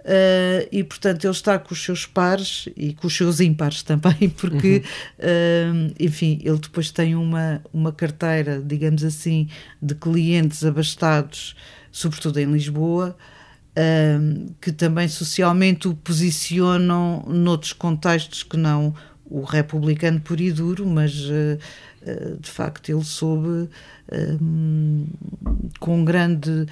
Uh, 0.07 0.63
e 0.71 0.85
portanto 0.85 1.25
ele 1.25 1.33
está 1.33 1.59
com 1.59 1.73
os 1.73 1.83
seus 1.83 2.05
pares 2.05 2.69
e 2.77 2.93
com 2.93 3.07
os 3.07 3.17
seus 3.17 3.41
ímpares 3.41 3.83
também, 3.83 4.29
porque 4.39 4.81
uhum. 5.19 5.89
uh, 5.89 5.93
enfim, 5.99 6.39
ele 6.45 6.57
depois 6.59 6.91
tem 6.91 7.13
uma, 7.13 7.61
uma 7.73 7.91
carteira, 7.91 8.63
digamos 8.65 9.03
assim, 9.03 9.49
de 9.81 9.93
clientes 9.95 10.63
abastados, 10.63 11.57
sobretudo 11.91 12.39
em 12.39 12.49
Lisboa. 12.49 13.17
Uh, 13.77 14.49
que 14.59 14.71
também 14.71 15.07
socialmente 15.07 15.87
o 15.87 15.93
posicionam 15.93 17.23
noutros 17.27 17.73
contextos 17.73 18.41
que 18.41 18.57
não 18.57 18.95
o 19.23 19.43
republicano 19.43 20.19
puro 20.19 20.41
e 20.41 20.51
duro, 20.51 20.83
mas 20.87 21.11
de 21.11 22.49
facto 22.49 22.89
ele 22.89 23.03
soube 23.03 23.69
com 25.79 26.03
grande 26.03 26.65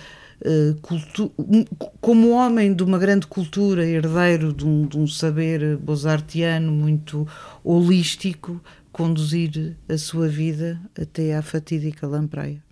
como 2.01 2.31
homem 2.31 2.73
de 2.73 2.83
uma 2.83 2.97
grande 2.97 3.27
cultura, 3.27 3.85
herdeiro 3.85 4.53
de 4.53 4.65
um, 4.65 4.85
de 4.85 4.97
um 4.97 5.07
saber 5.07 5.77
bozartiano 5.77 6.71
muito 6.71 7.27
holístico, 7.63 8.61
conduzir 8.91 9.75
a 9.89 9.97
sua 9.97 10.27
vida 10.27 10.79
até 10.99 11.35
à 11.35 11.41
fatídica 11.41 12.07
lampreia. 12.07 12.64